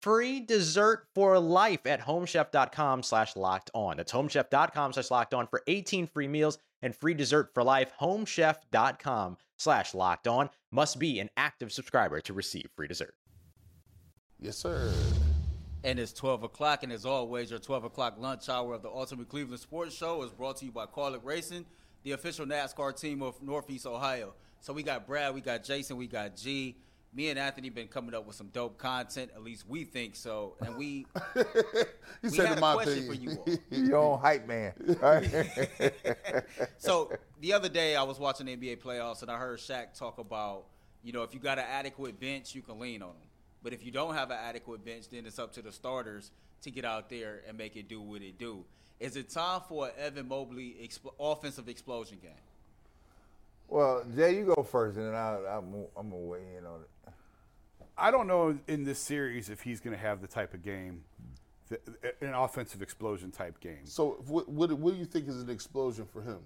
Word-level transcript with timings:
free 0.00 0.40
dessert 0.40 1.06
for 1.14 1.38
life 1.38 1.86
at 1.86 2.00
homechef.com 2.00 3.02
slash 3.02 3.36
locked 3.36 3.70
on. 3.74 3.96
That's 3.96 4.12
homechef.com 4.12 4.92
slash 4.92 5.10
locked 5.10 5.34
on 5.34 5.46
for 5.46 5.62
18 5.66 6.06
free 6.06 6.28
meals 6.28 6.58
and 6.82 6.94
free 6.94 7.14
dessert 7.14 7.50
for 7.54 7.62
life. 7.62 7.92
Homechef.com 8.00 9.36
slash 9.56 9.94
locked 9.94 10.26
on 10.26 10.50
must 10.70 10.98
be 10.98 11.20
an 11.20 11.30
active 11.36 11.72
subscriber 11.72 12.20
to 12.20 12.32
receive 12.32 12.68
free 12.74 12.88
dessert. 12.88 13.14
Yes, 14.38 14.56
sir. 14.56 14.92
And 15.84 15.98
it's 15.98 16.12
12 16.12 16.42
o'clock, 16.42 16.82
and 16.82 16.92
as 16.92 17.06
always, 17.06 17.50
your 17.50 17.58
12 17.58 17.84
o'clock 17.84 18.16
lunch 18.18 18.48
hour 18.48 18.74
of 18.74 18.82
the 18.82 18.90
Ultimate 18.90 19.28
Cleveland 19.28 19.60
Sports 19.60 19.94
Show 19.94 20.22
is 20.22 20.30
brought 20.30 20.58
to 20.58 20.66
you 20.66 20.72
by 20.72 20.84
Kaulig 20.84 21.24
Racing, 21.24 21.64
the 22.02 22.12
official 22.12 22.44
NASCAR 22.44 22.98
team 22.98 23.22
of 23.22 23.42
Northeast 23.42 23.86
Ohio. 23.86 24.34
So 24.60 24.74
we 24.74 24.82
got 24.82 25.06
Brad, 25.06 25.34
we 25.34 25.40
got 25.40 25.64
Jason, 25.64 25.96
we 25.96 26.06
got 26.06 26.36
G 26.36 26.76
me 27.12 27.30
and 27.30 27.38
Anthony 27.38 27.70
been 27.70 27.88
coming 27.88 28.14
up 28.14 28.26
with 28.26 28.36
some 28.36 28.48
dope 28.48 28.78
content. 28.78 29.30
At 29.34 29.42
least 29.42 29.68
we 29.68 29.84
think 29.84 30.14
so, 30.14 30.54
and 30.60 30.76
we. 30.76 31.06
you 31.36 31.44
we 32.22 32.28
said 32.30 32.46
had 32.46 32.52
in 32.52 32.58
a 32.58 32.60
my 32.60 32.74
question 32.74 33.08
opinion. 33.08 33.38
for 33.44 33.50
you 33.50 33.58
all. 33.70 33.70
Your 33.84 33.96
own 33.96 34.18
hype 34.20 34.46
man. 34.46 34.72
so 36.78 37.12
the 37.40 37.52
other 37.52 37.68
day 37.68 37.96
I 37.96 38.02
was 38.02 38.18
watching 38.18 38.46
the 38.46 38.56
NBA 38.56 38.78
playoffs 38.78 39.22
and 39.22 39.30
I 39.30 39.38
heard 39.38 39.58
Shaq 39.58 39.98
talk 39.98 40.18
about, 40.18 40.64
you 41.02 41.12
know, 41.12 41.22
if 41.22 41.34
you 41.34 41.40
got 41.40 41.58
an 41.58 41.64
adequate 41.68 42.20
bench, 42.20 42.54
you 42.54 42.62
can 42.62 42.78
lean 42.78 43.02
on 43.02 43.08
them. 43.08 43.16
But 43.62 43.72
if 43.72 43.84
you 43.84 43.90
don't 43.90 44.14
have 44.14 44.30
an 44.30 44.38
adequate 44.40 44.84
bench, 44.84 45.08
then 45.10 45.26
it's 45.26 45.38
up 45.38 45.52
to 45.54 45.62
the 45.62 45.72
starters 45.72 46.30
to 46.62 46.70
get 46.70 46.84
out 46.84 47.10
there 47.10 47.42
and 47.46 47.58
make 47.58 47.76
it 47.76 47.88
do 47.88 48.00
what 48.00 48.22
it 48.22 48.38
do. 48.38 48.64
Is 49.00 49.16
it 49.16 49.30
time 49.30 49.62
for 49.68 49.86
an 49.86 49.92
Evan 49.98 50.28
Mobley 50.28 50.76
exp- 50.82 51.12
offensive 51.18 51.68
explosion 51.68 52.18
game? 52.22 52.30
Well, 53.70 54.04
Jay, 54.14 54.36
you 54.36 54.52
go 54.54 54.62
first, 54.62 54.98
and 54.98 55.06
then 55.06 55.14
I'll, 55.14 55.46
I'm, 55.46 55.74
I'm 55.96 56.10
gonna 56.10 56.22
weigh 56.22 56.56
in 56.58 56.66
on 56.66 56.80
it. 56.82 57.12
I 57.96 58.10
don't 58.10 58.26
know 58.26 58.58
in 58.66 58.84
this 58.84 58.98
series 58.98 59.50
if 59.50 59.60
he's 59.60 59.78
going 59.80 59.94
to 59.94 60.02
have 60.02 60.22
the 60.22 60.26
type 60.26 60.54
of 60.54 60.62
game, 60.62 61.02
th- 61.68 61.82
an 62.22 62.32
offensive 62.32 62.80
explosion 62.80 63.30
type 63.30 63.60
game. 63.60 63.84
So, 63.84 64.22
what, 64.26 64.48
what, 64.48 64.72
what 64.72 64.94
do 64.94 64.98
you 64.98 65.04
think 65.04 65.28
is 65.28 65.42
an 65.42 65.50
explosion 65.50 66.06
for 66.10 66.22
him? 66.22 66.38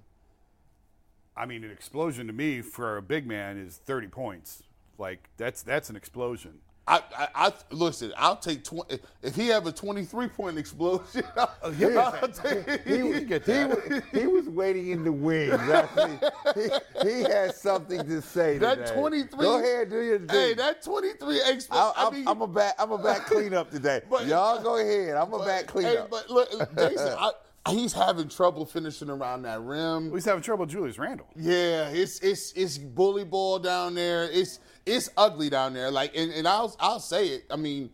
I 1.37 1.47
mean, 1.47 1.63
an 1.63 1.71
explosion 1.71 2.27
to 2.27 2.33
me 2.33 2.61
for 2.61 2.97
a 2.97 3.03
big 3.03 3.25
man 3.27 3.57
is 3.57 3.77
30 3.77 4.09
points. 4.09 4.65
Like 4.99 5.29
that's 5.37 5.63
that's 5.63 5.91
an 5.91 5.97
explosion. 5.97 6.61
I, 6.87 7.03
I, 7.17 7.29
I 7.35 7.53
listen. 7.71 8.13
I'll 8.17 8.37
take 8.37 8.63
twenty. 8.63 8.99
If 9.23 9.35
he 9.35 9.49
have 9.49 9.67
a 9.67 9.73
twenty-three 9.73 10.29
point 10.29 10.59
explosion, 10.59 11.23
oh, 11.37 11.51
I'll, 11.65 11.71
He, 11.71 11.85
I'll 11.97 12.29
take, 12.29 12.83
he, 12.87 13.03
was- 13.03 13.19
he, 13.47 13.65
was- 13.65 14.03
he 14.13 14.27
was 14.27 14.49
waiting 14.49 14.91
in 14.91 15.05
the 15.05 15.13
wings. 15.13 15.55
He, 16.55 16.69
he 17.09 17.23
had 17.23 17.55
something 17.55 18.05
to 18.05 18.21
say. 18.23 18.59
that 18.59 18.79
today. 18.87 18.93
twenty-three. 19.01 19.41
Go 19.41 19.59
ahead, 19.59 19.91
do 19.91 20.01
your 20.03 20.19
thing. 20.19 20.29
Hey, 20.29 20.55
that 20.55 20.83
twenty-three 20.83 21.41
explosion. 21.47 21.95
I, 21.97 22.03
I, 22.05 22.07
I, 22.07 22.11
mean, 22.11 22.29
I'm 22.29 22.43
a 22.43 22.47
back. 22.47 22.75
I'm 22.79 22.93
a 22.93 22.99
back 22.99 23.23
cleanup 23.27 23.71
today. 23.71 24.03
But- 24.09 24.27
Y'all 24.27 24.63
go 24.63 24.77
ahead. 24.77 25.17
I'm 25.17 25.33
a 25.33 25.39
back 25.45 25.63
hey, 25.63 25.67
cleanup. 25.69 26.11
but 26.11 26.29
look, 26.31 26.51
Jason, 26.77 27.15
I, 27.19 27.31
he's 27.71 27.93
having 27.95 28.29
trouble 28.29 28.67
finishing 28.67 29.09
around 29.09 29.43
that 29.43 29.61
rim. 29.63 30.13
He's 30.13 30.25
having 30.27 30.43
trouble 30.43 30.65
with 30.67 30.71
Julius 30.71 30.99
Randle. 30.99 31.27
Yeah, 31.35 31.89
it's 31.89 32.21
it's 32.21 32.53
it's 32.53 32.77
bully 32.79 33.25
ball 33.25 33.59
down 33.59 33.95
there. 33.95 34.25
It's 34.31 34.61
it's 34.87 35.11
ugly 35.17 35.51
down 35.51 35.75
there. 35.75 35.91
Like, 35.91 36.17
and, 36.17 36.33
and 36.33 36.47
I'll 36.47 36.75
I'll 36.79 37.01
say 37.01 37.29
it. 37.29 37.45
I 37.51 37.57
mean, 37.57 37.91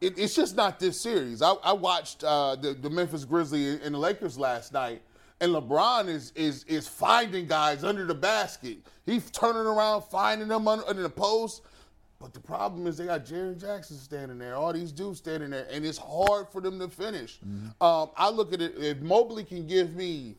it, 0.00 0.18
it's 0.18 0.34
just 0.34 0.56
not 0.56 0.80
this 0.80 1.00
series. 1.00 1.42
I, 1.42 1.52
I 1.62 1.72
watched 1.72 2.24
uh, 2.24 2.56
the 2.56 2.74
the 2.74 2.90
Memphis 2.90 3.24
Grizzlies 3.24 3.80
and 3.82 3.94
the 3.94 3.98
Lakers 3.98 4.38
last 4.38 4.72
night, 4.72 5.02
and 5.40 5.52
LeBron 5.52 6.08
is 6.08 6.32
is 6.34 6.64
is 6.64 6.88
finding 6.88 7.46
guys 7.46 7.84
under 7.84 8.04
the 8.04 8.14
basket. 8.14 8.78
He's 9.06 9.30
turning 9.30 9.66
around, 9.66 10.02
finding 10.02 10.48
them 10.48 10.68
under, 10.68 10.86
under 10.88 11.02
the 11.02 11.10
post. 11.10 11.62
But 12.20 12.34
the 12.34 12.40
problem 12.40 12.86
is 12.86 12.96
they 12.96 13.06
got 13.06 13.24
Jaren 13.26 13.60
Jackson 13.60 13.96
standing 13.96 14.38
there, 14.38 14.54
all 14.54 14.72
these 14.72 14.92
dudes 14.92 15.18
standing 15.18 15.50
there, 15.50 15.66
and 15.68 15.84
it's 15.84 15.98
hard 15.98 16.48
for 16.52 16.60
them 16.60 16.78
to 16.78 16.86
finish. 16.88 17.40
Um, 17.80 18.10
I 18.16 18.30
look 18.30 18.52
at 18.52 18.62
it 18.62 18.74
if 18.78 19.00
Mobley 19.00 19.42
can 19.42 19.66
give 19.66 19.96
me 19.96 20.36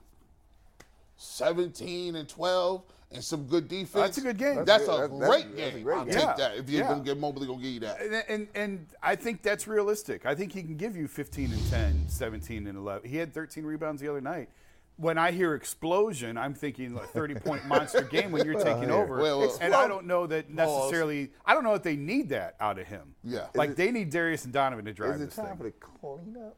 17 1.17 2.15
and 2.15 2.29
12 2.29 2.83
and 3.13 3.23
some 3.23 3.45
good 3.45 3.67
defense. 3.67 3.91
That's 3.93 4.17
a 4.17 4.21
good 4.21 4.37
game. 4.37 4.55
That's, 4.65 4.85
That's 4.85 4.87
a. 4.87 5.07
That's- 5.07 5.09
great 5.29 5.55
that's 5.55 5.69
a 5.69 5.71
game. 5.75 5.83
great 5.83 5.97
I'll 5.97 6.05
game. 6.05 6.13
take 6.13 6.23
Yeah. 6.23 6.33
that. 6.37 6.57
If 6.57 6.69
you're 6.69 6.81
Yeah. 6.81 6.87
gonna 6.89 7.03
get 7.03 7.17
Mobley, 7.19 7.47
gonna 7.47 7.61
give 7.61 7.71
you 7.71 7.79
that. 7.81 8.01
And, 8.01 8.23
and 8.29 8.47
and 8.55 8.87
I 9.01 9.15
think 9.15 9.41
that's 9.41 9.67
realistic. 9.67 10.25
I 10.25 10.35
think 10.35 10.51
he 10.53 10.61
can 10.63 10.75
give 10.77 10.95
you 10.95 11.07
15 11.07 11.51
and 11.51 11.69
10, 11.69 12.05
17 12.07 12.67
and 12.67 12.77
11. 12.77 13.09
He 13.09 13.17
had 13.17 13.33
13 13.33 13.65
rebounds 13.65 14.01
the 14.01 14.07
other 14.09 14.21
night. 14.21 14.49
When 14.97 15.17
I 15.17 15.31
hear 15.31 15.55
explosion, 15.55 16.37
I'm 16.37 16.53
thinking 16.53 16.93
like 16.93 17.09
30 17.09 17.35
point 17.35 17.65
monster 17.67 18.03
game 18.03 18.31
when 18.31 18.45
you're 18.45 18.61
taking 18.63 18.91
over. 18.91 19.17
Well, 19.17 19.39
well, 19.39 19.57
and 19.59 19.73
I 19.73 19.87
don't 19.87 20.05
know 20.05 20.27
that 20.27 20.51
necessarily. 20.51 21.31
I 21.45 21.55
don't 21.55 21.63
know 21.63 21.73
that 21.73 21.81
they 21.83 21.95
need 21.95 22.29
that 22.29 22.55
out 22.59 22.77
of 22.77 22.85
him. 22.87 23.15
Yeah. 23.23 23.47
like 23.55 23.69
Is 23.69 23.73
it- 23.73 23.77
they 23.77 23.91
need 23.91 24.11
Darius 24.11 24.43
and 24.45 24.53
Donovan 24.53 24.85
to 24.85 24.93
drive 24.93 25.15
Is 25.15 25.21
it 25.21 25.25
this 25.25 25.35
time 25.35 25.47
thing. 25.47 25.57
for 25.57 25.63
the 25.63 25.71
cleanup? 25.71 26.55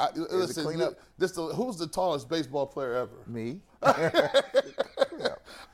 I, 0.00 0.08
it 0.14 0.32
listen, 0.32 0.64
cleanup? 0.64 0.98
this 1.18 1.32
the, 1.32 1.42
who's 1.46 1.76
the 1.76 1.86
tallest 1.86 2.28
baseball 2.28 2.66
player 2.66 2.94
ever? 2.94 3.16
Me. 3.26 3.60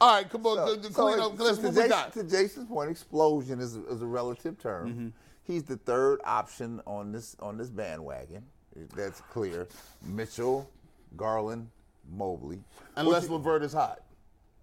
All 0.01 0.15
right, 0.15 0.29
come 0.29 0.45
on, 0.47 0.57
So- 0.57 0.75
the, 0.77 0.89
the 0.89 0.95
so 0.95 1.03
clean 1.05 1.15
it- 1.19 1.21
up. 1.21 1.39
Let's 1.39 1.59
to, 1.59 1.73
Jason- 1.73 2.11
to 2.13 2.23
Jason's 2.25 2.69
point, 2.69 2.91
explosion 2.91 3.61
is, 3.61 3.77
is 3.77 4.03
a 4.03 4.07
relative 4.07 4.59
term. 4.59 4.91
Mm-hmm. 4.91 5.09
He's 5.45 5.63
the 5.63 5.77
third 5.77 6.21
option 6.25 6.81
on 6.87 7.13
this 7.13 7.37
on 7.41 7.57
this 7.57 7.71
bandwagon. 7.71 8.43
That's 8.97 9.21
clear. 9.33 9.69
Mitchell, 10.05 10.69
Garland, 11.17 11.69
Mobley. 12.11 12.63
Unless 12.97 13.29
LeVert 13.29 13.63
is 13.63 13.73
hot. 13.73 14.01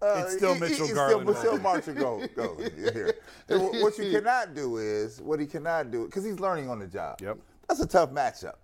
Uh, 0.02 0.22
It's 0.24 0.36
still 0.36 0.52
it- 0.52 0.56
it- 0.56 0.60
Mitchell 0.60 0.84
it's 0.84 0.94
Garland. 0.94 1.28
Still, 1.36 1.52
still 1.54 1.58
Marshall 1.60 1.94
go, 1.94 2.22
go 2.36 2.56
here. 2.76 3.14
What, 3.48 3.72
what 3.82 3.98
you 3.98 4.10
cannot 4.18 4.54
do 4.54 4.76
is 4.76 5.20
what 5.22 5.40
he 5.40 5.46
cannot 5.46 5.90
do 5.90 6.04
because 6.04 6.22
he's 6.24 6.38
learning 6.38 6.68
on 6.68 6.78
the 6.78 6.86
job. 6.86 7.18
Yep. 7.22 7.38
That's 7.68 7.80
a 7.80 7.86
tough 7.86 8.10
matchup. 8.10 8.54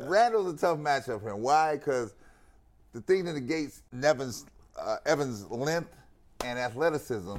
Randle's 0.00 0.54
a 0.54 0.56
tough 0.56 0.78
matchup 0.78 1.22
for 1.22 1.30
him. 1.30 1.40
Why? 1.42 1.76
Because 1.76 2.14
the 2.92 3.00
thing 3.00 3.24
that 3.24 3.34
negates 3.34 3.82
Nevin's 3.92 4.46
uh, 4.78 4.96
Evans' 5.06 5.48
length 5.50 5.90
and 6.44 6.58
athleticism 6.58 7.36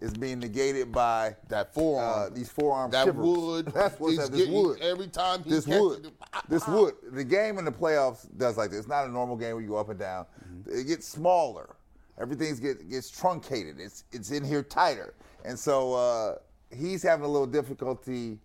is 0.00 0.12
being 0.14 0.40
negated 0.40 0.90
by 0.90 1.36
That 1.48 1.72
forearm. 1.72 2.32
uh, 2.32 2.34
these 2.34 2.48
forearm 2.48 2.90
That 2.90 3.04
shivers. 3.04 3.24
wood. 3.24 3.66
That's 3.74 4.00
what's 4.00 4.16
that. 4.16 4.32
This 4.32 4.48
wood. 4.48 4.80
Every 4.80 5.06
time 5.06 5.44
he 5.44 5.50
this 5.50 5.66
wood. 5.66 6.06
it, 6.06 6.12
This 6.48 6.66
wood. 6.66 6.94
The 7.12 7.22
game 7.24 7.58
in 7.58 7.64
the 7.64 7.70
playoffs 7.72 8.26
does 8.36 8.56
like 8.56 8.70
this. 8.70 8.80
It's 8.80 8.88
not 8.88 9.06
a 9.06 9.10
normal 9.10 9.36
game 9.36 9.54
where 9.54 9.62
you 9.62 9.68
go 9.68 9.76
up 9.76 9.90
and 9.90 9.98
down. 9.98 10.26
It 10.66 10.88
gets 10.88 11.06
smaller. 11.06 11.76
Everything's 12.20 12.58
get, 12.60 12.90
gets 12.90 13.10
truncated. 13.10 13.78
It's 13.80 14.04
it's 14.12 14.30
in 14.32 14.44
here 14.44 14.62
tighter, 14.62 15.14
and 15.44 15.58
so 15.58 15.94
uh, 15.94 16.34
he's 16.76 17.02
having 17.02 17.24
a 17.24 17.28
little 17.28 17.46
difficulty 17.46 18.38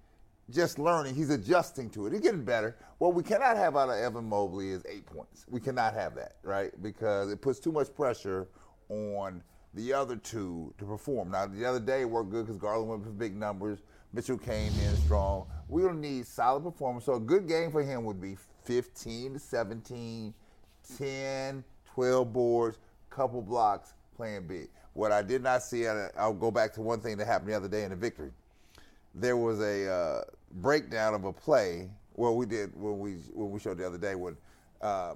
just 0.49 0.79
learning. 0.79 1.15
He's 1.15 1.29
adjusting 1.29 1.89
to 1.91 2.07
it. 2.07 2.13
He's 2.13 2.21
getting 2.21 2.43
better. 2.43 2.77
What 2.99 3.13
we 3.13 3.23
cannot 3.23 3.57
have 3.57 3.75
out 3.75 3.89
of 3.89 3.95
Evan 3.95 4.29
Mobley 4.29 4.69
is 4.71 4.83
eight 4.87 5.05
points. 5.05 5.45
We 5.49 5.59
cannot 5.59 5.93
have 5.93 6.15
that, 6.15 6.37
right? 6.43 6.71
Because 6.81 7.31
it 7.31 7.41
puts 7.41 7.59
too 7.59 7.71
much 7.71 7.93
pressure 7.93 8.47
on 8.89 9.43
the 9.73 9.93
other 9.93 10.15
two 10.15 10.73
to 10.77 10.85
perform. 10.85 11.31
Now, 11.31 11.45
the 11.45 11.65
other 11.65 11.79
day 11.79 12.05
worked 12.05 12.31
good 12.31 12.45
because 12.45 12.59
Garland 12.59 12.89
went 12.89 13.03
for 13.03 13.09
big 13.11 13.35
numbers. 13.35 13.79
Mitchell 14.13 14.37
came 14.37 14.71
in 14.79 14.95
strong. 14.97 15.47
We 15.67 15.81
don't 15.81 15.99
need 15.99 16.25
solid 16.25 16.63
performance. 16.63 17.05
So 17.05 17.15
a 17.15 17.19
good 17.19 17.47
game 17.47 17.71
for 17.71 17.83
him 17.83 18.05
would 18.05 18.21
be 18.21 18.37
15 18.63 19.33
to 19.33 19.39
17, 19.39 20.33
10, 20.97 21.63
12 21.93 22.33
boards, 22.33 22.79
couple 23.09 23.41
blocks, 23.41 23.93
playing 24.15 24.47
big. 24.47 24.69
What 24.93 25.11
I 25.11 25.21
did 25.21 25.43
not 25.43 25.61
see, 25.61 25.85
I'll 25.87 26.33
go 26.33 26.49
back 26.49 26.73
to 26.73 26.81
one 26.81 27.01
thing 27.01 27.17
that 27.17 27.27
happened 27.27 27.51
the 27.51 27.55
other 27.55 27.67
day 27.67 27.83
in 27.83 27.91
the 27.91 27.95
victory. 27.95 28.31
There 29.19 29.35
was 29.37 29.59
a 29.61 29.89
uh, 29.91 30.21
breakdown 30.51 31.13
of 31.15 31.23
a 31.25 31.33
play. 31.33 31.89
Well, 32.15 32.35
we 32.35 32.45
did 32.45 32.71
when 32.79 32.99
we 32.99 33.13
when 33.33 33.49
we 33.51 33.59
showed 33.59 33.77
the 33.77 33.85
other 33.87 33.97
day 33.97 34.15
when 34.15 34.37
uh, 34.81 35.15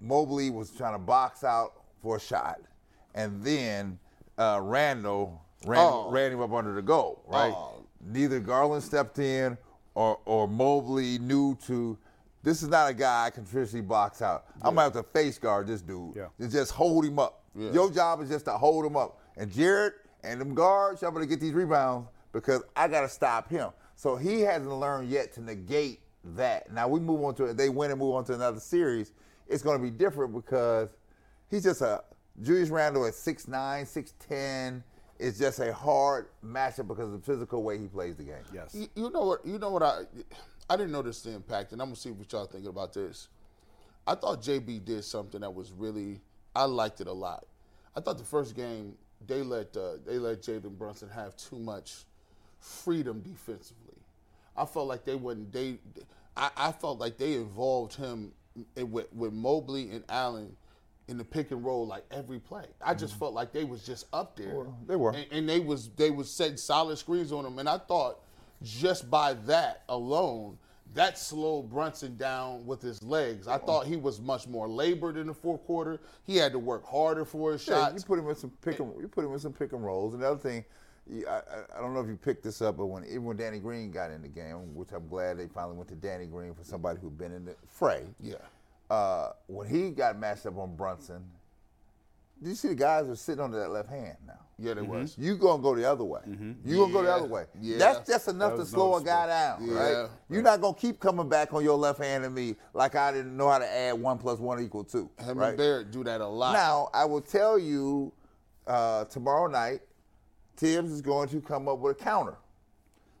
Mobley 0.00 0.50
was 0.50 0.70
trying 0.70 0.94
to 0.94 0.98
box 0.98 1.44
out 1.44 1.72
for 2.02 2.16
a 2.16 2.20
shot, 2.20 2.60
and 3.14 3.42
then 3.42 3.98
uh, 4.38 4.60
Randle 4.62 5.42
ran, 5.66 5.78
Oh. 5.80 6.10
ran 6.10 6.32
him 6.32 6.40
up 6.40 6.52
under 6.52 6.74
the 6.74 6.82
goal. 6.82 7.22
Right. 7.26 7.52
Oh. 7.54 7.84
Neither 8.06 8.40
Garland 8.40 8.82
stepped 8.82 9.18
in 9.18 9.58
or 9.94 10.18
or 10.24 10.48
Mobley 10.48 11.18
knew 11.18 11.56
to. 11.66 11.98
This 12.42 12.62
is 12.62 12.68
not 12.70 12.88
a 12.88 12.94
guy 12.94 13.26
I 13.26 13.30
can 13.30 13.44
traditionally 13.44 13.84
box 13.84 14.22
out. 14.22 14.46
I'm 14.62 14.74
gonna 14.74 14.82
have 14.84 14.92
to 14.94 15.02
face 15.02 15.38
guard 15.38 15.66
this 15.66 15.82
dude. 15.82 16.16
Yeah. 16.16 16.28
And 16.38 16.50
just 16.50 16.72
hold 16.72 17.04
him 17.04 17.18
up. 17.18 17.42
Yeah. 17.54 17.72
Your 17.72 17.90
job 17.90 18.22
is 18.22 18.30
just 18.30 18.46
to 18.46 18.52
hold 18.52 18.86
him 18.86 18.96
up. 18.96 19.20
And 19.36 19.52
Jarrett 19.52 19.94
and 20.24 20.40
them 20.40 20.54
guards, 20.54 21.02
y'all 21.02 21.10
better 21.10 21.26
get 21.26 21.40
these 21.40 21.52
rebounds 21.52 22.08
because 22.32 22.62
I 22.76 22.88
gotta 22.88 23.08
stop 23.08 23.48
him. 23.50 23.70
So 23.96 24.16
he 24.16 24.40
hasn't 24.40 24.72
learned 24.72 25.10
yet 25.10 25.32
to 25.34 25.42
negate 25.42 26.00
that. 26.36 26.72
Now 26.72 26.88
we 26.88 27.00
move 27.00 27.22
on 27.22 27.34
to 27.36 27.44
it. 27.44 27.56
They 27.56 27.68
win 27.68 27.90
and 27.90 28.00
move 28.00 28.14
on 28.14 28.24
to 28.26 28.34
another 28.34 28.60
series. 28.60 29.12
It's 29.48 29.62
gonna 29.62 29.82
be 29.82 29.90
different 29.90 30.34
because 30.34 30.88
he's 31.50 31.64
just 31.64 31.82
a 31.82 32.02
Julius 32.42 32.70
Randle 32.70 33.04
at 33.06 33.14
6'9", 33.14 33.48
6'10". 33.50 34.82
It's 35.18 35.38
just 35.38 35.58
a 35.58 35.72
hard 35.72 36.28
matchup 36.44 36.88
because 36.88 37.12
of 37.12 37.12
the 37.12 37.32
physical 37.32 37.62
way 37.62 37.78
he 37.78 37.86
plays 37.86 38.16
the 38.16 38.22
game. 38.22 38.42
Yes. 38.54 38.74
You, 38.74 38.88
you 38.94 39.10
know 39.10 39.26
what? 39.26 39.44
You 39.44 39.58
know 39.58 39.70
what? 39.70 39.82
I 39.82 40.04
I 40.70 40.76
didn't 40.76 40.92
notice 40.92 41.20
the 41.22 41.32
impact, 41.32 41.72
and 41.72 41.82
I'm 41.82 41.88
gonna 41.88 41.96
see 41.96 42.10
what 42.10 42.32
y'all 42.32 42.46
thinking 42.46 42.70
about 42.70 42.94
this. 42.94 43.28
I 44.06 44.14
thought 44.14 44.40
JB 44.40 44.84
did 44.84 45.04
something 45.04 45.40
that 45.42 45.52
was 45.52 45.72
really. 45.72 46.20
I 46.56 46.64
liked 46.64 47.00
it 47.00 47.06
a 47.06 47.12
lot. 47.12 47.44
I 47.94 48.00
thought 48.00 48.18
the 48.18 48.24
first 48.24 48.56
game 48.56 48.94
they 49.26 49.42
let 49.42 49.76
uh, 49.76 49.94
they 50.06 50.18
let 50.18 50.42
Jalen 50.42 50.78
Brunson 50.78 51.08
have 51.10 51.36
too 51.36 51.58
much 51.58 52.04
freedom 52.60 53.20
defensively. 53.20 53.96
I 54.56 54.64
felt 54.64 54.86
like 54.88 55.04
they 55.04 55.16
wouldn't. 55.16 55.52
They, 55.52 55.78
I, 56.36 56.50
I 56.56 56.72
felt 56.72 56.98
like 56.98 57.18
they 57.18 57.34
involved 57.34 57.94
him 57.94 58.32
in, 58.76 58.90
with 58.90 59.12
with 59.12 59.32
Mobley 59.32 59.90
and 59.90 60.04
Allen 60.08 60.56
in 61.08 61.18
the 61.18 61.24
pick 61.24 61.50
and 61.50 61.64
roll 61.64 61.86
like 61.86 62.04
every 62.10 62.38
play. 62.38 62.66
I 62.80 62.94
just 62.94 63.12
mm-hmm. 63.14 63.20
felt 63.20 63.34
like 63.34 63.52
they 63.52 63.64
was 63.64 63.84
just 63.84 64.06
up 64.12 64.36
there. 64.36 64.66
they 64.86 64.96
were. 64.96 65.10
and, 65.10 65.26
and 65.32 65.48
they 65.48 65.60
was 65.60 65.90
they 65.90 66.10
was 66.10 66.30
setting 66.30 66.56
solid 66.56 66.96
screens 66.98 67.32
on 67.32 67.44
him. 67.44 67.58
And 67.58 67.68
I 67.68 67.78
thought 67.78 68.20
just 68.62 69.10
by 69.10 69.34
that 69.46 69.82
alone, 69.88 70.58
that 70.94 71.18
slowed 71.18 71.70
Brunson 71.70 72.16
down 72.16 72.66
with 72.66 72.82
his 72.82 73.02
legs. 73.02 73.48
I 73.48 73.58
thought 73.58 73.86
he 73.86 73.96
was 73.96 74.20
much 74.20 74.46
more 74.46 74.68
labored 74.68 75.16
in 75.16 75.26
the 75.26 75.34
fourth 75.34 75.64
quarter. 75.64 76.00
He 76.26 76.36
had 76.36 76.52
to 76.52 76.58
work 76.58 76.84
harder 76.86 77.24
for 77.24 77.52
his 77.52 77.66
Yeah, 77.66 77.86
shots. 77.86 77.94
you 78.02 78.06
put 78.06 78.18
him 78.18 78.28
in 78.28 78.34
some 78.34 78.50
pick 78.62 78.80
and 78.80 78.92
you 79.00 79.08
put 79.08 79.24
him 79.24 79.32
in 79.32 79.38
some 79.38 79.52
pick 79.52 79.72
and 79.72 79.84
rolls. 79.84 80.14
And 80.14 80.22
the 80.22 80.28
other 80.28 80.38
thing, 80.40 80.64
I, 81.28 81.36
I- 81.38 81.78
I 81.78 81.80
don't 81.80 81.94
know 81.94 82.00
if 82.00 82.08
you 82.08 82.16
picked 82.16 82.42
this 82.44 82.62
up, 82.62 82.76
but 82.76 82.86
when 82.86 83.04
even 83.04 83.24
when 83.24 83.36
Danny 83.36 83.58
Green 83.58 83.90
got 83.90 84.10
in 84.10 84.22
the 84.22 84.28
game, 84.28 84.74
which 84.74 84.92
I'm 84.92 85.08
glad 85.08 85.38
they 85.38 85.46
finally 85.48 85.76
went 85.76 85.88
to 85.88 85.94
Danny 85.96 86.26
Green 86.26 86.54
for 86.54 86.64
somebody 86.64 86.98
who'd 87.00 87.16
been 87.18 87.32
in 87.32 87.44
the 87.44 87.54
fray. 87.66 88.04
Yeah. 88.20 88.34
Uh, 88.90 89.32
when 89.46 89.68
he 89.68 89.90
got 89.90 90.18
matched 90.18 90.46
up 90.46 90.58
on 90.58 90.74
Brunson, 90.76 91.24
did 92.42 92.48
you 92.50 92.54
see 92.54 92.68
the 92.68 92.74
guys 92.74 93.06
were 93.06 93.16
sitting 93.16 93.42
under 93.44 93.58
that 93.60 93.70
left 93.70 93.88
hand 93.88 94.16
now? 94.26 94.38
Yeah, 94.58 94.74
there 94.74 94.84
was. 94.84 95.16
You 95.18 95.36
gonna 95.36 95.62
go 95.62 95.74
the 95.74 95.90
other 95.90 96.04
way. 96.04 96.20
You 96.64 96.76
gonna 96.76 96.92
go 96.92 97.02
the 97.02 97.12
other 97.12 97.26
way. 97.26 97.46
yeah. 97.60 97.78
That's 97.78 98.06
just 98.08 98.28
enough 98.28 98.50
That 98.50 98.56
to 98.56 98.60
was 98.60 98.70
slow 98.70 98.96
a 98.96 99.02
guy 99.02 99.26
down, 99.26 99.66
Yeah, 99.66 99.74
right? 100.02 100.10
You're 100.28 100.42
not 100.42 100.60
gonna 100.60 100.74
keep 100.76 101.00
coming 101.00 101.28
back 101.30 101.54
on 101.54 101.64
your 101.64 101.78
left 101.78 101.98
hand 101.98 102.24
to 102.24 102.30
me 102.30 102.56
like 102.74 102.94
I 102.94 103.10
didn't 103.12 103.36
know 103.36 103.48
how 103.48 103.58
to 103.58 103.66
add 103.70 103.92
one 103.94 104.18
plus 104.18 104.38
one 104.38 104.60
equal 104.62 104.84
two. 104.84 105.08
Him 105.18 105.38
right? 105.38 105.48
and 105.50 105.56
Barrett 105.56 105.90
do 105.90 106.04
that 106.04 106.20
a 106.20 106.26
lot. 106.26 106.52
Now, 106.52 106.90
I 106.92 107.04
will 107.06 107.22
tell 107.22 107.58
you 107.58 108.12
uh, 108.66 109.04
tomorrow 109.06 109.46
night, 109.46 109.80
Thibs 110.60 110.92
is 110.92 111.00
going 111.00 111.28
to 111.30 111.40
come 111.40 111.68
up 111.68 111.78
with 111.78 112.00
a 112.00 112.04
counter. 112.04 112.36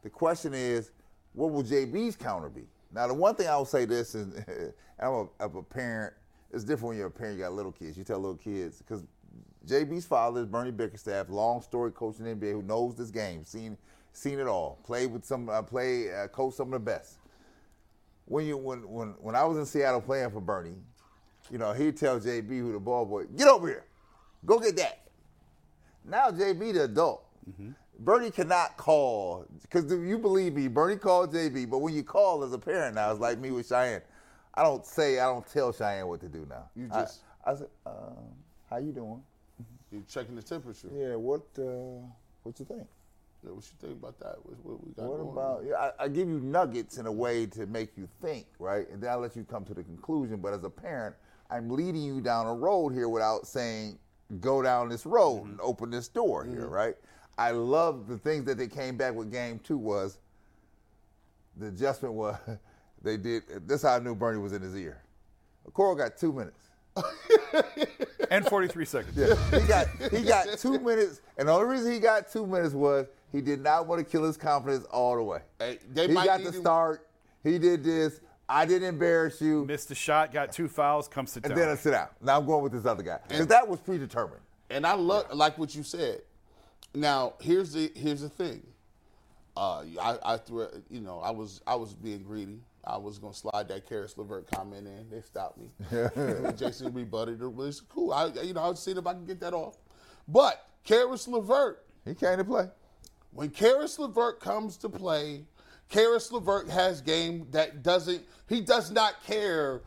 The 0.02 0.10
question 0.10 0.54
is, 0.54 0.90
what 1.32 1.50
will 1.50 1.64
JB's 1.64 2.16
counter 2.16 2.48
be? 2.48 2.64
Now, 2.92 3.06
the 3.06 3.14
one 3.14 3.34
thing 3.34 3.48
I 3.48 3.56
will 3.56 3.64
say 3.64 3.84
this 3.84 4.14
is, 4.14 4.34
I'm 5.00 5.12
a, 5.12 5.26
I'm 5.40 5.56
a 5.56 5.62
parent. 5.62 6.14
It's 6.52 6.64
different 6.64 6.88
when 6.88 6.96
you're 6.98 7.06
a 7.06 7.10
parent. 7.10 7.38
You 7.38 7.44
got 7.44 7.52
little 7.52 7.72
kids. 7.72 7.96
You 7.96 8.04
tell 8.04 8.18
little 8.18 8.36
kids 8.36 8.78
because 8.78 9.04
JB's 9.66 10.04
father 10.04 10.40
is 10.40 10.46
Bernie 10.46 10.70
Bickerstaff, 10.70 11.28
long 11.28 11.62
story 11.62 11.92
coach 11.92 12.18
in 12.18 12.24
the 12.24 12.34
NBA 12.34 12.52
who 12.52 12.62
knows 12.62 12.94
this 12.94 13.10
game, 13.10 13.44
seen 13.44 13.76
seen 14.12 14.38
it 14.40 14.46
all, 14.48 14.80
played 14.82 15.12
with 15.12 15.24
some, 15.24 15.48
uh, 15.48 15.62
play, 15.62 16.12
uh, 16.12 16.26
coached 16.26 16.56
some 16.56 16.66
of 16.68 16.72
the 16.72 16.80
best 16.80 17.20
when 18.30 18.46
you 18.46 18.56
when 18.56 18.88
when 18.88 19.08
when 19.18 19.34
I 19.34 19.42
was 19.42 19.58
in 19.58 19.66
Seattle 19.66 20.00
playing 20.00 20.30
for 20.30 20.40
Bernie, 20.40 20.76
you 21.50 21.58
know, 21.58 21.72
he'd 21.72 21.96
tell 21.96 22.20
JB 22.20 22.48
who 22.48 22.72
the 22.72 22.78
ball 22.78 23.04
boy, 23.04 23.24
get 23.24 23.48
over 23.48 23.66
here, 23.66 23.84
go 24.46 24.60
get 24.60 24.76
that. 24.76 25.00
Now 26.04 26.30
JB 26.30 26.74
the 26.74 26.84
adult. 26.84 27.26
Bernie 27.98 28.30
cannot 28.30 28.76
call 28.76 29.46
because 29.62 29.90
you 29.92 30.18
believe 30.18 30.54
me. 30.54 30.68
Bernie 30.68 30.96
called 30.96 31.32
JB, 31.34 31.68
but 31.68 31.78
when 31.78 31.94
you 31.94 32.02
call 32.02 32.42
as 32.44 32.52
a 32.52 32.58
parent 32.58 32.94
now, 32.94 33.10
it's 33.10 33.20
like 33.20 33.38
me 33.38 33.50
with 33.50 33.66
Cheyenne. 33.68 34.02
I 34.54 34.62
don't 34.62 34.84
say, 34.84 35.18
I 35.20 35.26
don't 35.26 35.46
tell 35.46 35.72
Cheyenne 35.72 36.06
what 36.06 36.20
to 36.20 36.28
do 36.28 36.46
now. 36.48 36.68
You 36.74 36.88
just- 36.88 37.20
I, 37.44 37.54
said, 37.54 37.68
um, 37.86 37.94
how 38.68 38.76
you 38.78 38.92
doing? 38.92 39.22
You're 39.90 40.02
checking 40.08 40.36
the 40.36 40.42
temperature. 40.42 40.88
Yeah, 40.94 41.16
what 41.16 41.42
uh, 41.58 41.62
what 42.42 42.58
you 42.58 42.64
think? 42.64 42.86
Yeah, 43.42 43.50
what 43.50 43.64
you 43.64 43.88
think 43.88 43.92
about 43.98 44.18
that? 44.20 44.36
What, 44.44 44.56
what 44.64 44.86
we 44.86 44.92
got 44.92 45.06
What 45.06 45.32
about? 45.32 45.64
Yeah, 45.66 45.90
I, 45.98 46.04
I 46.04 46.08
give 46.08 46.28
you 46.28 46.38
nuggets 46.40 46.98
in 46.98 47.06
a 47.06 47.12
way 47.12 47.46
to 47.46 47.66
make 47.66 47.96
you 47.96 48.08
think, 48.22 48.46
right? 48.58 48.88
And 48.90 49.02
then 49.02 49.10
I 49.10 49.14
let 49.16 49.34
you 49.34 49.42
come 49.44 49.64
to 49.64 49.74
the 49.74 49.82
conclusion. 49.82 50.36
But 50.36 50.52
as 50.52 50.62
a 50.64 50.70
parent, 50.70 51.16
I'm 51.50 51.68
leading 51.70 52.02
you 52.02 52.20
down 52.20 52.46
a 52.46 52.54
road 52.54 52.90
here 52.90 53.08
without 53.08 53.46
saying, 53.46 53.98
"Go 54.40 54.62
down 54.62 54.88
this 54.90 55.04
road 55.06 55.44
and 55.46 55.60
open 55.60 55.90
this 55.90 56.08
door 56.08 56.44
here," 56.44 56.66
right? 56.68 56.94
I 57.40 57.52
love 57.52 58.06
the 58.06 58.18
things 58.18 58.44
that 58.44 58.58
they 58.58 58.68
came 58.68 58.98
back 58.98 59.14
with. 59.14 59.32
Game 59.32 59.60
two 59.64 59.78
was 59.78 60.18
the 61.56 61.68
adjustment 61.68 62.12
was 62.12 62.36
they 63.02 63.16
did. 63.16 63.44
This 63.66 63.80
how 63.80 63.94
I 63.94 63.98
knew 63.98 64.14
Bernie 64.14 64.38
was 64.38 64.52
in 64.52 64.60
his 64.60 64.76
ear. 64.76 65.02
Coral 65.72 65.94
got 65.94 66.18
two 66.18 66.34
minutes. 66.34 66.68
and 68.30 68.44
43 68.44 68.84
seconds. 68.84 69.16
Yeah, 69.16 69.58
He 69.58 69.66
got 69.66 69.86
he 70.12 70.22
got 70.22 70.58
two 70.58 70.78
minutes, 70.80 71.22
and 71.38 71.48
the 71.48 71.52
only 71.52 71.76
reason 71.76 71.92
he 71.92 71.98
got 71.98 72.30
two 72.30 72.46
minutes 72.46 72.74
was 72.74 73.06
he 73.32 73.40
did 73.40 73.62
not 73.62 73.86
want 73.86 74.00
to 74.00 74.04
kill 74.04 74.24
his 74.24 74.36
confidence 74.36 74.84
all 74.86 75.16
the 75.16 75.22
way. 75.22 75.40
Hey, 75.58 75.78
they 75.94 76.08
he 76.08 76.12
might 76.12 76.26
got 76.26 76.40
need 76.40 76.48
the 76.48 76.52
start. 76.52 77.08
He 77.42 77.58
did 77.58 77.82
this. 77.82 78.20
I 78.50 78.66
didn't 78.66 78.88
embarrass 78.88 79.40
you, 79.40 79.64
Missed 79.64 79.88
the 79.88 79.94
shot, 79.94 80.32
got 80.32 80.52
two 80.52 80.68
fouls, 80.68 81.08
come 81.08 81.26
sit 81.26 81.44
and 81.44 81.54
down. 81.54 81.58
then 81.58 81.68
I 81.70 81.76
sit 81.76 81.94
out. 81.94 82.12
Now 82.20 82.38
I'm 82.38 82.44
going 82.44 82.62
with 82.64 82.72
this 82.72 82.84
other 82.84 83.02
guy 83.02 83.20
because 83.28 83.46
that 83.46 83.66
was 83.66 83.80
predetermined. 83.80 84.42
And 84.68 84.86
I 84.86 84.92
love 84.92 85.32
like 85.32 85.56
what 85.56 85.74
you 85.74 85.84
said. 85.84 86.20
Now 86.94 87.34
here's 87.40 87.72
the 87.72 87.90
here's 87.94 88.22
the 88.22 88.28
thing. 88.28 88.66
Uh, 89.56 89.84
I, 90.00 90.18
I 90.24 90.36
threw 90.36 90.62
it- 90.62 90.82
you 90.90 91.00
know 91.00 91.20
I 91.20 91.30
was 91.30 91.60
I 91.66 91.74
was 91.74 91.94
being 91.94 92.22
greedy. 92.22 92.60
I 92.84 92.96
was 92.96 93.18
gonna 93.18 93.34
slide 93.34 93.68
that 93.68 93.86
Caris 93.88 94.16
LeVert 94.16 94.50
comment 94.50 94.86
in. 94.86 95.10
They 95.10 95.20
stopped 95.20 95.58
me. 95.58 95.68
Jason 96.56 96.92
rebutted 96.94 97.40
it. 97.40 97.44
It 97.44 97.52
was 97.52 97.80
cool. 97.80 98.12
I 98.12 98.26
you 98.42 98.54
know 98.54 98.62
I 98.62 98.68
was 98.68 98.80
seeing 98.82 98.96
if 98.96 99.06
I 99.06 99.12
can 99.12 99.26
get 99.26 99.40
that 99.40 99.52
off. 99.54 99.76
But 100.26 100.66
Caris 100.84 101.28
LeVert, 101.28 101.84
He 102.04 102.14
came 102.14 102.38
to 102.38 102.44
play. 102.44 102.68
when 103.32 103.50
Caris 103.50 103.98
LeVert 103.98 104.40
comes 104.40 104.76
to 104.78 104.88
play, 104.88 105.44
Caris 105.88 106.32
LeVert 106.32 106.68
has 106.70 107.00
game 107.00 107.46
that 107.50 107.82
doesn't. 107.82 108.22
He 108.48 108.60
does 108.62 108.90
not 108.90 109.22
care. 109.24 109.82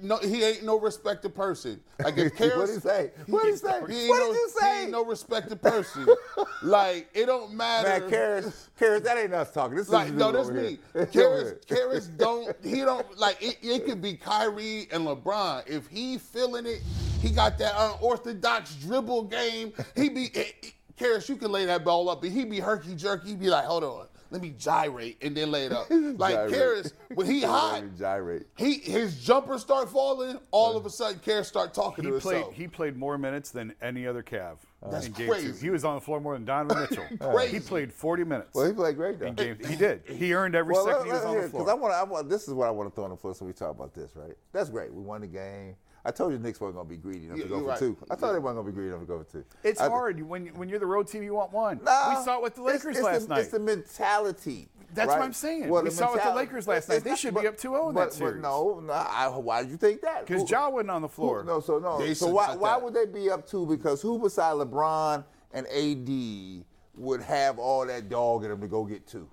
No, 0.00 0.16
he 0.18 0.42
ain't 0.44 0.64
no 0.64 0.78
respected 0.78 1.34
person. 1.34 1.80
Like 2.02 2.18
if 2.18 2.34
Caris, 2.34 2.56
What'd 2.56 2.74
he 2.74 2.80
say? 2.80 3.10
What'd 3.26 3.50
he 3.50 3.56
say? 3.56 3.76
ain't 3.76 3.82
What 4.08 4.18
did 4.18 4.28
no, 4.28 4.32
you 4.32 4.50
He 4.60 4.80
ain't 4.82 4.90
no 4.90 5.04
respected 5.04 5.62
person. 5.62 6.06
like 6.62 7.08
it 7.14 7.26
don't 7.26 7.54
matter. 7.54 8.00
Man, 8.00 8.10
Caris, 8.10 8.70
Caris, 8.76 9.02
that 9.02 9.18
ain't 9.18 9.32
us 9.32 9.52
talking. 9.52 9.76
This 9.76 9.88
Like 9.88 10.08
is 10.08 10.14
no, 10.14 10.32
that's 10.32 10.48
here. 10.48 10.62
me. 10.96 11.06
Caris. 11.12 11.64
Caris 11.68 12.06
don't. 12.08 12.56
He 12.64 12.80
don't 12.80 13.18
like 13.18 13.40
it. 13.40 13.58
It 13.62 13.84
could 13.84 14.02
be 14.02 14.14
Kyrie 14.14 14.88
and 14.90 15.06
LeBron. 15.06 15.68
If 15.68 15.86
he 15.86 16.18
feeling 16.18 16.66
it, 16.66 16.80
he 17.20 17.30
got 17.30 17.56
that 17.58 17.74
unorthodox 17.76 18.74
dribble 18.76 19.24
game. 19.24 19.72
He 19.94 20.08
be 20.08 20.24
it, 20.34 20.54
it- 20.62 20.72
Caris. 20.96 21.28
You 21.28 21.36
can 21.36 21.52
lay 21.52 21.66
that 21.66 21.84
ball 21.84 22.08
up, 22.08 22.20
but 22.20 22.30
he 22.30 22.44
be 22.44 22.58
herky 22.58 22.96
jerky. 22.96 23.28
He 23.30 23.36
be 23.36 23.48
like, 23.48 23.64
hold 23.64 23.84
on, 23.84 24.06
let 24.32 24.40
me 24.42 24.54
gyrate 24.58 25.18
and 25.22 25.36
then 25.36 25.50
lay 25.50 25.66
it 25.66 25.72
up. 25.72 25.86
Like 25.90 26.34
Gyrate. 26.34 26.52
Caris, 26.54 26.92
when 27.14 27.26
he 27.26 27.42
hot, 27.42 27.82
Gyrate. 27.98 28.46
he 28.56 28.74
his 28.78 29.22
jumpers 29.22 29.60
start 29.60 29.88
falling. 29.90 30.38
All 30.50 30.76
of 30.76 30.86
a 30.86 30.90
sudden, 30.90 31.20
Caris 31.20 31.46
start 31.48 31.74
talking 31.74 32.04
he 32.04 32.10
to 32.10 32.18
played 32.18 32.36
himself. 32.36 32.54
he 32.54 32.66
played 32.66 32.96
more 32.96 33.18
minutes 33.18 33.50
than 33.50 33.74
any 33.82 34.06
other 34.06 34.22
Cav 34.22 34.56
uh, 34.82 34.90
That's 34.90 35.06
in 35.06 35.12
game 35.12 35.28
crazy. 35.28 35.52
two. 35.52 35.58
He 35.58 35.70
was 35.70 35.84
on 35.84 35.94
the 35.96 36.00
floor 36.00 36.20
more 36.20 36.32
than 36.34 36.44
Donovan 36.46 36.86
Mitchell. 36.90 37.04
Crazy. 37.30 37.54
He 37.54 37.60
played 37.60 37.92
40 37.92 38.24
minutes. 38.24 38.54
Well, 38.54 38.66
he 38.66 38.72
played 38.72 38.96
great 38.96 39.18
though. 39.20 39.26
in 39.26 39.34
game. 39.34 39.58
He 39.68 39.76
did. 39.76 40.02
He 40.06 40.32
earned 40.34 40.54
every 40.54 40.72
Well, 40.74 40.86
second 40.86 41.06
he 41.06 41.12
was 41.12 41.24
on 41.24 41.34
the 41.36 41.40
because 41.42 41.50
floor. 41.50 41.70
I 41.70 41.74
want, 41.74 41.94
I 41.94 42.02
want. 42.02 42.28
This 42.30 42.48
is 42.48 42.54
what 42.54 42.66
I 42.66 42.70
want 42.70 42.88
to 42.90 42.94
throw 42.94 43.04
on 43.04 43.10
the 43.10 43.16
floor. 43.16 43.34
So 43.34 43.44
we 43.44 43.52
talk 43.52 43.70
about 43.70 43.94
this, 43.94 44.10
right? 44.16 44.34
That's 44.52 44.70
great. 44.70 44.92
We 44.92 45.02
won 45.02 45.20
the 45.20 45.26
game. 45.26 45.76
I 46.04 46.10
told 46.10 46.32
you 46.32 46.38
the 46.38 46.44
Knicks 46.44 46.60
weren't 46.60 46.74
going 46.74 46.86
to 46.86 46.90
be 46.90 46.96
greedy 46.96 47.26
enough 47.26 47.38
Yeah, 47.38 47.44
to 47.44 47.48
go 47.48 47.54
you're 47.56 47.64
for 47.64 47.70
right. 47.70 47.78
two. 47.78 47.96
I 48.10 48.16
thought 48.16 48.32
they 48.32 48.38
weren't 48.40 48.56
going 48.56 48.66
to 48.66 48.72
be 48.72 48.74
greedy 48.74 48.88
enough 48.88 49.02
to 49.02 49.06
go 49.06 49.18
for 49.22 49.24
two. 49.30 49.44
It's 49.62 49.80
I- 49.80 49.88
hard 49.88 50.20
when 50.22 50.46
when 50.48 50.68
you're 50.68 50.80
the 50.80 50.86
road 50.86 51.06
team. 51.06 51.22
You 51.22 51.34
want 51.34 51.52
one. 51.52 51.80
Nah, 51.84 52.18
we 52.18 52.24
saw 52.24 52.38
it 52.38 52.42
with 52.42 52.56
the 52.56 52.62
Lakers 52.62 52.96
it's 52.96 53.04
last 53.04 53.22
the, 53.28 53.34
night. 53.34 53.40
It's 53.42 53.50
the 53.50 53.60
mentality. 53.60 54.68
That's 54.94 55.08
right? 55.08 55.18
what 55.20 55.24
I'm 55.24 55.32
saying. 55.32 55.68
Well, 55.68 55.82
We 55.82 55.90
saw 55.90 56.10
it 56.10 56.14
with 56.14 56.24
the 56.24 56.34
Lakers 56.34 56.68
last 56.68 56.88
night. 56.88 57.02
They 57.02 57.10
not- 57.10 57.18
should 57.18 57.34
be 57.34 57.46
up 57.46 57.56
2-0 57.56 57.88
in 57.88 57.94
but- 57.94 58.10
that 58.10 58.12
series. 58.12 58.34
But 58.34 58.42
no, 58.42 58.80
no 58.80 58.92
I, 58.92 59.28
why 59.28 59.62
did 59.62 59.70
you 59.70 59.78
think 59.78 60.02
that? 60.02 60.26
Because 60.26 60.42
Who- 60.42 60.48
Ja 60.48 60.68
wasn't 60.68 60.90
on 60.90 61.02
the 61.02 61.08
floor. 61.08 61.40
who- 61.42 61.46
no, 61.46 61.60
so 61.60 61.78
no. 61.78 61.98
They 61.98 62.12
so 62.14 62.28
why, 62.28 62.54
why 62.56 62.76
would 62.76 62.92
they 62.94 63.06
be 63.06 63.30
up 63.30 63.46
two? 63.46 63.64
Because 63.64 64.02
who 64.02 64.18
beside 64.18 64.54
LeBron 64.56 65.24
and 65.54 65.66
AD 65.68 66.64
would 66.96 67.22
have 67.22 67.58
all 67.58 67.86
that 67.86 68.08
dog 68.10 68.44
in 68.44 68.50
them 68.50 68.60
to 68.60 68.66
go 68.68 68.84
get 68.84 69.06
two? 69.06 69.28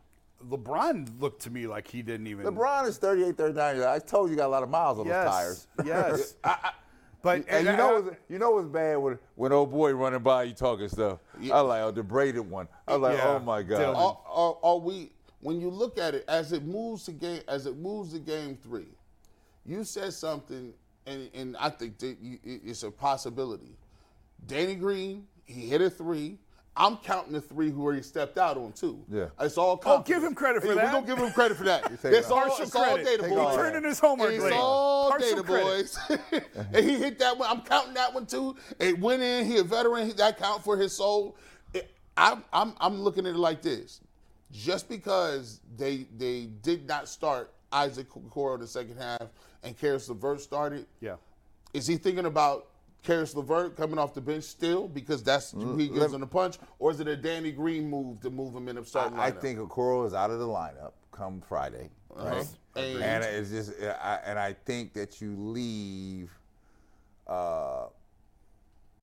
LeBron 0.48 1.19
looked 1.19 1.41
to 1.43 1.50
me 1.50 1.67
like 1.67 1.88
he 1.88 2.01
didn't 2.01 2.27
even. 2.27 2.46
LeBron 2.46 2.88
is 2.88 2.98
38, 2.98 3.36
39. 3.38 3.81
I 3.81 4.00
told 4.00 4.29
you, 4.29 4.31
you 4.31 4.38
got 4.38 4.48
a 4.48 4.50
lot 4.50 4.63
of 4.63 4.69
miles 4.69 5.00
on 5.00 5.05
yes, 5.05 5.25
those 5.25 5.34
tires. 5.34 5.67
Yes. 5.86 6.36
but 7.22 7.46
And 7.50 7.67
you 7.67 7.75
know, 7.75 8.01
what's, 8.01 8.17
you 8.29 8.39
know 8.39 8.51
what's 8.51 8.67
bad 8.67 8.98
when 8.98 9.19
when 9.36 9.51
old 9.51 9.72
boy 9.72 9.91
running 9.93 10.22
by 10.22 10.43
you 10.43 10.53
talking 10.53 10.88
stuff. 10.88 11.19
I 11.51 11.60
like 11.60 11.81
oh, 11.81 11.91
the 11.91 12.03
braided 12.03 12.50
one. 12.50 12.67
I 12.88 12.93
was 12.96 13.01
like, 13.01 13.17
Yeah, 13.17 13.27
oh 13.27 13.39
my 13.39 13.63
god. 13.63 13.81
Are, 13.81 14.17
are, 14.27 14.58
are 14.63 14.77
we 14.77 15.12
when 15.41 15.60
you 15.60 15.69
look 15.69 15.98
at 15.98 16.15
it 16.15 16.25
as 16.27 16.51
it 16.51 16.63
moves 16.63 17.05
to 17.05 17.12
game 17.12 17.41
as 17.48 17.65
it 17.65 17.77
moves 17.77 18.13
to 18.13 18.19
game 18.19 18.58
three 18.62 18.88
you 19.65 19.84
said 19.84 20.13
something 20.13 20.74
and, 21.05 21.29
and 21.34 21.55
i 21.58 21.69
think 21.69 21.98
that 22.00 22.17
you, 22.22 22.38
it's 22.43 22.84
a 22.84 22.91
possibility 22.91 23.77
danny 24.48 24.75
green 24.75 25.25
he 25.46 25.67
hit 25.67 25.81
a 25.81 25.89
three 25.89 26.38
i'm 26.79 26.98
counting 26.98 27.33
the 27.33 27.41
three 27.41 27.69
who 27.69 27.83
already 27.83 28.01
stepped 28.01 28.38
out 28.38 28.57
on 28.57 28.71
too. 28.71 28.98
Yeah. 29.12 29.25
it's 29.39 29.57
all 29.57 29.79
Oh, 29.86 30.01
give 30.01 30.24
him 30.24 30.33
credit 30.33 30.62
for 30.62 30.69
Yeah, 30.69 30.75
that. 30.75 30.86
we're 30.86 30.91
gonna 31.01 31.05
give 31.07 31.17
him 31.19 31.31
credit 31.33 31.57
for 31.57 31.65
that. 31.65 31.83
Take 32.01 32.13
it's 32.13 32.27
it 32.27 32.31
all, 32.31 32.45
it's 32.59 32.74
all 32.75 32.83
credit. 32.95 33.05
data 33.05 33.24
boys 33.24 33.51
He 33.51 33.55
turned 33.57 33.75
in 33.75 33.83
his 33.83 34.00
homework 34.00 34.31
it's 34.31 34.45
all 34.53 35.09
Partial 35.12 35.29
data 35.29 35.43
credit. 35.43 35.63
boys 35.65 35.95
mm-hmm. 36.07 36.75
and 36.75 36.89
he 36.89 36.98
hit 36.98 37.19
that 37.19 37.38
one. 37.38 37.50
I'm 37.50 37.62
counting 37.62 37.93
that 37.95 38.13
one 38.13 38.25
too. 38.25 38.55
It 38.79 39.00
went 39.00 39.21
in 39.21 39.45
he 39.45 39.57
a 39.57 39.63
veteran 39.63 40.07
he- 40.07 40.13
that 40.13 40.38
count 40.39 40.63
for 40.63 40.77
his 40.77 40.95
soul. 40.95 41.36
It- 41.74 41.91
I'm, 42.17 42.43
I'm, 42.53 42.74
I'm 42.79 43.01
looking 43.01 43.25
at 43.27 43.33
it 43.36 43.38
like 43.38 43.62
this. 43.62 44.01
Just 44.51 44.89
because 44.89 45.59
they 45.77 46.07
they 46.17 46.45
did 46.63 46.88
not 46.88 47.07
start 47.07 47.51
Isaac 47.71 48.07
Okoro 48.09 48.55
in 48.55 48.62
the 48.62 48.67
second 48.67 48.98
half 48.98 49.27
and 49.63 49.77
Caris 49.77 50.09
LeVert 50.09 50.41
started, 50.41 50.88
Yeah. 51.01 51.15
is 51.74 51.86
he 51.86 51.98
thinking 51.98 52.25
about 52.25 52.68
Caris 53.03 53.33
LeVert 53.35 53.75
coming 53.77 53.97
off 53.97 54.13
the 54.13 54.21
bench 54.21 54.43
still 54.43 54.87
because 54.87 55.23
that's 55.23 55.51
he 55.77 55.87
gives 55.87 56.13
him 56.13 56.21
the 56.21 56.27
punch, 56.27 56.57
or 56.79 56.91
is 56.91 56.99
it 56.99 57.07
a 57.07 57.15
Danny 57.15 57.51
Green 57.51 57.89
move 57.89 58.19
to 58.21 58.29
move 58.29 58.53
him 58.55 58.67
in 58.67 58.75
the 58.75 58.85
starting 58.85 59.17
I, 59.17 59.27
I 59.27 59.31
lineup? 59.31 59.41
think 59.41 59.59
Okoro 59.59 60.05
is 60.05 60.13
out 60.13 60.29
of 60.31 60.39
the 60.39 60.47
lineup 60.47 60.91
come 61.11 61.41
Friday. 61.47 61.89
Right? 62.09 62.45
And- 62.75 63.01
And 63.03 63.23
it's 63.23 63.49
just, 63.49 63.73
I, 63.81 64.19
and 64.25 64.37
I 64.39 64.53
think 64.53 64.93
that 64.93 65.21
you 65.21 65.35
leave. 65.37 66.31
Uh, 67.27 67.87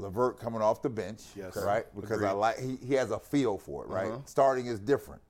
LeVert 0.00 0.38
coming 0.38 0.62
off 0.62 0.82
the 0.82 0.88
bench, 0.90 1.22
Yes. 1.36 1.56
right? 1.56 1.84
Because 1.98 2.22
I 2.22 2.32
like 2.32 2.58
he, 2.58 2.76
he 2.84 2.94
has 2.94 3.10
a 3.10 3.18
feel 3.18 3.58
for 3.58 3.84
it, 3.84 3.88
right? 3.88 4.12
Starting 4.28 4.66
is 4.66 4.78
different. 4.80 5.22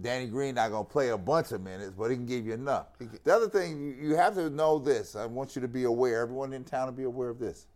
Danny 0.00 0.26
Green 0.28 0.54
not 0.54 0.70
gonna 0.70 0.84
play 0.84 1.08
a 1.08 1.18
bunch 1.18 1.50
of 1.52 1.60
minutes, 1.60 1.92
but 1.96 2.10
he 2.10 2.16
can 2.16 2.26
give 2.26 2.46
you 2.46 2.52
enough. 2.52 2.86
The 3.24 3.34
other 3.34 3.48
thing 3.48 3.80
you- 3.80 4.08
you 4.10 4.16
have 4.16 4.34
to 4.34 4.48
know 4.50 4.78
this. 4.78 5.16
I 5.16 5.26
want 5.26 5.56
you 5.56 5.62
to 5.62 5.68
be 5.68 5.84
aware. 5.84 6.20
Everyone 6.22 6.52
in 6.52 6.62
town 6.64 6.86
to 6.86 6.92
be 6.92 7.02
aware 7.04 7.30
of 7.30 7.38
this. 7.40 7.66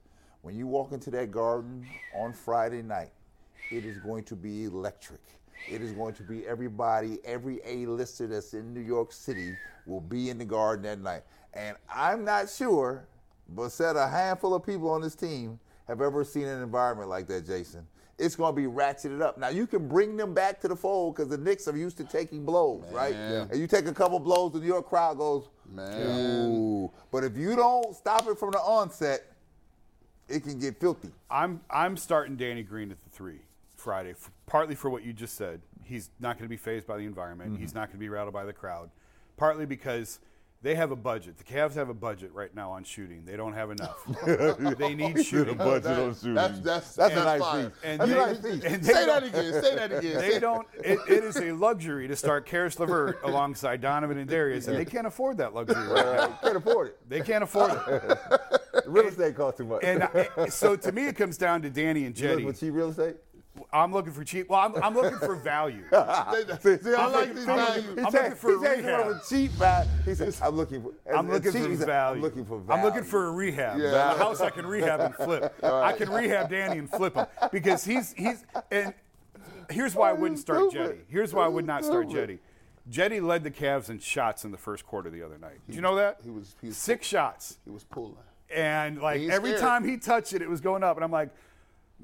When 0.42 0.54
you 0.56 0.66
walk 0.66 0.92
into 0.92 1.10
that 1.12 1.30
garden 1.30 1.86
on 2.14 2.32
Friday 2.32 2.82
night, 2.82 3.12
it 3.70 3.84
is 3.84 3.98
going 3.98 4.24
to 4.24 4.36
be 4.36 4.64
electric. 4.64 5.20
It 5.68 5.80
is 5.82 5.92
going 5.92 6.14
to 6.14 6.22
be 6.24 6.46
everybody, 6.46 7.18
every 7.24 7.60
A-lister 7.64 8.26
that's 8.26 8.52
in 8.54 8.72
New 8.74 8.80
York 8.80 9.12
City 9.12 9.56
will 9.86 10.00
be 10.00 10.30
in 10.30 10.38
the 10.38 10.44
garden 10.44 10.82
that 10.84 10.98
night. 11.00 11.22
And 11.54 11.76
I'm 11.92 12.24
not 12.24 12.48
sure, 12.48 13.04
but 13.48 13.70
said 13.70 13.96
a 13.96 14.08
handful 14.08 14.54
of 14.54 14.64
people 14.64 14.90
on 14.90 15.00
this 15.00 15.14
team 15.14 15.58
have 15.92 16.00
ever 16.00 16.24
seen 16.24 16.44
an 16.44 16.62
environment 16.62 17.10
like 17.10 17.26
that, 17.28 17.46
Jason. 17.46 17.86
It's 18.18 18.34
going 18.34 18.54
to 18.54 18.60
be 18.60 18.66
ratcheted 18.66 19.20
up. 19.20 19.36
Now 19.36 19.48
you 19.48 19.66
can 19.66 19.88
bring 19.88 20.16
them 20.16 20.32
back 20.32 20.58
to 20.60 20.68
the 20.68 20.76
fold 20.76 21.14
because 21.16 21.28
the 21.28 21.36
Knicks 21.36 21.68
are 21.68 21.76
used 21.76 21.96
to 21.98 22.04
taking 22.04 22.44
blows, 22.44 22.84
right? 22.92 23.14
And 23.50 23.60
you 23.60 23.66
take 23.66 23.86
a 23.86 23.92
couple 23.92 24.18
blows, 24.18 24.52
the 24.52 24.60
New 24.60 24.66
York 24.66 24.88
crowd 24.88 25.18
goes, 25.18 25.48
Man. 25.70 26.50
"Ooh!" 26.50 26.90
But 27.10 27.24
if 27.24 27.36
you 27.36 27.56
don't 27.56 27.94
stop 27.94 28.26
it 28.26 28.38
from 28.38 28.52
the 28.52 28.58
onset, 28.58 29.22
it 30.28 30.44
can 30.44 30.58
get 30.58 30.78
filthy. 30.80 31.10
I'm 31.30 31.60
I'm 31.70 31.96
starting 31.96 32.36
Danny 32.36 32.62
Green 32.62 32.90
at 32.90 33.02
the 33.02 33.10
three 33.10 33.40
Friday, 33.76 34.12
f- 34.12 34.30
partly 34.46 34.74
for 34.74 34.88
what 34.90 35.02
you 35.04 35.12
just 35.12 35.34
said. 35.34 35.60
He's 35.84 36.10
not 36.20 36.38
going 36.38 36.44
to 36.44 36.50
be 36.50 36.56
phased 36.56 36.86
by 36.86 36.96
the 36.98 37.04
environment. 37.04 37.52
Mm-hmm. 37.52 37.60
He's 37.62 37.74
not 37.74 37.88
going 37.88 37.96
to 37.96 37.98
be 37.98 38.08
rattled 38.08 38.32
by 38.32 38.44
the 38.44 38.52
crowd. 38.52 38.90
Partly 39.36 39.66
because 39.66 40.20
they 40.62 40.74
have 40.76 40.92
a 40.92 40.96
budget. 40.96 41.36
The 41.38 41.44
Cavs 41.44 41.74
have 41.74 41.88
a 41.88 41.94
budget 41.94 42.32
right 42.32 42.54
now 42.54 42.70
on 42.70 42.84
shooting. 42.84 43.24
They 43.24 43.36
don't 43.36 43.52
have 43.52 43.70
enough. 43.72 43.98
they 44.78 44.94
need 44.94 45.24
shooting. 45.24 45.54
a 45.54 45.56
budget 45.58 45.82
That- 45.84 45.98
on 46.00 46.14
shooting. 46.14 46.34
That's 46.34 46.60
that's 46.60 46.94
That's 46.94 47.14
a 47.14 47.24
nice 47.24 47.40
fire. 47.40 47.64
piece. 47.70 47.78
And 47.84 48.00
That's 48.00 48.10
a 48.10 48.14
they- 48.14 48.20
nice 48.20 48.38
piece. 48.38 48.64
and 48.64 48.82
they 48.84 48.92
Say 48.92 49.06
that 49.06 49.06
don't- 49.06 49.24
again. 49.34 49.62
Say 49.62 49.74
that 49.74 49.92
again. 49.92 50.18
They 50.20 50.38
don't. 50.38 50.66
It, 50.84 50.98
it 51.08 51.24
is 51.24 51.36
a 51.38 51.52
luxury 51.52 52.06
to 52.08 52.14
start 52.16 52.46
Caris 52.46 52.76
LeVert 52.78 53.16
alongside 53.24 53.80
Donovan 53.80 54.18
and 54.18 54.28
Darius, 54.30 54.68
and 54.68 54.76
they 54.76 54.84
can't 54.84 55.06
afford 55.06 55.36
that 55.38 55.52
luxury. 55.54 55.86
Right 55.86 56.04
now. 56.16 56.38
Can't 56.42 56.56
afford 56.56 56.88
it. 56.88 56.98
They 57.08 57.20
can't 57.20 57.42
afford 57.44 57.72
it. 57.72 57.78
The 58.84 58.84
real 58.86 59.06
estate 59.08 59.36
costs 59.36 59.58
too 59.58 59.64
much. 59.66 59.82
And 59.84 60.04
I, 60.04 60.46
so 60.48 60.76
to 60.76 60.92
me, 60.92 61.06
it 61.06 61.16
comes 61.16 61.36
down 61.36 61.62
to 61.62 61.70
Danny 61.70 62.04
and 62.06 62.18
you 62.18 62.28
looking 62.28 62.46
Cedi. 62.46 62.52
for 62.54 62.60
cheap 62.60 62.74
real 62.74 62.88
estate? 62.90 63.16
I'm 63.72 63.92
looking 63.92 64.12
for 64.12 64.24
cheap. 64.24 64.48
Well, 64.48 64.60
I'm, 64.60 64.82
I'm 64.82 64.94
looking 64.94 65.18
for 65.18 65.34
value. 65.34 65.82
See, 65.90 65.94
I 65.94 67.06
like 67.06 67.34
this 67.34 67.46
I'm 67.46 67.56
value. 67.56 67.84
I'm 67.98 68.10
said, 68.10 68.22
looking 68.22 68.34
for 68.36 68.50
he 68.58 68.64
said 68.64 68.78
rehab. 68.78 69.00
wanted 69.06 69.16
a 69.16 69.20
cheap 69.28 69.50
value. 69.52 69.90
He 70.04 70.14
said, 70.14 70.36
I'm 70.42 70.56
looking 70.56 70.82
for. 70.82 70.92
I'm 71.14 71.28
a 71.28 71.32
looking 71.34 71.52
cheap- 71.52 71.62
for 71.62 71.76
said, 71.76 71.86
value. 71.86 72.16
I'm 72.16 72.22
looking 72.22 72.44
for 72.46 72.58
value. 72.60 72.80
I'm 72.80 72.86
looking 72.86 73.04
for 73.04 73.26
a 73.26 73.30
rehab. 73.32 73.78
Yeah. 73.78 74.14
A 74.14 74.18
house 74.18 74.40
I 74.40 74.50
can 74.50 74.66
rehab 74.66 75.00
and 75.00 75.14
flip. 75.14 75.54
I 75.62 75.92
can 75.92 76.10
rehab 76.10 76.48
Danny 76.50 76.78
and 76.78 76.90
flip 76.90 77.14
him 77.14 77.26
because 77.52 77.84
he's 77.84 78.12
he's 78.14 78.44
and 78.70 78.94
here's 79.70 79.94
why 79.94 80.10
I 80.10 80.12
wouldn't 80.14 80.40
start 80.40 80.70
Stupid. 80.70 80.96
Cedi. 80.96 80.98
Here's 81.08 81.34
why 81.34 81.44
I 81.44 81.48
would 81.48 81.66
not 81.66 81.84
start 81.84 82.08
Stupid. 82.10 82.38
Cedi. 82.90 82.90
Cedi 82.90 83.22
led 83.22 83.44
the 83.44 83.50
Cavs 83.50 83.90
in 83.90 83.98
shots 83.98 84.44
in 84.44 84.50
the 84.50 84.58
first 84.58 84.86
quarter 84.86 85.08
the 85.10 85.22
other 85.22 85.38
night. 85.38 85.58
Did 85.66 85.76
you 85.76 85.82
know 85.82 85.94
that? 85.96 86.18
he 86.24 86.30
was- 86.30 86.56
he 86.60 86.68
was- 86.68 86.76
six 86.78 87.06
shots, 87.06 87.58
He 87.64 87.70
was 87.70 87.84
pulling. 87.84 88.16
and 88.52 89.00
like 89.00 89.20
He's 89.20 89.30
every 89.30 89.50
scared. 89.50 89.60
time 89.60 89.84
he 89.88 89.98
touched 89.98 90.32
it, 90.32 90.40
it 90.42 90.48
was 90.48 90.60
going 90.62 90.82
up, 90.82 90.96
and 90.96 91.04
I'm 91.04 91.12
like. 91.12 91.28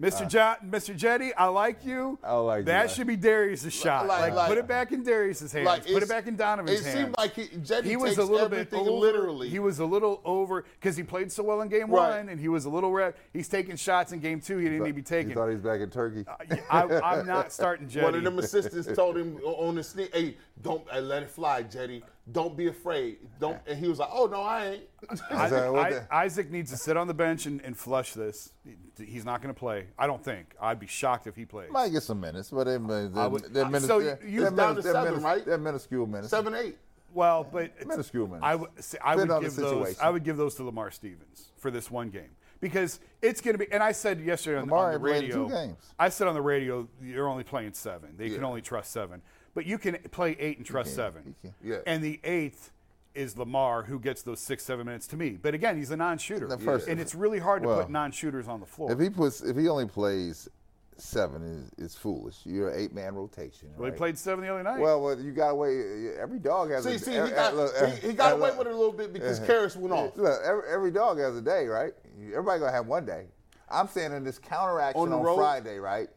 Mr. 0.01 0.29
Jot, 0.29 0.65
Mr. 0.65 0.97
Cedi, 0.97 1.33
I 1.37 1.47
like 1.47 1.85
you. 1.85 2.19
I 2.23 2.35
like 2.35 2.59
you, 2.61 2.65
that 2.67 2.87
man. 2.87 2.89
should 2.95 3.07
be 3.09 3.17
Darius' 3.17 3.73
shot. 3.73 4.07
like- 4.07 4.21
Like, 4.21 4.33
like- 4.35 4.49
put 4.49 4.59
it 4.59 4.69
back 4.69 4.93
in 4.93 5.03
Darius' 5.03 5.51
hands. 5.51 5.87
put 5.91 6.03
it 6.03 6.09
back 6.09 6.27
in 6.29 6.37
Donovan's 6.37 6.81
It 6.81 6.85
hands 6.85 6.99
seemed 6.99 7.15
like 7.19 7.35
he, 7.35 7.47
Cedi 7.59 7.85
he 7.85 7.97
was 7.97 8.11
takes 8.11 8.19
a 8.19 8.31
little 8.31 8.49
bit 8.49 8.61
everything 8.61 8.81
over, 8.81 8.91
literally. 8.93 9.49
He 9.49 9.59
was 9.59 9.81
a 9.81 9.85
little 9.85 10.21
over 10.25 10.65
because 10.79 10.97
he 10.97 11.03
played 11.03 11.33
so 11.33 11.43
well 11.43 11.61
in 11.63 11.69
game 11.69 11.91
Right. 11.91 12.19
one, 12.19 12.29
and 12.29 12.39
he 12.41 12.49
was 12.49 12.65
a 12.65 12.71
little. 12.71 12.93
Re- 12.93 13.13
he's 13.33 13.49
taking 13.49 13.75
shots 13.75 14.13
in 14.13 14.21
game 14.21 14.41
two. 14.41 14.59
He 14.59 14.65
didn't 14.69 14.85
need 14.85 14.91
to 14.91 14.95
be 14.95 15.03
taking. 15.03 15.35
thought 15.35 15.49
he 15.49 15.55
was 15.57 15.65
back 15.65 15.81
in 15.81 15.91
Turkey? 15.91 16.25
I, 16.71 16.83
I'm 17.03 17.27
not 17.27 17.53
starting 17.59 17.89
Cedi. 17.89 18.03
One 18.05 18.15
of 18.15 18.23
them 18.23 18.39
assistants 18.39 18.89
told 18.95 19.17
him 19.17 19.39
on 19.45 19.75
the 19.75 19.83
sneak, 19.83 20.15
"Hey, 20.15 20.37
don't 20.63 20.87
uh, 20.93 21.01
let 21.01 21.25
it 21.25 21.31
fly, 21.31 21.65
Cedi. 21.65 22.03
Don't 22.33 22.57
be 22.57 22.67
afraid. 22.69 23.19
Don't." 23.41 23.59
And 23.67 23.79
he 23.79 23.89
was 23.89 23.99
like, 23.99 24.09
"Oh 24.13 24.27
no, 24.27 24.41
I 24.43 24.67
ain't." 24.67 24.83
I- 25.31 25.49
So 25.49 25.73
what 25.73 25.93
I- 26.11 26.25
Isaac 26.25 26.51
needs 26.51 26.71
to 26.71 26.77
sit 26.77 26.97
on 26.97 27.07
the 27.07 27.15
bench 27.15 27.47
and, 27.47 27.61
and 27.63 27.77
flush 27.77 28.13
this. 28.13 28.53
He's 28.99 29.25
not 29.25 29.41
going 29.43 29.55
to 29.55 29.59
play. 29.59 29.87
I 29.99 30.07
don't 30.07 30.23
think. 30.23 30.55
I'd 30.61 30.81
be 30.81 30.87
shocked 30.87 31.27
if 31.27 31.37
he 31.37 31.45
plays. 31.45 31.71
Might 31.71 31.93
get 31.93 32.03
some 32.03 32.21
minutes, 32.21 32.51
but 32.51 32.65
they're, 32.65 32.79
they're, 32.79 33.29
would- 33.29 33.45
they're, 33.55 33.65
minus, 33.65 33.87
so 33.87 34.01
they're, 34.01 34.19
you- 34.27 34.41
they're, 34.43 34.51
down 34.51 34.57
to 34.57 34.83
minus- 34.83 34.85
they're 34.85 34.93
seven, 34.93 35.11
minus- 35.13 35.25
right? 35.25 35.47
They're 35.47 35.59
minuscule 35.59 36.07
minutes. 36.07 36.31
Seven, 36.31 36.55
eight. 36.55 36.77
Well, 37.15 37.45
but 37.51 37.65
it's- 37.65 37.87
Minuscule 37.87 38.27
minutes. 38.27 38.45
I 38.45 38.55
would 38.57 38.71
I 39.03 39.17
would 39.17 39.41
give 39.43 39.57
those. 39.57 39.99
I 39.99 40.11
would 40.11 40.25
give 40.25 40.37
those 40.37 40.55
to 40.57 40.65
Lamar 40.65 40.91
Stevens 40.91 41.53
for 41.57 41.71
this 41.71 41.91
one 41.91 42.11
game 42.11 42.31
because 42.61 43.01
it's 43.23 43.41
going 43.41 43.55
to 43.55 43.59
be. 43.59 43.73
And 43.73 43.83
I 43.83 43.93
said 43.93 44.21
yesterday 44.21 44.59
on, 44.59 44.65
Lamar 44.65 44.89
on 44.89 44.93
the 44.93 44.99
radio. 44.99 45.47
two 45.47 45.55
games. 45.55 45.77
I 45.99 46.11
said 46.11 46.27
on 46.29 46.35
the 46.35 46.43
radio, 46.43 46.87
you're 47.03 47.27
only 47.29 47.45
playing 47.45 47.73
seven. 47.73 48.11
They 48.19 48.29
can 48.29 48.45
only 48.45 48.61
trust 48.61 48.91
seven, 48.93 49.23
but 49.55 49.67
you 49.67 49.79
can 49.79 49.99
play 50.11 50.37
eight 50.39 50.59
and 50.59 50.67
trust 50.67 50.91
can, 50.91 50.97
seven. 50.97 51.35
Yeah. 51.63 51.79
And 51.87 52.03
the 52.03 52.21
eighth 52.25 52.71
is 53.15 53.37
Lamar 53.37 53.83
who 53.85 53.99
gets 53.99 54.23
those 54.23 54.41
six, 54.41 54.65
seven 54.65 54.87
minutes 54.87 55.07
to 55.09 55.17
me. 55.17 55.31
But 55.31 55.55
again, 55.55 55.77
he's 55.77 55.91
a 55.91 55.97
non-shooter, 55.97 56.47
The 56.47 56.59
first- 56.59 56.89
and 56.89 57.01
it's 57.01 57.15
really 57.15 57.39
hard 57.39 57.63
to 57.63 57.69
Well, 57.69 57.81
put 57.83 57.91
non-shooters 57.91 58.47
on 58.47 58.61
the 58.61 58.67
floor. 58.67 58.93
If 58.93 59.01
he 59.01 59.11
puts, 59.11 59.43
if 59.43 59.57
he 59.57 59.69
only 59.69 59.87
plays 59.87 60.49
seven, 60.97 61.71
is, 61.79 61.87
is 61.93 61.95
foolish. 61.97 62.37
You're 62.45 62.71
an 62.71 62.81
eight 62.81 62.93
man 62.93 63.15
rotation. 63.15 63.71
well, 63.77 63.87
he 63.87 63.91
right? 63.91 63.97
played 63.99 64.19
seven 64.19 64.45
the 64.45 64.53
other 64.53 64.63
night. 64.63 64.81
Well, 64.81 65.01
well, 65.01 65.19
you 65.19 65.33
got 65.33 65.51
away. 65.51 66.13
Every 66.21 66.39
dog 66.39 66.71
has 66.71 66.85
See, 66.85 66.95
a 66.95 66.99
see, 66.99 67.15
eh, 67.15 67.27
he 67.27 67.33
eh, 67.33 67.35
got, 67.35 67.57
look, 67.57 67.75
he, 67.77 67.85
eh, 67.85 67.97
he 68.09 68.13
got 68.13 68.33
eh, 68.33 68.35
away 68.35 68.51
look. 68.51 68.59
with 68.59 68.67
it 68.69 68.73
a 68.73 68.77
little 68.77 68.93
bit 68.93 69.13
because 69.13 69.39
Caris 69.41 69.77
went 69.77 69.93
off. 69.93 70.17
Look, 70.17 70.41
every, 70.45 70.63
every 70.71 70.91
dog 70.91 71.19
has 71.19 71.37
a 71.37 71.43
day, 71.43 71.67
right? 71.67 71.93
Everybody 72.31 72.61
gonna 72.61 72.73
have 72.73 72.87
one 72.87 73.05
day. 73.05 73.27
I'm 73.71 73.87
saying 73.89 74.13
in 74.13 74.25
this 74.25 74.39
counteraction 74.39 75.01
On 75.01 75.13
on, 75.13 75.19
the 75.19 75.25
road? 75.25 75.37
Friday, 75.37 75.79
right? 75.79 76.09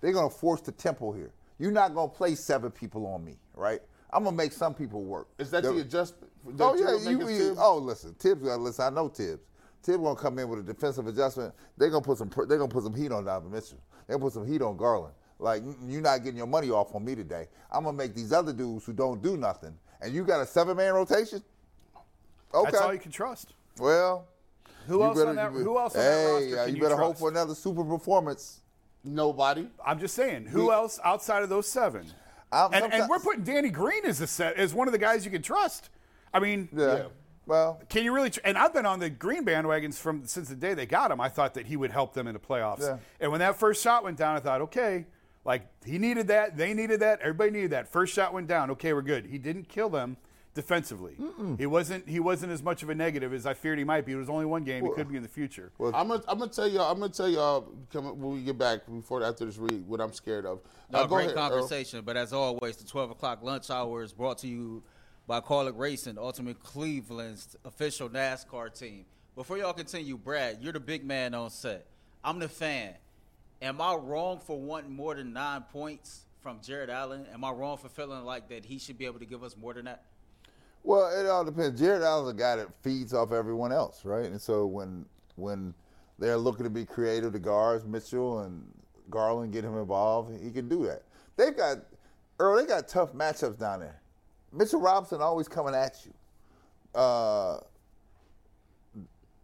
They're 0.00 0.12
gonna 0.12 0.30
force 0.30 0.60
the 0.60 0.72
tempo 0.72 1.12
here. 1.12 1.30
You're 1.58 1.70
not 1.72 1.94
gonna 1.94 2.08
play 2.08 2.34
seven 2.34 2.70
people 2.70 3.06
on 3.06 3.24
me, 3.24 3.36
right? 3.54 3.80
I'm 4.12 4.24
gonna 4.24 4.36
make 4.36 4.52
some 4.52 4.74
people 4.74 5.02
work. 5.04 5.28
Is 5.38 5.50
that 5.50 5.62
The- 5.62 5.72
the 5.72 5.80
adjustment? 5.80 6.30
that 6.58 6.64
Oh 6.64 6.74
yeah, 6.74 7.10
you, 7.10 7.28
you- 7.28 7.56
oh 7.58 7.78
listen, 7.78 8.14
Thibs 8.14 8.42
listen. 8.42 8.84
I 8.84 8.90
know 8.90 9.08
Thibs. 9.08 9.42
Thibs 9.82 9.98
gonna 10.02 10.14
come 10.18 10.38
in 10.38 10.48
with 10.48 10.60
a 10.60 10.62
defensive 10.62 11.06
adjustment. 11.06 11.54
They're 11.76 11.90
gonna 11.90 12.02
put 12.02 12.18
some. 12.18 12.30
They're 12.48 12.58
gonna 12.58 12.68
put 12.68 12.84
some 12.84 12.94
heat 12.94 13.12
on 13.12 13.24
Donovan 13.24 13.50
Mitchell. 13.52 13.78
They're 14.06 14.16
gonna 14.16 14.26
put 14.30 14.32
some 14.34 14.46
heat 14.46 14.62
on 14.62 14.76
Garland. 14.76 15.14
Like 15.38 15.62
"Mm, 15.62 15.90
you're 15.90 16.00
not 16.00 16.18
getting 16.22 16.36
your 16.38 16.46
money 16.46 16.70
off 16.70 16.94
on 16.94 17.04
me 17.04 17.14
today. 17.14 17.48
I'm 17.72 17.84
gonna 17.84 17.96
make 17.96 18.14
these 18.14 18.32
other 18.32 18.52
dudes 18.52 18.84
who 18.84 18.92
don't 18.92 19.20
do 19.22 19.36
nothing. 19.36 19.76
And 20.00 20.14
you 20.14 20.24
got 20.24 20.40
a 20.40 20.46
seven 20.46 20.76
man 20.76 20.94
rotation. 20.94 21.42
Okay. 22.52 22.70
That's 22.70 22.82
all 22.82 22.92
you 22.92 23.00
can 23.00 23.10
trust. 23.10 23.54
well, 23.78 24.26
Who 24.86 24.98
you 24.98 25.02
else 25.04 25.18
on 25.18 25.34
that- 25.36 25.50
who 25.52 25.78
else 25.78 25.94
on 25.96 26.00
that 26.00 26.06
hey, 26.06 26.32
roster 26.32 26.58
uh, 26.60 26.64
can 26.66 26.68
you 26.68 26.76
you 26.76 26.82
better 26.82 26.96
hope 26.96 27.18
for 27.18 27.28
another 27.30 27.54
super 27.54 27.84
performance. 27.84 28.60
Nobody. 29.04 29.68
I'm 29.84 29.98
just 29.98 30.14
saying, 30.14 30.46
who 30.46 30.66
We- 30.66 30.72
else 30.72 30.98
outside 31.04 31.42
of 31.42 31.48
those 31.48 31.68
seven? 31.68 32.06
I'm- 32.50 32.70
and, 32.72 32.92
and 32.92 33.08
we're 33.08 33.18
putting 33.18 33.42
Danny 33.44 33.70
Green 33.70 34.04
as 34.04 34.20
a 34.20 34.26
set 34.26 34.56
as 34.56 34.72
one 34.74 34.88
of 34.88 34.92
the 34.92 34.98
guys 34.98 35.24
you 35.24 35.30
can 35.30 35.42
trust. 35.42 35.90
I 36.32 36.40
mean, 36.40 36.68
Yeah. 36.72 36.96
Yeah. 36.96 37.04
Well, 37.46 37.78
Can 37.90 38.04
you 38.04 38.14
really? 38.14 38.30
Tr- 38.30 38.40
and 38.42 38.56
I've 38.56 38.72
been 38.72 38.86
on 38.86 39.00
the 39.00 39.10
Green 39.10 39.44
bandwagons 39.44 39.96
from 39.96 40.24
since 40.24 40.48
the 40.48 40.54
day 40.56 40.72
they 40.72 40.86
got 40.86 41.10
him. 41.10 41.20
I 41.20 41.28
thought 41.28 41.52
that 41.54 41.66
he 41.66 41.76
would 41.76 41.90
help 41.90 42.14
them 42.14 42.26
in 42.26 42.32
the 42.32 42.38
playoffs. 42.40 42.80
Yeah. 42.80 42.96
And 43.20 43.30
when 43.30 43.40
that 43.40 43.56
first 43.56 43.82
shot 43.82 44.02
went 44.02 44.16
down, 44.16 44.34
I 44.34 44.40
thought, 44.40 44.62
okay, 44.62 45.04
like 45.44 45.66
he 45.84 45.98
needed 45.98 46.28
that, 46.28 46.56
they 46.56 46.72
needed 46.72 47.00
that, 47.00 47.20
everybody 47.20 47.50
needed 47.50 47.70
that. 47.72 47.86
First 47.86 48.14
shot 48.14 48.32
went 48.32 48.46
down, 48.46 48.70
okay, 48.70 48.94
we're 48.94 49.02
good. 49.02 49.26
He 49.26 49.36
didn't 49.36 49.68
kill 49.68 49.90
them 49.90 50.16
defensively. 50.54 51.16
He 51.58 51.66
wasn't. 51.66 52.08
He 52.08 52.20
wasn't 52.20 52.52
as 52.52 52.62
much 52.62 52.82
of 52.82 52.90
a 52.90 52.94
negative 52.94 53.32
as 53.34 53.44
I 53.46 53.54
feared 53.54 53.78
he 53.78 53.84
might 53.84 54.06
be. 54.06 54.12
It 54.12 54.16
was 54.16 54.28
only 54.30 54.46
one 54.46 54.64
game. 54.64 54.84
he 54.84 54.90
could 54.92 55.08
be 55.08 55.16
in 55.16 55.22
the 55.22 55.28
future. 55.28 55.72
I'm 55.80 56.08
gonna, 56.08 56.22
I'm 56.28 56.38
gonna 56.38 56.50
tell 56.50 56.68
y'all 56.68 56.90
I'm 56.90 56.98
gonna 57.00 57.12
tell 57.12 57.28
y'all 57.28 57.68
come, 57.92 58.06
when 58.20 58.34
we 58.36 58.42
get 58.42 58.56
back 58.58 58.80
before 58.86 59.22
after 59.22 59.44
this 59.44 59.58
read 59.58 59.86
what 59.86 60.00
I'm 60.00 60.12
scared 60.12 60.46
of. 60.46 60.60
No, 60.90 61.00
Uh, 61.00 61.06
great 61.06 61.26
ahead, 61.26 61.36
Earl. 61.36 61.50
conversation. 61.50 62.02
But 62.04 62.16
as 62.16 62.32
always, 62.32 62.76
the 62.76 62.84
12 62.86 63.10
o'clock 63.10 63.42
lunch 63.42 63.70
hour 63.70 64.02
is 64.02 64.12
brought 64.12 64.38
to 64.38 64.48
you 64.48 64.82
by 65.26 65.40
Kaulig 65.40 65.76
Racing, 65.76 66.18
Ultimate 66.18 66.62
Cleveland's 66.62 67.56
official 67.64 68.08
NASCAR 68.08 68.72
team. 68.78 69.04
Before 69.34 69.58
y'all 69.58 69.72
continue, 69.72 70.16
Brad, 70.16 70.58
you're 70.60 70.72
the 70.72 70.80
big 70.80 71.04
man 71.04 71.34
on 71.34 71.50
set. 71.50 71.86
I'm 72.22 72.38
the 72.38 72.48
fan. 72.48 72.94
Am 73.60 73.80
I 73.80 73.94
wrong 73.94 74.38
for 74.38 74.60
wanting 74.60 74.94
more 74.94 75.14
than 75.14 75.32
nine 75.32 75.62
points 75.72 76.26
from 76.40 76.60
Jarrett 76.62 76.90
Allen? 76.90 77.26
Am 77.32 77.42
I 77.42 77.50
wrong 77.50 77.78
for 77.78 77.88
feeling 77.88 78.24
like 78.24 78.48
that 78.50 78.64
he 78.64 78.78
should 78.78 78.98
be 78.98 79.06
able 79.06 79.18
to 79.18 79.24
give 79.26 79.42
us 79.42 79.56
more 79.56 79.72
than 79.74 79.86
that? 79.86 80.02
Well, 80.84 81.10
it 81.18 81.26
all 81.26 81.44
depends. 81.44 81.80
Jarrett 81.80 82.02
Allen's 82.02 82.30
a 82.30 82.34
guy 82.34 82.56
that 82.56 82.68
feeds 82.82 83.14
off 83.14 83.32
everyone 83.32 83.72
else, 83.72 84.04
right? 84.04 84.26
And 84.26 84.40
so 84.40 84.66
when 84.66 85.06
when 85.36 85.74
they're 86.18 86.36
looking 86.36 86.64
to 86.64 86.70
be 86.70 86.84
creative, 86.84 87.32
the 87.32 87.38
guards, 87.38 87.84
Mitchell 87.84 88.40
and 88.40 88.64
Garland 89.10 89.52
get 89.52 89.64
him 89.64 89.76
involved, 89.78 90.30
he 90.42 90.50
can 90.50 90.68
do 90.68 90.84
that. 90.86 91.02
They've 91.36 91.56
got 91.56 91.78
Earl, 92.38 92.56
they 92.58 92.66
got 92.66 92.86
tough 92.86 93.12
matchups 93.14 93.58
down 93.58 93.80
there. 93.80 94.00
Mitchell 94.52 94.80
Robinson 94.80 95.20
always 95.22 95.48
coming 95.48 95.74
at 95.74 96.04
you. 96.04 96.12
Uh, 96.94 97.58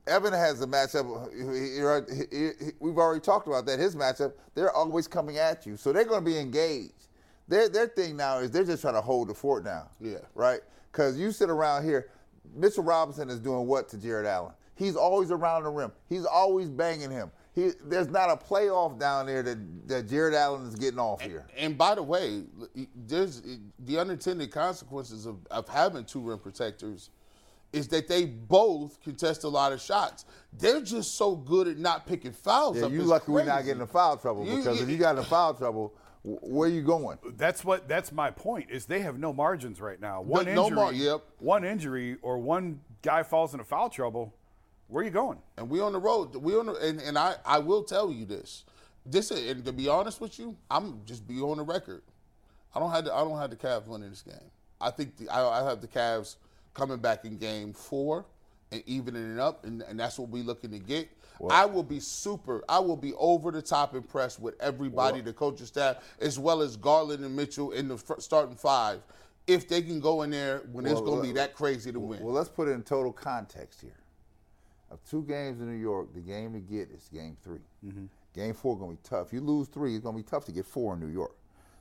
Evan 0.07 0.33
has 0.33 0.61
a 0.61 0.67
matchup. 0.67 1.33
he- 1.33 2.37
he- 2.37 2.65
he- 2.65 2.73
We've 2.81 2.99
already 2.99 3.21
talked 3.21 3.47
about 3.47 3.67
that. 3.67 3.79
His 3.79 3.97
matchup, 3.97 4.33
they're 4.55 4.73
always 4.73 5.09
coming 5.09 5.39
at 5.39 5.67
you, 5.67 5.77
so 5.77 5.93
they're 5.93 6.05
going 6.05 6.25
to 6.25 6.31
be 6.31 6.39
engaged. 6.39 7.09
Their 7.49 7.69
their 7.69 7.89
thing 7.89 8.17
now 8.17 8.39
is 8.39 8.51
they're 8.51 8.65
just 8.65 8.83
trying 8.83 8.95
to 8.95 9.01
hold 9.01 9.29
the 9.29 9.35
fort 9.35 9.65
down. 9.65 9.87
Yeah. 10.01 10.19
Right. 10.35 10.61
Because 10.91 11.19
you 11.19 11.33
sit 11.33 11.51
around 11.51 11.85
here, 11.85 12.09
Mitchell 12.55 12.85
Robinson 12.85 13.29
is 13.31 13.39
doing 13.41 13.67
what 13.67 13.89
to 13.91 13.99
Jarrett 13.99 14.27
Allen? 14.27 14.53
He's 14.75 14.97
always 14.97 15.31
around 15.31 15.65
the 15.65 15.71
rim. 15.71 15.93
He's 16.09 16.25
always 16.25 16.69
banging 16.69 17.11
him. 17.11 17.31
He 17.55 17.73
there's 17.85 18.09
not 18.09 18.31
a 18.31 18.37
playoff 18.37 18.99
down 18.99 19.26
there 19.26 19.43
that 19.43 19.89
that 19.89 20.09
Jarrett 20.09 20.35
Allen 20.35 20.67
is 20.67 20.75
getting 20.75 20.99
off 20.99 21.21
here. 21.21 21.47
And 21.59 21.76
by 21.76 21.95
the 21.97 22.03
way, 22.03 22.45
there's 22.95 23.43
the 23.81 23.99
unintended 23.99 24.50
consequences 24.53 25.26
of, 25.26 25.39
of 25.50 25.69
having 25.69 26.05
two 26.05 26.21
rim 26.21 26.39
protectors 26.39 27.11
is 27.73 27.87
that 27.89 28.09
they 28.09 28.25
both 28.25 29.00
contest 29.03 29.45
a 29.45 29.49
lot 29.49 29.73
of 29.73 29.81
shots. 29.81 30.25
They're 30.53 30.81
just 30.81 31.17
so 31.17 31.37
good 31.37 31.69
at 31.69 31.79
not 31.79 32.07
picking 32.07 32.33
fouls. 32.33 32.79
Yeah, 32.79 32.87
up. 32.87 32.93
you 32.93 33.00
It's 33.00 33.09
lucky 33.09 33.31
we're 33.33 33.45
not 33.45 33.65
getting 33.65 33.81
in 33.83 33.87
foul 33.87 34.17
trouble 34.17 34.45
You- 34.47 34.57
because 34.57 34.79
you- 34.79 34.85
if 34.85 34.89
you 34.91 34.97
got 34.97 35.17
in 35.19 35.25
foul 35.25 35.55
trouble, 35.55 35.95
wh- 36.23 36.43
where 36.43 36.69
you 36.69 36.83
going? 36.83 37.19
That's 37.37 37.65
what. 37.65 37.89
That's 37.89 38.13
my 38.13 38.30
point. 38.30 38.71
Is 38.71 38.87
they 38.87 39.00
have 39.00 39.19
no 39.19 39.33
margins 39.33 39.80
right 39.80 40.00
now. 40.00 40.23
One 40.23 40.47
No- 40.47 40.54
no 40.54 40.63
injury. 40.65 40.76
mar- 40.76 40.93
yep. 40.93 41.23
One 41.39 41.65
injury 41.65 42.17
or 42.23 42.39
one 42.39 42.80
guy 43.02 43.23
falls 43.23 43.52
into 43.54 43.65
foul 43.65 43.91
trouble. 43.91 44.35
Where 44.89 45.02
are 45.02 45.04
you 45.04 45.11
going? 45.13 45.39
and 45.56 45.71
we 45.71 45.80
on 45.80 45.93
the 45.93 46.00
road. 46.00 46.35
We 46.37 46.56
on 46.56 46.67
the, 46.67 46.75
and, 46.75 47.00
and 47.00 47.17
I, 47.17 47.37
I 47.47 47.59
will 47.61 47.85
tell 47.85 48.11
you 48.13 48.25
this. 48.25 48.65
This 49.06 49.30
and 49.30 49.65
to 49.65 49.73
be 49.73 49.89
honest 49.89 50.21
with 50.21 50.39
you, 50.39 50.56
I'm 50.71 51.00
just 51.06 51.26
be 51.28 51.41
on 51.41 51.59
the 51.59 51.63
record. 51.63 52.02
I 52.75 52.80
don't 52.80 52.91
have 52.91 53.04
the, 53.04 53.15
I 53.15 53.21
don't 53.21 53.39
have 53.39 53.50
the 53.50 53.56
Cavs 53.56 53.87
winning 53.87 54.11
this 54.11 54.23
game. 54.23 54.35
I 54.80 54.91
think 54.91 55.17
the, 55.17 55.28
I, 55.28 55.61
I 55.61 55.65
have 55.69 55.80
the 55.80 55.87
Cavs 55.89 56.37
coming 56.75 56.99
back 56.99 57.25
in 57.25 57.37
game 57.39 57.73
four 57.73 58.25
and 58.73 58.83
evening 58.87 59.33
it 59.35 59.39
up, 59.41 59.65
and, 59.65 59.83
and 59.83 59.99
that's 59.99 60.19
what 60.19 60.28
we 60.28 60.43
looking 60.43 60.71
to 60.73 60.78
get. 60.78 61.09
I 61.49 61.65
will 61.65 61.83
be 61.83 62.00
super. 62.00 62.63
I 62.69 62.79
will 62.81 62.97
be 62.97 63.15
over 63.15 63.50
the 63.50 63.63
top 63.63 63.95
impressed 63.95 64.41
with 64.41 64.61
everybody, 64.61 65.21
the 65.21 65.33
coaching 65.33 65.67
staff, 65.67 65.97
as 66.21 66.39
well 66.39 66.61
as 66.61 66.76
Garland 66.76 67.25
and 67.25 67.35
Mitchell 67.35 67.71
in 67.73 67.89
the 67.89 67.97
fr- 67.97 68.19
starting 68.19 68.57
five, 68.57 69.00
if 69.47 69.69
they 69.69 69.81
can 69.81 70.00
go 70.00 70.23
in 70.23 70.31
there 70.31 70.63
when 70.73 70.85
it's 70.87 71.00
going 71.00 71.23
to 71.23 71.26
be 71.26 71.33
that 71.33 71.55
crazy 71.55 71.93
to 71.93 72.00
win. 72.00 72.23
Well, 72.23 72.35
let's 72.35 72.50
put 72.50 72.69
it 72.69 72.73
in 72.73 72.83
total 72.83 73.13
context 73.13 73.81
here. 73.81 73.97
Of 74.91 75.03
two 75.09 75.23
games 75.23 75.61
in 75.61 75.71
New 75.71 75.81
York, 75.81 76.13
the 76.13 76.21
game 76.21 76.53
to 76.53 76.59
get 76.61 76.91
is 76.91 77.09
game 77.13 77.37
3 77.43 77.59
Mm-hmm. 77.87 78.05
Game 78.35 78.55
four 78.55 78.79
going 78.79 78.97
to 78.97 79.03
be 79.03 79.09
tough. 79.09 79.33
You 79.33 79.41
lose 79.41 79.67
three, 79.69 79.95
it's 79.95 80.05
going 80.05 80.17
to 80.17 80.23
be 80.23 80.29
tough 80.29 80.45
to 80.45 80.53
get 80.53 80.65
four 80.65 80.95
in 80.95 81.00
New 81.00 81.09
York. 81.09 81.35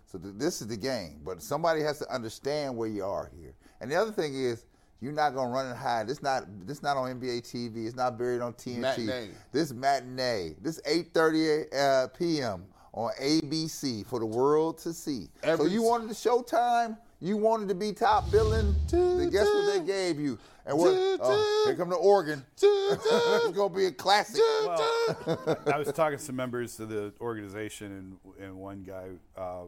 So 0.05 0.17
th- 0.17 0.33
this 0.37 0.61
is 0.61 0.67
the 0.67 0.77
game. 0.77 1.21
But 1.23 1.43
somebody 1.43 1.81
has 1.81 1.99
to 1.99 2.11
understand 2.11 2.75
where 2.75 2.89
you 2.89 3.05
are 3.05 3.29
here. 3.39 3.53
And 3.81 3.91
the 3.91 3.95
other 3.95 4.11
thing 4.11 4.33
is, 4.33 4.65
you're 5.01 5.13
not 5.13 5.33
going 5.33 5.47
to 5.47 5.53
run 5.53 5.67
and 5.67 5.77
hide. 5.77 6.07
This 6.07 6.21
not 6.21 6.43
this 6.65 6.83
not 6.83 6.97
on 6.97 7.19
NBA 7.19 7.41
TV. 7.41 7.85
It's 7.85 7.95
not 7.95 8.17
buried 8.17 8.41
on 8.41 8.53
TNT. 8.53 8.79
Matinee. 8.79 9.29
This 9.51 9.71
matinee. 9.71 10.55
This 10.61 10.81
8:30 10.81 11.75
uh, 11.75 12.07
p.m. 12.09 12.65
on 12.93 13.11
ABC 13.21 14.05
for 14.05 14.19
the 14.19 14.25
world 14.25 14.77
to 14.79 14.93
see. 14.93 15.29
Every 15.43 15.65
so 15.65 15.71
you 15.71 15.83
wanted 15.83 16.09
the 16.09 16.15
Showtime. 16.15 16.97
You 17.21 17.35
wanted 17.35 17.67
to 17.69 17.75
be 17.75 17.91
top 17.91 18.31
billing. 18.31 18.73
Then 18.89 19.29
guess 19.29 19.45
what 19.45 19.73
they 19.73 19.85
gave 19.85 20.19
you? 20.19 20.37
And 20.65 20.77
what? 20.77 20.93
Oh, 21.21 21.63
here 21.65 21.75
come 21.75 21.89
the 21.89 21.95
organ. 21.95 22.45
it's 22.61 23.57
gonna 23.57 23.73
be 23.73 23.85
a 23.85 23.91
classic. 23.91 24.41
Well, 24.65 25.57
I 25.73 25.77
was 25.77 25.91
talking 25.91 26.17
to 26.17 26.23
some 26.23 26.35
members 26.35 26.79
of 26.79 26.89
the 26.89 27.11
organization, 27.19 28.19
and, 28.37 28.45
and 28.45 28.55
one 28.55 28.83
guy. 28.83 29.07
Uh, 29.35 29.63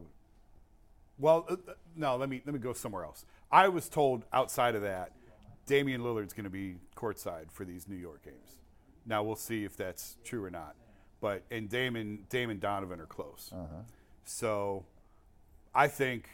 well, 1.18 1.46
uh, 1.50 1.56
no, 1.96 2.16
let 2.16 2.30
me 2.30 2.42
let 2.46 2.54
me 2.54 2.60
go 2.60 2.74
somewhere 2.74 3.04
else. 3.04 3.26
I 3.52 3.68
was 3.68 3.90
told 3.90 4.26
outside 4.32 4.76
of 4.76 4.82
that, 4.84 5.12
Damian 5.66 6.02
Lillard's 6.02 6.34
going 6.34 6.44
to 6.46 6.50
be 6.50 6.76
courtside 6.96 7.52
for 7.52 7.66
these 7.66 7.88
New 7.88 7.96
York 7.96 8.24
games. 8.24 8.58
Now 9.06 9.24
we'll 9.24 9.36
see 9.36 9.64
if 9.64 9.76
that's 9.78 10.18
true 10.24 10.44
or 10.44 10.50
not. 10.50 10.76
But 11.22 11.44
and 11.52 11.70
Damon 11.70 12.26
Damon 12.30 12.60
Donovan 12.60 13.00
are 13.00 13.06
close. 13.06 13.52
Uh-huh. 13.54 13.82
So 14.26 14.86
I 15.74 15.88
think 15.88 16.30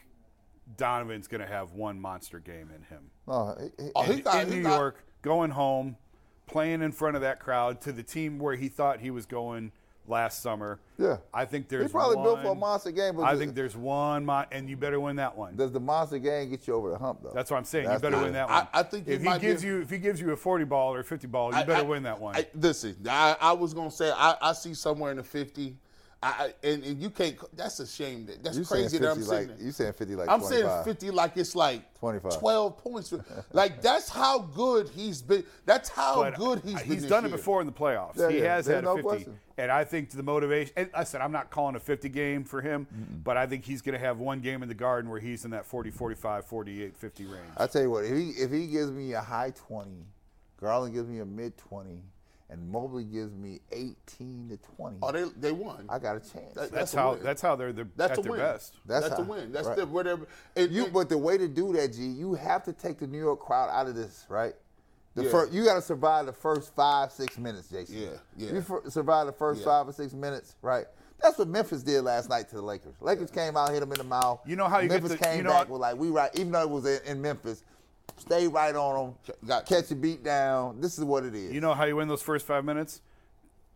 Donovan's 0.78 1.28
going 1.28 1.42
to 1.42 1.48
have 1.48 1.74
one 1.74 2.00
monster 2.00 2.40
game 2.40 2.70
in 2.76 2.84
him 2.84 3.10
Oh, 3.28 3.56
he- 3.60 3.84
he- 3.86 3.92
Oh, 3.96 4.04
he 4.04 4.14
in, 4.14 4.20
got- 4.22 4.44
in 4.44 4.50
he 4.50 4.56
New 4.58 4.64
got- 4.64 4.78
York, 4.78 5.04
going 5.22 5.52
home, 5.52 5.98
playing 6.46 6.82
in 6.82 6.92
front 6.92 7.16
of 7.16 7.22
that 7.22 7.40
crowd 7.40 7.82
to 7.82 7.92
the 7.92 8.04
team 8.04 8.40
where 8.40 8.56
he 8.56 8.68
thought 8.70 9.00
he 9.00 9.12
was 9.12 9.26
going 9.26 9.72
last 10.08 10.42
summer. 10.42 10.80
Yeah. 10.98 11.18
I 11.34 11.46
think 11.46 11.68
there's 11.68 11.88
he 11.88 11.92
probably 11.92 12.16
one, 12.16 12.26
built 12.26 12.42
for 12.42 12.52
a 12.52 12.56
monster 12.56 12.92
game. 12.92 13.16
But 13.18 13.24
I 13.24 13.34
the- 13.34 13.40
think 13.40 13.56
there's 13.56 13.76
one, 13.76 14.26
mon- 14.26 14.46
and 14.52 14.70
you 14.70 14.78
better 14.78 15.00
win 15.00 15.18
that 15.18 15.38
one. 15.38 15.56
does 15.56 15.72
the 15.72 15.80
monster 15.80 16.18
game 16.18 16.50
get 16.50 16.68
you 16.68 16.74
over 16.74 16.90
the 16.90 16.98
hump 16.98 17.20
though? 17.24 17.32
That's 17.34 17.52
what 17.52 17.58
I'm 17.58 17.66
saying. 17.66 17.86
That's 17.88 18.02
you 18.02 18.10
better 18.10 18.18
the- 18.18 18.24
win 18.24 18.34
that 18.34 18.50
one. 18.50 18.68
I 18.74 18.84
think 18.84 19.08
if 19.08 19.22
he 19.22 19.28
gives 19.40 19.42
give- 19.42 19.64
you 19.64 19.82
if 19.82 19.90
he 19.90 19.98
gives 19.98 20.20
you 20.22 20.32
a 20.32 20.36
40 20.36 20.64
ball 20.66 20.94
or 20.94 21.00
a 21.00 21.04
50 21.04 21.28
ball, 21.28 21.52
you 21.52 21.58
I- 21.58 21.64
better 21.64 21.86
I- 21.86 21.90
win 21.90 22.04
that 22.04 22.20
one. 22.20 22.36
I- 22.36 22.48
listen, 22.56 22.96
I, 23.10 23.36
I 23.40 23.52
was 23.54 23.74
gonna 23.74 23.92
say 23.92 24.12
I, 24.16 24.36
I 24.42 24.54
see 24.54 24.74
somewhere 24.74 25.12
in 25.12 25.18
the 25.18 25.24
fifty. 25.24 25.78
I, 26.24 26.28
I- 26.64 26.68
and, 26.68 26.84
and 26.84 27.00
you 27.02 27.10
can't. 27.12 27.38
That's 27.56 27.80
a 27.80 27.86
shame. 27.88 28.26
That 28.26 28.44
that's 28.44 28.58
You 28.58 28.64
saying 28.64 28.84
crazy 28.86 28.98
that 28.98 29.12
I'm 29.12 29.22
saying. 29.22 29.50
like 29.50 29.58
that. 29.58 29.64
you 29.64 29.72
saying 29.72 29.94
50 29.94 30.16
like 30.16 30.30
I'm 30.30 30.40
25. 30.40 30.72
saying 30.72 30.84
50 30.86 31.12
like 31.12 31.38
it's 31.38 31.56
like 31.56 31.94
25. 32.00 32.40
12 32.40 32.78
points. 32.78 33.14
like 33.54 33.82
that's 33.82 34.10
how 34.10 34.40
good 34.40 34.90
he's 34.90 35.22
been. 35.22 35.44
That's 35.66 35.90
how 35.90 36.16
But 36.24 36.34
uh, 36.34 36.38
good 36.38 36.62
he's 36.64 36.74
been. 36.76 36.84
he's 36.92 37.02
this 37.04 37.10
done 37.10 37.26
it 37.26 37.32
before 37.32 37.62
in 37.62 37.68
the 37.68 37.74
playoffs. 37.74 38.18
Yeah, 38.18 38.30
he 38.30 38.40
yeah, 38.40 38.56
has 38.56 38.66
there's 38.66 38.76
had 38.78 38.84
no 38.86 38.94
a 38.94 38.96
50. 38.96 39.08
question. 39.08 39.40
And 39.60 39.72
I 39.72 39.84
think 39.86 40.10
the 40.12 40.22
motivation, 40.22 40.72
and 40.78 40.90
I 40.94 41.04
said, 41.04 41.20
I'm 41.22 41.32
not 41.32 41.50
calling 41.50 41.76
a 41.76 41.80
50 41.80 42.10
game 42.10 42.44
for 42.44 42.62
him, 42.62 42.86
but 43.24 43.38
I 43.38 43.48
think 43.48 43.66
he's 43.66 43.82
going 43.82 43.94
to 43.94 44.00
have 44.06 44.20
one 44.20 44.40
game 44.40 44.62
in 44.62 44.70
the 44.70 44.76
garden 44.76 45.10
where 45.10 45.20
he's 45.20 45.46
in 45.46 45.52
that 45.52 45.66
40, 45.66 45.90
45, 45.90 46.46
48, 46.46 46.96
50 46.96 47.26
range. 47.26 47.36
I 47.58 47.66
tell 47.66 47.82
you 47.82 47.90
what, 47.90 48.06
if 48.06 48.16
he 48.16 48.30
if 48.42 48.52
he 48.52 48.68
gives 48.68 48.92
me 48.92 49.14
a 49.14 49.22
high 49.22 49.52
20, 49.68 49.90
Garland 50.62 50.94
gives 50.94 51.08
me 51.08 51.20
a 51.20 51.26
mid 51.26 51.58
20, 51.58 52.02
and 52.50 52.70
Mobley 52.70 53.04
gives 53.04 53.36
me 53.36 53.60
18 53.72 54.50
to 54.50 54.58
20, 54.76 54.98
Oh, 55.02 55.12
they 55.12 55.24
they 55.38 55.52
won. 55.52 55.86
I 55.90 56.00
got 56.00 56.16
a 56.16 56.20
chance. 56.20 56.54
That- 56.56 56.72
that's 56.72 56.94
a 56.94 56.98
how 56.98 57.14
win. 57.14 57.24
that's 57.24 57.42
how 57.42 57.56
they're, 57.56 57.74
they're 57.74 57.88
That's 57.98 58.14
at 58.14 58.20
a 58.20 58.22
their 58.22 58.32
win. 58.32 58.40
best. 58.42 58.76
That's 58.86 59.10
That's, 59.10 59.20
a 59.20 59.24
win. 59.24 59.52
That's 59.52 59.68
right. 59.68 59.78
the 59.78 59.86
whatever. 59.86 60.28
And, 60.56 60.72
You, 60.72 60.86
and- 60.86 60.94
but 60.94 61.10
the 61.10 61.18
way 61.18 61.38
to 61.38 61.48
do 61.48 61.74
that, 61.74 61.94
G, 61.94 62.04
you 62.06 62.34
have 62.36 62.64
to 62.66 62.74
take 62.74 63.00
the 63.00 63.08
New 63.08 63.20
York 63.20 63.40
crowd 63.42 63.70
out 63.70 63.88
of 63.88 63.96
this, 63.96 64.26
right? 64.30 64.54
The 65.16 65.24
Yeah. 65.26 65.32
first, 65.32 65.52
you 65.52 65.66
got 65.66 65.74
to 65.76 65.82
survive 65.82 66.28
the 66.28 66.34
first 66.34 66.74
five, 66.76 67.12
six 67.12 67.38
minutes, 67.38 67.70
Jason. 67.70 67.98
Yeah, 67.98 68.10
yeah. 68.38 68.52
You 68.54 68.62
fir- 68.62 68.90
survive 68.90 69.26
the 69.26 69.34
first 69.34 69.60
Yeah. 69.62 69.66
five 69.66 69.88
or 69.88 69.92
six 69.92 70.14
minutes, 70.14 70.56
right? 70.62 70.86
That's 71.20 71.40
what 71.40 71.48
Memphis 71.48 71.82
did 71.82 72.04
last 72.04 72.30
night 72.30 72.48
to 72.50 72.56
the 72.56 72.62
Lakers. 72.62 72.94
Lakers 73.02 73.32
came 73.32 73.58
out, 73.58 73.72
hit 73.72 73.80
them 73.80 73.92
in 73.92 73.98
the 73.98 74.04
mouth. 74.04 74.40
You 74.46 74.56
know 74.56 74.68
how 74.70 74.78
you 74.80 74.88
get 74.88 75.02
Memphis 75.02 75.20
the- 75.20 75.26
came 75.26 75.38
you 75.38 75.44
know 75.44 75.50
back 75.50 75.68
with 75.70 75.82
like 75.82 75.98
we 75.98 76.10
right, 76.10 76.30
even 76.36 76.52
though 76.52 76.62
it 76.62 76.70
was 76.70 76.86
in, 76.86 77.00
in 77.08 77.22
Memphis, 77.22 77.64
stay 78.18 78.48
right 78.48 78.76
on 78.76 79.06
them, 79.26 79.36
Got- 79.48 79.66
catch 79.66 79.92
a 79.92 79.96
beat 79.96 80.24
down. 80.24 80.82
This 80.82 80.98
is 80.98 81.04
what 81.04 81.24
it 81.24 81.36
is. 81.36 81.54
You 81.54 81.62
know 81.62 81.74
how 81.74 81.86
you 81.86 81.96
win 81.96 82.08
those 82.08 82.22
first 82.22 82.46
five 82.46 82.66
minutes? 82.66 83.02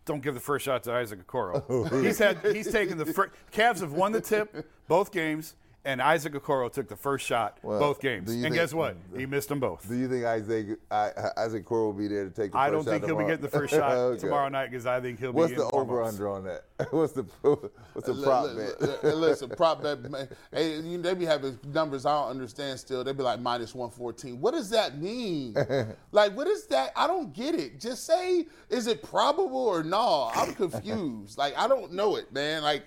Don't 0.05 0.21
give 0.23 0.33
the 0.33 0.39
first 0.39 0.65
shot 0.65 0.83
to 0.83 0.93
Isaac 0.93 1.25
Okoro. 1.27 2.03
he's 2.03 2.17
had 2.17 2.39
he's 2.43 2.71
taken 2.71 2.97
the 2.97 3.05
first. 3.05 3.31
Cavs 3.51 3.81
have 3.81 3.93
won 3.93 4.11
the 4.11 4.21
tip 4.21 4.67
both 4.87 5.11
games, 5.11 5.55
and 5.83 6.01
Isaac 6.01 6.33
Okoro 6.33 6.71
took 6.71 6.87
the 6.87 6.95
first 6.95 7.25
shot 7.25 7.57
Well, 7.63 7.79
both 7.79 7.99
games. 7.99 8.31
And 8.31 8.43
think- 8.43 8.55
guess 8.55 8.73
what? 8.73 8.95
He 9.17 9.25
missed 9.25 9.49
them 9.49 9.59
both. 9.59 9.87
Do 9.87 9.95
you 9.95 10.07
think 10.07 10.25
Isaac 10.25 10.77
I, 10.91 11.11
Isaac 11.37 11.65
Core 11.65 11.85
will 11.85 11.93
be 11.93 12.07
there 12.07 12.25
to 12.25 12.29
take 12.29 12.51
the 12.51 12.57
I 12.57 12.69
first 12.69 12.73
don't 12.73 12.83
shot 12.85 12.91
think 12.91 13.05
he'll 13.05 13.17
be 13.17 13.23
getting 13.25 13.41
the 13.41 13.47
first 13.49 13.73
shot 13.73 13.91
Okay. 13.97 14.19
tomorrow 14.19 14.47
night 14.49 14.69
because 14.69 14.85
I 14.85 14.99
think 15.01 15.19
he'll 15.19 15.31
What's 15.31 15.51
be. 15.51 15.57
the 15.57 15.69
over 15.71 16.03
under 16.03 16.29
on 16.29 16.43
that? 16.43 16.65
What's 16.91 17.13
the 17.13 17.23
what's 17.41 18.07
the 18.07 18.13
prop 18.23 18.45
li- 18.47 18.55
bet? 18.55 18.81
li- 18.81 19.09
li- 19.09 19.15
Listen, 19.15 19.49
prop 19.49 19.83
bet. 19.83 20.01
man, 20.09 20.27
Hey, 20.51 20.77
you 20.81 20.97
know, 20.97 21.03
they 21.03 21.13
be 21.13 21.25
having 21.25 21.59
numbers 21.73 22.05
I 22.05 22.21
don't 22.21 22.29
understand. 22.31 22.79
Still, 22.79 23.03
they 23.03 23.13
be 23.13 23.21
like 23.23 23.39
minus 23.39 23.73
one 23.75 23.89
fourteen. 23.91 24.41
What 24.41 24.53
does 24.53 24.69
that 24.71 24.97
mean? 24.99 25.55
like, 26.11 26.35
what 26.35 26.47
is 26.47 26.65
that? 26.67 26.91
I 26.95 27.05
don't 27.07 27.33
get 27.33 27.53
it. 27.55 27.79
Just 27.79 28.05
say, 28.05 28.45
is 28.69 28.87
it 28.87 29.03
probable 29.03 29.57
or 29.67 29.83
no? 29.83 30.31
I'm 30.33 30.53
confused. 30.53 31.37
like, 31.37 31.55
I 31.57 31.67
don't 31.67 31.91
know 31.93 32.15
it, 32.15 32.31
man. 32.33 32.63
Like, 32.63 32.83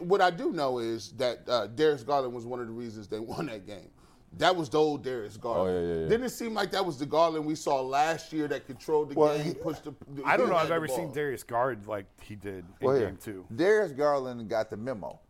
what 0.00 0.20
I 0.20 0.30
do 0.30 0.52
know 0.52 0.78
is 0.78 1.12
that 1.12 1.48
uh, 1.48 1.66
Darius 1.68 2.02
Garland 2.02 2.32
was 2.34 2.44
one 2.46 2.60
of 2.60 2.66
the 2.66 2.72
reasons 2.72 3.08
they 3.08 3.18
won 3.34 3.46
that 3.46 3.66
game. 3.66 3.90
That 4.38 4.54
was 4.54 4.68
the 4.68 4.78
old 4.78 5.02
Darius 5.02 5.36
Garland. 5.38 5.76
Oh, 5.76 5.80
yeah, 5.80 5.86
yeah, 5.94 6.00
yeah. 6.02 6.08
Didn't 6.08 6.26
it 6.26 6.30
seem 6.30 6.52
like 6.52 6.70
that 6.72 6.84
was 6.84 6.98
the 6.98 7.06
Garland 7.06 7.46
we 7.46 7.54
saw 7.54 7.80
last 7.80 8.32
year 8.34 8.48
that 8.48 8.66
controlled 8.66 9.10
the 9.10 9.14
Well, 9.14 9.34
game, 9.36 9.46
he- 9.46 9.54
pushed 9.54 9.84
the? 9.84 9.94
I 10.26 10.36
don't 10.36 10.50
know. 10.50 10.56
I've 10.56 10.68
the 10.68 10.74
ever 10.74 10.86
ball. 10.88 10.96
seen 10.96 11.12
Darius 11.12 11.42
guard 11.42 11.86
like 11.86 12.04
he 12.22 12.34
did 12.34 12.56
in 12.58 12.66
Well, 12.82 12.96
here, 12.96 13.06
game 13.06 13.16
two. 13.22 13.46
Darius 13.54 13.92
Garland 13.92 14.46
got 14.48 14.68
the 14.68 14.76
memo. 14.76 15.20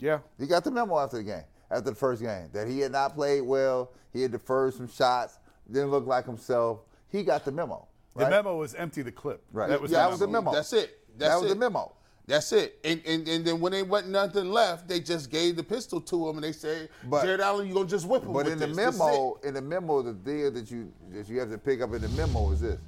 Yeah. 0.00 0.18
He 0.38 0.46
got 0.46 0.64
the 0.64 0.70
memo 0.70 0.98
after 0.98 1.18
the 1.18 1.24
game, 1.24 1.44
after 1.70 1.90
the 1.90 1.94
first 1.96 2.22
game, 2.22 2.48
that 2.52 2.66
he 2.66 2.80
had 2.80 2.92
not 2.92 3.14
played 3.14 3.42
well. 3.42 3.92
He 4.12 4.22
had 4.22 4.32
deferred 4.32 4.74
some 4.74 4.88
shots, 4.88 5.38
didn't 5.70 5.90
look 5.90 6.06
like 6.06 6.24
himself. 6.26 6.80
He 7.08 7.22
got 7.22 7.44
the 7.44 7.52
memo. 7.52 7.86
The 8.16 8.28
memo 8.28 8.56
was 8.56 8.74
empty 8.74 9.02
the 9.02 9.12
clip. 9.12 9.44
Right. 9.52 9.68
That 9.68 9.80
was, 9.80 9.92
Yeah, 9.92 9.98
the 9.98 10.02
that 10.04 10.10
was 10.10 10.18
the 10.20 10.26
memo. 10.26 10.40
memo. 10.40 10.52
That's 10.54 10.72
it. 10.72 10.98
That's 11.16 11.34
that 11.34 11.40
was 11.40 11.50
it. 11.50 11.54
the 11.54 11.60
memo. 11.60 11.92
That's 12.28 12.52
it. 12.52 12.78
And, 12.84 13.00
and 13.06 13.26
and 13.26 13.44
then 13.44 13.58
when 13.58 13.72
they 13.72 13.82
wasn't 13.82 14.12
nothing 14.12 14.50
left, 14.50 14.86
they 14.86 15.00
just 15.00 15.30
gave 15.30 15.56
the 15.56 15.64
pistol 15.64 15.98
to 16.02 16.28
him 16.28 16.36
and 16.36 16.44
they 16.44 16.52
said, 16.52 16.90
But- 17.08 17.24
Jarrett 17.24 17.40
Allen, 17.40 17.66
you're 17.66 17.74
gonna 17.74 17.88
just 17.88 18.06
whip 18.06 18.22
him 18.22 18.32
But 18.34 18.46
in 18.46 18.58
the 18.58 18.66
this. 18.66 18.76
Is 18.78 18.98
memo, 18.98 19.40
in 19.42 19.54
the 19.54 19.62
memo, 19.62 20.02
the 20.02 20.12
deal 20.12 20.50
that 20.52 20.70
you 20.70 20.92
that 21.10 21.28
you 21.28 21.40
have 21.40 21.50
to 21.50 21.58
pick 21.58 21.80
up 21.80 21.92
in 21.94 22.02
the 22.02 22.08
memo 22.10 22.52
is 22.52 22.60
this: 22.60 22.78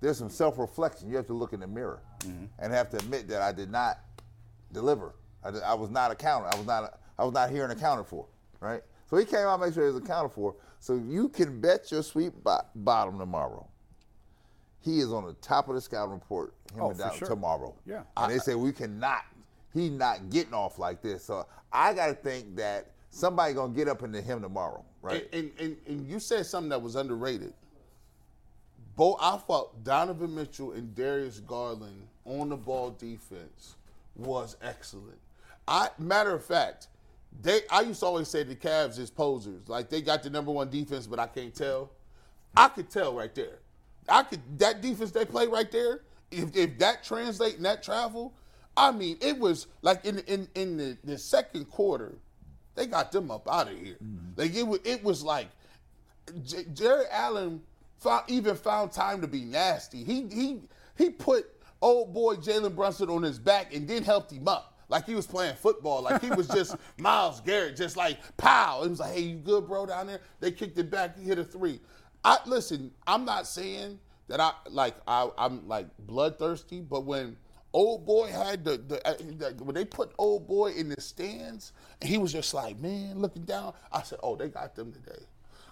there's 0.00 0.18
some 0.18 0.28
self-reflection. 0.30 1.08
You 1.10 1.16
have 1.16 1.26
to 1.28 1.32
look 1.32 1.52
in 1.54 1.60
the 1.60 1.66
mirror 1.66 2.00
Mm-hmm. 2.20 2.44
and 2.58 2.72
have 2.72 2.90
to 2.90 2.96
admit 2.98 3.26
that 3.28 3.40
I 3.42 3.52
did 3.52 3.70
not 3.70 4.00
deliver. 4.72 5.14
I, 5.42 5.50
did- 5.50 5.62
I 5.62 5.72
was 5.74 5.88
not 5.90 6.10
accounted. 6.10 6.52
I 6.52 6.56
was 6.58 6.66
not. 6.66 7.00
I 7.18 7.24
was 7.24 7.32
not 7.32 7.48
here 7.50 7.64
and 7.64 7.72
accounted 7.72 8.06
for. 8.06 8.26
Right. 8.60 8.82
So 9.08 9.16
he 9.16 9.24
came 9.24 9.46
out, 9.46 9.60
make 9.60 9.72
sure 9.72 9.86
he 9.86 9.92
was 9.92 10.02
accounted 10.02 10.32
for. 10.32 10.54
So 10.78 10.94
you 10.94 11.30
can 11.30 11.60
bet 11.60 11.90
your 11.90 12.02
sweet 12.02 12.44
bo- 12.44 12.60
bottom 12.74 13.18
tomorrow. 13.18 13.66
He 14.80 15.00
is 15.00 15.12
on 15.12 15.26
the 15.26 15.32
top 15.34 15.68
of 15.68 15.74
the 15.74 15.80
scouting 15.80 16.14
report. 16.14 16.54
Him 16.72 16.82
Oh, 16.82 16.90
and 16.90 16.98
for 17.00 17.12
sure. 17.16 17.28
tomorrow. 17.28 17.74
Yeah. 17.84 18.02
And 18.16 18.32
they 18.32 18.38
say 18.38 18.54
we 18.54 18.72
cannot. 18.72 19.22
He 19.74 19.88
not 19.90 20.30
getting 20.30 20.54
off 20.54 20.78
like 20.78 21.02
this. 21.02 21.24
So 21.24 21.46
I 21.72 21.92
got 21.94 22.06
to 22.06 22.14
think 22.14 22.56
that 22.56 22.90
somebody 23.10 23.54
gonna 23.54 23.72
get 23.74 23.88
up 23.88 24.02
into 24.02 24.20
him 24.20 24.40
tomorrow. 24.42 24.84
Right. 25.02 25.28
And, 25.32 25.50
and, 25.58 25.60
and, 25.60 25.76
and 25.86 26.06
you 26.08 26.20
said 26.20 26.46
something 26.46 26.70
that 26.70 26.80
was 26.80 26.96
underrated. 26.96 27.52
Both 28.96 29.18
I 29.20 29.36
thought 29.36 29.84
Donovan 29.84 30.34
Mitchell 30.34 30.72
and 30.72 30.94
Darius 30.94 31.40
Garland 31.40 32.06
on 32.24 32.48
the 32.48 32.56
ball 32.56 32.90
defense 32.90 33.76
was 34.16 34.56
excellent. 34.60 35.18
I 35.68 35.90
matter 35.98 36.34
of 36.34 36.44
fact, 36.44 36.88
they 37.42 37.60
I 37.70 37.82
used 37.82 38.00
to 38.00 38.06
always 38.06 38.28
say 38.28 38.42
the 38.42 38.56
Cavs 38.56 38.98
is 38.98 39.10
posers. 39.10 39.68
Like 39.68 39.88
they 39.88 40.00
got 40.02 40.22
the 40.22 40.30
number 40.30 40.50
one 40.50 40.68
defense, 40.70 41.06
but 41.06 41.18
I 41.18 41.26
can't 41.28 41.54
tell. 41.54 41.90
I 42.56 42.68
could 42.68 42.90
tell 42.90 43.14
right 43.14 43.32
there. 43.34 43.58
I 44.08 44.22
could 44.22 44.40
that 44.58 44.80
defense 44.80 45.10
they 45.10 45.24
play 45.24 45.46
right 45.46 45.70
there. 45.70 46.00
If, 46.30 46.54
if 46.56 46.78
that 46.78 47.04
translate 47.04 47.56
and 47.56 47.64
that 47.64 47.82
travel, 47.82 48.34
I 48.76 48.92
mean, 48.92 49.16
it 49.20 49.38
was 49.38 49.66
like 49.82 50.04
in 50.04 50.18
in 50.20 50.48
in 50.54 50.76
the, 50.76 50.96
the 51.04 51.18
second 51.18 51.66
quarter, 51.66 52.18
they 52.74 52.86
got 52.86 53.12
them 53.12 53.30
up 53.30 53.48
out 53.50 53.70
of 53.70 53.78
here. 53.78 53.96
Mm-hmm. 54.02 54.40
Like 54.40 54.54
it 54.54 54.66
was 54.66 54.80
it 54.84 55.02
was 55.02 55.22
like 55.22 55.48
J- 56.44 56.66
Jarrett 56.74 57.08
Allen 57.10 57.62
found, 57.98 58.24
even 58.28 58.56
found 58.56 58.92
time 58.92 59.20
to 59.20 59.26
be 59.26 59.42
nasty. 59.44 60.04
He 60.04 60.26
he 60.30 60.60
he 60.96 61.10
put 61.10 61.46
old 61.80 62.12
boy 62.12 62.36
Jalen 62.36 62.74
Brunson 62.74 63.08
on 63.10 63.22
his 63.22 63.38
back 63.38 63.74
and 63.74 63.88
then 63.88 64.02
helped 64.02 64.32
him 64.32 64.48
up. 64.48 64.78
Like 64.88 65.06
he 65.06 65.14
was 65.14 65.26
playing 65.26 65.54
football. 65.56 66.02
Like 66.02 66.22
he 66.22 66.30
was 66.30 66.48
just 66.48 66.76
Myles 66.98 67.40
Garrett, 67.40 67.76
just 67.76 67.96
like 67.96 68.18
pow. 68.36 68.82
It 68.84 68.90
was 68.90 69.00
like, 69.00 69.14
hey, 69.14 69.20
you 69.20 69.36
good, 69.36 69.66
bro, 69.66 69.86
down 69.86 70.06
there? 70.06 70.20
They 70.40 70.50
kicked 70.50 70.78
it 70.78 70.90
back, 70.90 71.18
he 71.18 71.24
hit 71.24 71.38
a 71.38 71.44
three. 71.44 71.80
I 72.24 72.38
listen, 72.46 72.90
I'm 73.06 73.24
not 73.24 73.46
saying 73.46 73.98
that 74.28 74.40
I 74.40 74.52
like 74.70 74.94
I, 75.06 75.28
I'm 75.38 75.66
like 75.68 75.86
bloodthirsty, 75.98 76.80
but 76.80 77.04
when 77.04 77.36
old 77.72 78.06
boy 78.06 78.28
had 78.28 78.64
the, 78.64 78.78
the, 78.78 79.06
uh, 79.06 79.14
the 79.16 79.64
when 79.64 79.74
they 79.74 79.84
put 79.84 80.12
old 80.18 80.46
boy 80.46 80.72
in 80.72 80.88
the 80.88 81.00
stands 81.00 81.72
and 82.00 82.08
he 82.08 82.18
was 82.18 82.32
just 82.32 82.54
like, 82.54 82.78
man, 82.80 83.18
looking 83.18 83.42
down, 83.42 83.74
I 83.92 84.02
said, 84.02 84.18
oh, 84.22 84.36
they 84.36 84.48
got 84.48 84.74
them 84.74 84.92
today. 84.92 85.22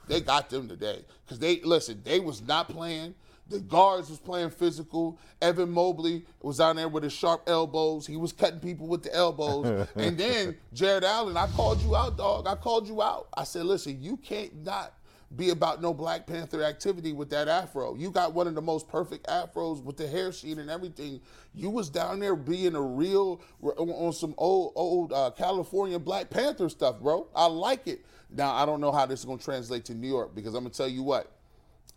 They 0.09 0.21
got 0.21 0.51
them 0.51 0.69
today 0.69 1.05
because 1.25 1.39
they 1.39 1.61
listen. 1.63 2.01
They 2.05 2.21
was 2.21 2.41
not 2.43 2.69
playing. 2.69 3.15
The 3.49 3.61
guards 3.61 4.11
was 4.11 4.19
playing 4.19 4.51
physical. 4.51 5.19
Evan 5.41 5.71
Mobley 5.71 6.25
was 6.43 6.59
down 6.59 6.77
there 6.77 6.89
with 6.89 7.05
his 7.05 7.13
sharp 7.13 7.43
elbows. 7.49 8.07
He 8.07 8.17
was 8.17 8.33
cutting 8.33 8.59
people 8.61 8.89
with 8.89 9.05
the 9.05 9.15
elbows. 9.15 9.89
and 9.97 10.19
then 10.19 10.57
Jarrett 10.73 11.05
Allen, 11.05 11.37
I 11.37 11.47
called 11.49 11.81
you 11.83 11.95
out, 11.95 12.17
dog. 12.17 12.47
I 12.49 12.57
called 12.57 12.89
you 12.89 13.03
out. 13.03 13.29
I 13.37 13.45
said, 13.45 13.65
listen, 13.67 14.01
you 14.01 14.17
can't 14.17 14.65
not 14.65 14.95
be 15.35 15.51
about 15.51 15.83
no 15.83 15.93
Black 15.93 16.27
Panther 16.27 16.63
activity 16.63 17.13
with 17.13 17.31
that 17.31 17.49
afro. 17.49 17.95
You 17.97 18.11
got 18.11 18.33
one 18.33 18.47
of 18.47 18.55
the 18.55 18.63
most 18.63 18.89
perfect 18.89 19.27
afros 19.27 19.83
with 19.83 19.97
the 19.97 20.07
hair 20.07 20.33
sheet 20.33 20.59
and 20.59 20.71
everything. 20.71 21.21
You 21.53 21.71
was 21.71 21.91
down 21.91 22.21
there 22.21 22.37
being 22.37 22.77
a 22.77 22.81
real 22.81 23.41
on 23.63 24.13
some 24.13 24.35
old 24.39 24.73
old 24.77 25.13
uh, 25.13 25.33
California 25.37 25.99
Black 25.99 26.31
Panther 26.31 26.69
stuff, 26.69 27.01
bro. 27.01 27.27
I 27.35 27.47
like 27.47 27.89
it. 27.89 28.05
Now 28.31 28.55
I 28.55 28.65
don't 28.67 28.81
know 28.81 28.93
how 28.93 29.07
this 29.07 29.21
is 29.21 29.25
gonna 29.25 29.39
translate 29.39 29.85
to 29.87 29.95
New 29.95 30.09
York 30.09 30.35
because 30.35 30.55
I'm 30.55 30.63
gonna 30.63 30.75
tell 30.75 30.89
you 30.89 31.03
what. 31.03 31.33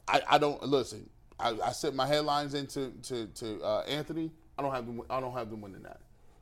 I, 0.08 0.22
I 0.28 0.38
don't 0.40 0.62
listen. 0.64 1.08
I, 1.40 1.56
I 1.64 1.72
sent 1.72 1.96
my 1.96 2.08
headlines 2.08 2.54
into 2.56 2.92
to, 3.04 3.28
to 3.28 3.62
uh, 3.62 3.82
Anthony. 3.82 4.32
I 4.58 4.62
don't 4.62 4.74
have 4.74 4.86
them. 4.86 5.02
I 5.10 5.20
don't 5.20 5.34
have 5.34 5.50
them 5.50 5.62
winning 5.62 5.84
that. 5.84 6.02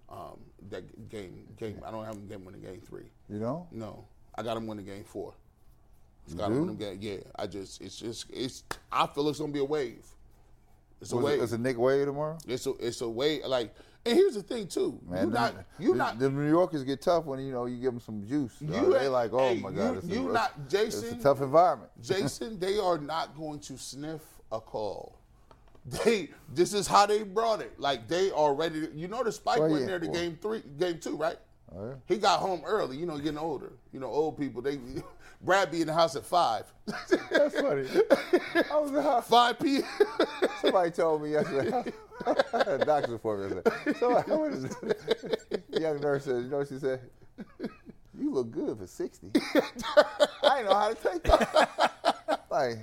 Um, 0.09 0.39
that 0.69 1.09
game 1.09 1.47
game. 1.57 1.81
I 1.85 1.91
don't 1.91 2.05
have 2.05 2.29
them 2.29 2.45
winning 2.45 2.61
game 2.61 2.81
three. 2.81 3.09
You 3.29 3.39
know? 3.39 3.67
No, 3.71 4.05
I 4.35 4.43
got 4.43 4.55
them 4.55 4.67
winning 4.67 4.85
game 4.85 5.03
four. 5.03 5.33
It's 6.27 6.33
You 6.33 6.39
got 6.39 6.49
them 6.49 6.55
do? 6.57 6.61
winning 6.63 6.77
game. 6.77 6.97
Yeah, 7.01 7.17
I 7.37 7.47
just 7.47 7.81
it's 7.81 7.97
just 7.97 8.25
it's. 8.31 8.63
I 8.91 9.07
feel 9.07 9.29
it's 9.29 9.39
gonna 9.39 9.51
be 9.51 9.59
a 9.59 9.63
wave. 9.65 10.05
It's 11.01 11.11
a 11.13 11.15
Was 11.15 11.23
it- 11.23 11.25
wave. 11.27 11.41
It's 11.43 11.51
a 11.53 11.57
Nick 11.57 11.77
Wade 11.77 12.05
tomorrow. 12.05 12.37
It's 12.45 12.65
a 12.67 12.71
it's 12.79 12.99
a 13.01 13.07
wave. 13.07 13.45
Like, 13.45 13.73
and 14.05 14.15
here's 14.15 14.33
the 14.35 14.43
thing 14.43 14.67
too. 14.67 14.99
Man, 15.07 15.27
you 15.27 15.33
not 15.33 15.55
you 15.79 15.91
the, 15.93 15.97
not 15.97 16.19
The 16.19 16.29
New 16.29 16.49
Yorkers 16.49 16.83
get 16.83 17.01
tough 17.01 17.23
when 17.25 17.39
you 17.39 17.53
know 17.53 17.65
you 17.65 17.77
give 17.77 17.93
them 17.93 18.01
some 18.01 18.25
juice. 18.27 18.53
You 18.59 18.73
You 18.75 18.93
they 18.93 19.07
like, 19.07 19.31
oh 19.31 19.37
hey, 19.53 19.59
my 19.61 19.69
you- 19.69 19.75
god, 19.75 19.97
it's 19.97 20.07
you 20.07 20.29
a, 20.29 20.33
not- 20.33 20.51
it's 20.69 21.01
a 21.01 21.15
tough 21.15 21.39
environment. 21.41 21.91
Jason, 22.01 22.59
they 22.59 22.77
are 22.77 22.97
not 22.97 23.37
going 23.37 23.59
to 23.61 23.77
sniff 23.77 24.21
a 24.51 24.59
call. 24.59 25.17
They 26.03 26.29
this 26.53 26.73
is 26.73 26.87
how 26.87 27.05
they 27.05 27.23
brought 27.23 27.61
it. 27.61 27.79
Like 27.79 28.09
they 28.09 28.31
are 28.31 28.53
ready. 28.53 28.81
To, 28.81 28.91
you 28.93 29.07
know 29.07 29.23
the 29.23 29.31
spike 29.31 29.59
Well, 29.59 29.69
went 29.69 29.81
yeah, 29.83 29.87
there 29.87 29.99
to 29.99 30.07
well- 30.07 30.13
game 30.15 30.37
three, 30.41 30.61
game 30.77 30.99
two, 30.99 31.15
right? 31.15 31.37
Oh, 31.75 31.85
yeah. 31.87 31.93
He 32.05 32.17
got 32.17 32.39
home 32.39 32.61
early. 32.65 32.95
You 32.97 33.05
know, 33.05 33.17
getting 33.17 33.37
older. 33.37 33.73
You 33.93 33.99
know, 33.99 34.07
old 34.07 34.37
people. 34.37 34.61
They 34.61 34.79
Brad 35.41 35.71
be 35.71 35.81
in 35.81 35.87
the 35.87 35.93
house 35.93 36.15
at 36.15 36.25
five. 36.25 36.65
That's 36.85 37.59
funny. 37.59 37.87
I 38.71 38.77
was 38.77 38.91
uh, 38.91 39.21
five 39.21 39.59
p. 39.59 39.81
somebody 40.61 40.91
told 40.91 41.23
me 41.23 41.31
yesterday. 41.31 41.91
I 42.25 42.29
had 42.57 42.67
a 42.67 42.85
doctor's 42.85 43.13
appointment. 43.13 43.67
Somebody, 43.99 44.31
what 44.31 44.51
is 44.51 44.63
it? 44.65 45.63
young 45.79 45.99
nurse 46.01 46.25
said, 46.25 46.43
you 46.43 46.49
know 46.49 46.57
what 46.59 46.67
she 46.67 46.79
said? 46.79 47.01
You 48.17 48.33
look 48.33 48.51
good 48.51 48.77
for 48.77 48.87
60. 48.87 49.31
I 49.35 50.57
didn't 50.57 50.65
know 50.65 50.75
how 50.75 50.89
to 50.89 50.95
take 50.95 51.23
that. 51.23 52.41
Like, 52.49 52.77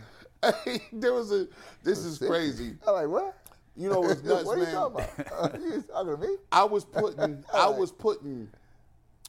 there 0.93 1.13
was 1.13 1.33
a. 1.33 1.49
This 1.83 1.99
is 1.99 2.19
60. 2.19 2.27
crazy. 2.27 2.75
I'm 2.87 2.95
like, 2.95 3.09
what? 3.09 3.37
You 3.77 3.91
know 3.91 4.01
what's 4.01 4.23
nuts, 4.25 4.45
what 4.45 4.59
are 4.59 4.61
you 4.61 4.67
talking 4.67 5.05
about? 5.17 5.55
Uh, 5.55 5.59
you 5.59 5.83
talking 5.83 6.13
to 6.13 6.17
me? 6.19 6.37
I 6.53 6.65
was 6.65 6.85
putting. 6.85 7.45
I 7.53 7.69
was 7.69 7.91
putting. 7.91 8.49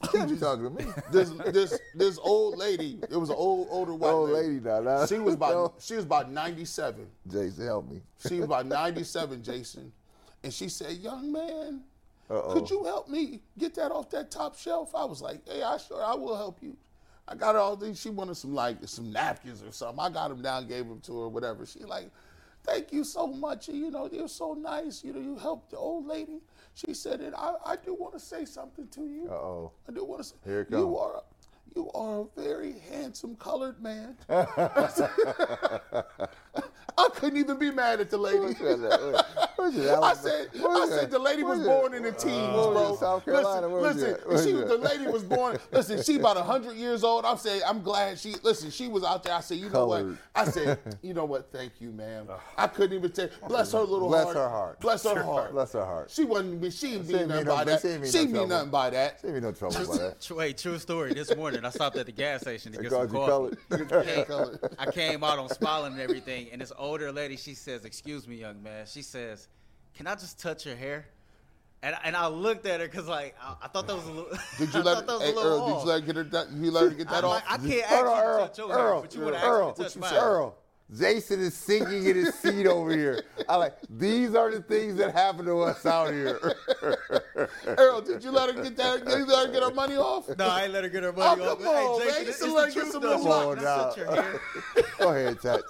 You 0.02 0.08
can't 0.10 0.28
be 0.30 0.36
talking 0.36 0.64
to 0.64 0.70
me. 0.70 0.90
This 1.10 1.30
this 1.52 1.78
this 1.94 2.18
old 2.18 2.58
lady. 2.58 2.98
It 3.10 3.16
was 3.16 3.30
an 3.30 3.36
old 3.38 3.68
older 3.70 3.94
white 3.94 4.10
Old 4.10 4.30
lady 4.30 4.60
now. 4.60 4.80
now. 4.80 5.06
She 5.06 5.18
was 5.18 5.34
about 5.34 5.74
she 5.80 5.94
was 5.96 6.04
about 6.04 6.30
ninety 6.30 6.64
seven. 6.66 7.06
Jason, 7.30 7.64
help 7.64 7.88
me. 7.90 8.02
She 8.28 8.36
was 8.36 8.44
about 8.44 8.66
97, 8.84 9.42
Jason. 9.42 9.92
And 10.44 10.52
she 10.52 10.68
said, 10.68 10.92
Young 10.98 11.32
man, 11.32 11.80
Uh-oh. 12.28 12.52
could 12.52 12.68
you 12.70 12.84
help 12.84 13.08
me 13.08 13.40
get 13.58 13.74
that 13.76 13.90
off 13.90 14.10
that 14.10 14.30
top 14.30 14.58
shelf? 14.58 14.94
I 14.94 15.04
was 15.04 15.22
like, 15.22 15.40
Hey, 15.48 15.62
I 15.62 15.78
sure 15.78 16.02
I 16.04 16.14
will 16.14 16.36
help 16.36 16.58
you. 16.62 16.76
I 17.26 17.34
got 17.34 17.56
all 17.56 17.74
these. 17.74 17.98
She 17.98 18.10
wanted 18.10 18.36
some 18.36 18.54
like 18.54 18.76
some 18.84 19.10
napkins 19.10 19.62
or 19.62 19.72
something. 19.72 19.98
I 19.98 20.10
got 20.10 20.28
them 20.28 20.42
down, 20.42 20.68
gave 20.68 20.86
them 20.86 21.00
to 21.06 21.22
her, 21.22 21.28
whatever. 21.28 21.64
She 21.66 21.80
like, 21.80 22.10
thank 22.64 22.92
you 22.92 23.02
so 23.02 23.26
much. 23.26 23.68
You 23.68 23.90
know, 23.90 24.08
you're 24.12 24.28
so 24.28 24.52
nice. 24.54 25.02
You 25.02 25.14
know, 25.14 25.20
you 25.20 25.36
helped 25.36 25.70
the 25.70 25.78
old 25.78 26.06
lady. 26.06 26.38
She 26.76 26.92
said, 26.92 27.20
and 27.22 27.34
I, 27.34 27.54
I 27.64 27.76
do 27.76 27.94
want 27.94 28.12
to 28.12 28.20
say 28.20 28.44
something 28.44 28.86
to 28.88 29.06
you. 29.06 29.28
Uh-oh. 29.30 29.72
I 29.88 29.92
do 29.92 30.04
want 30.04 30.20
to 30.20 30.28
say, 30.28 30.36
Here 30.44 30.60
it 30.60 30.68
you 30.70 30.76
comes. 30.76 30.98
are, 30.98 31.22
you 31.74 31.90
are 31.94 32.20
a 32.20 32.26
very 32.38 32.74
handsome 32.90 33.34
colored 33.36 33.80
man. 33.82 34.14
I 34.28 36.04
couldn't 37.14 37.38
even 37.38 37.58
be 37.58 37.70
mad 37.70 38.00
at 38.00 38.10
the 38.10 38.18
lady. 38.18 38.54
Where's 39.56 39.74
that? 39.74 40.00
Where's 40.00 40.00
that? 40.00 40.02
I 40.02 40.14
said, 40.14 40.48
I 40.54 40.86
said 40.88 41.10
the 41.10 41.18
lady 41.18 41.42
was 41.42 41.60
born 41.60 41.94
in 41.94 42.02
the 42.02 42.12
teens, 42.12 42.52
bro. 42.52 42.96
South 42.98 43.24
Carolina, 43.24 43.68
listen, 43.68 44.16
listen, 44.26 44.28
that? 44.30 44.44
She, 44.44 44.52
that? 44.52 44.68
the 44.68 44.76
lady 44.78 45.06
was 45.06 45.22
born. 45.22 45.58
Listen, 45.72 46.02
she 46.02 46.16
about 46.16 46.36
hundred 46.38 46.76
years 46.76 47.04
old. 47.04 47.24
I'm 47.24 47.36
saying, 47.36 47.62
I'm 47.66 47.82
glad 47.82 48.18
she. 48.18 48.34
Listen, 48.42 48.70
she 48.70 48.88
was 48.88 49.04
out 49.04 49.22
there. 49.22 49.34
I 49.34 49.40
said, 49.40 49.58
you 49.58 49.68
know 49.70 49.86
what? 49.86 50.06
I 50.34 50.44
said, 50.44 50.78
you 51.02 51.14
know 51.14 51.24
what? 51.24 51.50
Thank 51.52 51.80
you, 51.80 51.90
ma'am. 51.90 52.28
I 52.56 52.66
couldn't 52.66 52.96
even 52.96 53.10
take. 53.12 53.30
Bless 53.48 53.72
her 53.72 53.80
little 53.80 54.10
heart. 54.10 54.24
Bless 54.24 54.24
heart. 54.24 54.36
her 54.36 54.48
heart. 54.48 54.80
Bless 54.80 55.04
her 55.04 55.22
heart. 55.22 55.52
Bless 55.52 55.72
her 55.72 55.84
heart. 55.84 56.10
She 56.10 56.24
wasn't. 56.24 56.72
She 56.72 56.90
didn't 56.92 57.06
She 57.06 57.12
mean 57.12 57.22
ain't 57.22 57.28
nothing 57.28 57.46
no- 57.46 57.54
by 57.56 57.64
that. 57.64 57.80
she 57.82 57.88
ain't 57.88 58.02
mean 58.02 58.10
She 58.10 58.18
no 58.18 58.24
mean 58.24 58.32
trouble. 58.34 58.48
nothing 58.48 58.70
by 58.70 58.90
that. 58.90 59.20
Ain't 59.24 59.34
be 59.34 59.40
no 59.40 59.52
trouble 59.52 59.76
about 59.76 59.98
that. 59.98 60.30
Wait, 60.36 60.58
true 60.58 60.78
story. 60.78 61.14
This 61.14 61.34
morning 61.36 61.64
I 61.64 61.70
stopped 61.70 61.96
at 61.96 62.06
the 62.06 62.12
gas 62.12 62.42
station 62.42 62.72
to 62.72 62.82
get 62.82 62.90
some 62.90 63.08
called 63.08 63.56
coffee. 63.70 64.58
I 64.78 64.90
came 64.90 65.24
out 65.24 65.38
on 65.38 65.48
smiling 65.48 65.92
and 65.92 66.00
everything, 66.00 66.48
and 66.52 66.60
this 66.60 66.72
older 66.78 67.12
lady, 67.12 67.36
she 67.36 67.54
says, 67.54 67.84
"Excuse 67.84 68.26
me, 68.28 68.36
young 68.36 68.62
man." 68.62 68.86
She 68.86 69.02
says, 69.02 69.48
"Can 69.96 70.06
I 70.06 70.14
just 70.14 70.40
touch 70.40 70.66
your 70.66 70.76
hair?" 70.76 71.06
And, 71.82 71.94
and 72.04 72.16
I 72.16 72.26
looked 72.28 72.66
at 72.66 72.80
her 72.80 72.86
because 72.86 73.06
like 73.06 73.36
I, 73.40 73.54
I 73.62 73.68
thought 73.68 73.86
that 73.86 73.94
was 73.96 74.06
a 74.06 74.10
little. 74.12 74.30
Did 74.58 74.74
you 74.74 74.82
let? 74.82 74.96
thought 74.96 75.06
that 75.06 75.12
was 75.14 75.22
Hey, 75.22 75.32
a 75.32 75.34
little 75.36 75.52
Earl, 75.52 75.66
did 75.66 75.80
you 75.82 75.88
let 75.88 76.00
her 76.00 76.06
get 76.06 76.16
her? 76.16 76.24
that- 76.24 76.52
You 76.52 76.70
let 76.70 76.82
her 76.84 76.90
get 76.90 77.08
that 77.08 77.18
I'm 77.18 77.30
off? 77.30 77.30
like, 77.34 77.44
I 77.46 77.56
can't 77.58 77.82
ask 77.82 77.88
Hold 77.90 78.06
you 78.06 78.12
on, 78.12 78.24
Earl. 78.24 78.46
touch 78.48 78.58
your 78.58 78.68
hair, 78.68 78.78
Earl, 78.78 79.00
but 79.02 79.14
you 79.14 79.20
would 79.22 79.34
have 79.34 79.44
Earl, 79.44 79.68
me 79.68 79.74
to 79.74 79.82
touch 79.84 79.96
mine. 79.96 80.14
Earl, 80.14 80.56
Jason 80.94 81.40
is 81.40 81.54
sinking 81.54 82.06
in 82.06 82.14
his 82.16 82.32
seat 82.34 82.66
over 82.66 82.92
here. 82.92 83.22
I 83.48 83.56
like 83.56 83.74
these 83.90 84.34
are 84.36 84.52
the 84.52 84.62
things 84.62 84.96
that 84.98 85.12
happen 85.12 85.44
to 85.46 85.60
us 85.62 85.84
out 85.84 86.12
here. 86.12 86.38
Earl, 87.66 88.02
did 88.02 88.22
you 88.22 88.30
let 88.30 88.54
her 88.54 88.62
get 88.62 88.76
that? 88.76 89.04
Did 89.04 89.18
you 89.18 89.26
let 89.26 89.46
her 89.48 89.52
get 89.52 89.62
her 89.64 89.74
money 89.74 89.96
off? 89.96 90.28
No, 90.38 90.46
I 90.48 90.68
let 90.68 90.84
her 90.84 90.90
get 90.90 91.02
her 91.02 91.12
money 91.12 91.42
Oh, 91.42 91.52
off. 91.52 91.58
come 91.58 91.66
on, 91.68 92.00
hey, 92.02 92.06
man. 92.06 92.14
Jason, 92.14 92.26
You 92.26 92.32
still 92.32 92.54
let 92.54 92.72
her 92.72 92.80
get 92.84 92.92
some 92.92 93.02
though. 93.02 93.16
little 93.16 93.54
Come 93.56 93.56
Can 93.56 93.66
I 93.66 93.76
touch 93.76 93.96
your 93.96 94.06
hair? 94.22 94.40
go 95.00 95.10
ahead, 95.10 95.40
Tats. 95.40 95.62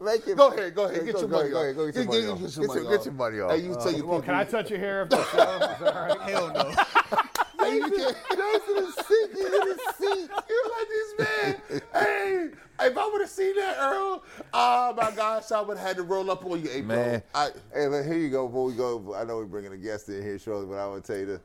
Make 0.00 0.26
it. 0.28 0.36
Go 0.36 0.48
ahead, 0.52 0.74
go 0.74 0.84
ahead, 0.84 1.04
get 1.06 1.14
go, 1.14 1.20
your 1.20 1.28
go 1.28 1.36
money 1.38 1.50
go 1.50 1.56
off. 1.56 1.62
ahead, 1.64 1.76
go 1.76 1.86
get 1.86 1.94
your 1.96 2.04
Get- 2.04 2.08
money 2.08 2.20
get- 2.22 2.30
off. 2.30 2.40
get 2.40 2.56
your 2.56 2.62
Get 2.62 2.68
money 2.68 2.82
your- 2.82 2.96
get 2.96 3.04
your 3.04 3.14
money 3.14 3.40
off. 3.40 3.50
Hey, 3.50 3.56
you 3.58 3.74
tell 3.74 3.88
uh, 3.88 3.90
your 3.90 4.06
Well, 4.06 4.20
people. 4.20 4.22
can 4.22 4.34
I 4.34 4.44
touch 4.44 4.70
your 4.70 4.78
hair 4.78 5.02
after 5.02 5.16
the 5.16 5.24
show? 5.30 5.86
All 5.86 6.06
right? 6.06 6.20
Hell 6.30 6.52
no. 6.52 7.18
Hey, 7.62 7.76
you 7.76 7.90
can't. 7.90 8.16
Jason 8.30 8.76
is 8.84 8.94
sinking 8.94 9.46
in 9.46 9.68
his 9.68 9.80
seat. 9.96 10.30
You're 10.48 10.68
like 10.70 10.88
this 10.88 11.14
man. 11.18 11.82
Hey, 11.92 12.48
if 12.86 12.98
I 12.98 13.08
would 13.12 13.20
have 13.20 13.30
seen 13.30 13.54
that, 13.56 13.76
Earl, 13.78 14.22
oh 14.52 14.94
my 14.94 15.10
gosh, 15.12 15.52
I 15.52 15.60
would 15.60 15.76
have 15.76 15.86
had 15.86 15.96
to 15.96 16.02
roll 16.02 16.30
up 16.30 16.44
on 16.44 16.62
you, 16.62 16.68
hey. 16.68 16.82
Man, 16.82 17.22
I, 17.34 17.50
hey, 17.72 17.86
look, 17.88 18.04
here 18.04 18.16
you 18.16 18.30
go. 18.30 18.46
Before 18.46 18.64
we 18.64 18.74
go, 18.74 19.14
I 19.14 19.24
know 19.24 19.36
we're 19.36 19.44
bringing 19.44 19.72
a 19.72 19.76
guest 19.76 20.08
in 20.08 20.22
here 20.22 20.38
shortly, 20.38 20.66
but 20.66 20.78
I 20.78 20.86
want 20.86 21.04
to 21.04 21.12
tell 21.12 21.20
you 21.20 21.26
this. 21.26 21.40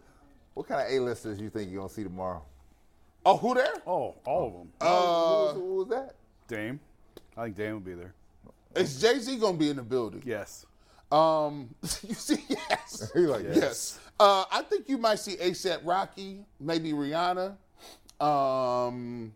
What 0.53 0.67
kind 0.67 0.81
of 0.81 0.91
A-listers 0.91 1.39
you 1.39 1.49
think 1.51 1.69
you're 1.71 1.81
gonna 1.81 1.93
see 1.93 2.03
tomorrow? 2.03 2.43
oh, 3.25 3.37
who 3.37 3.53
there? 3.53 3.73
Oh, 3.85 4.15
all 4.25 4.47
of 4.47 4.53
them. 4.53 4.69
Uh, 4.81 5.53
who, 5.53 5.59
who 5.59 5.75
was 5.75 5.87
that? 5.89 6.15
Dame. 6.47 6.79
I 7.35 7.43
think 7.43 7.57
Dame 7.57 7.73
will 7.73 7.79
be 7.81 7.93
there. 7.93 8.13
is 8.75 8.99
Jay 8.99 9.19
Z 9.19 9.37
gonna 9.37 9.57
be 9.57 9.69
in 9.69 9.75
the 9.75 9.83
building? 9.83 10.23
Yes. 10.25 10.65
Um, 11.11 11.75
you 12.07 12.15
see, 12.15 12.43
yes, 12.49 13.11
He 13.13 13.19
like, 13.21 13.45
yes. 13.53 13.99
Uh, 14.19 14.45
I 14.51 14.61
think 14.63 14.89
you 14.89 14.97
might 14.97 15.19
see 15.19 15.35
ASAP 15.37 15.81
Rocky, 15.83 16.45
maybe 16.59 16.91
Rihanna. 16.91 17.55
Um, 18.19 19.33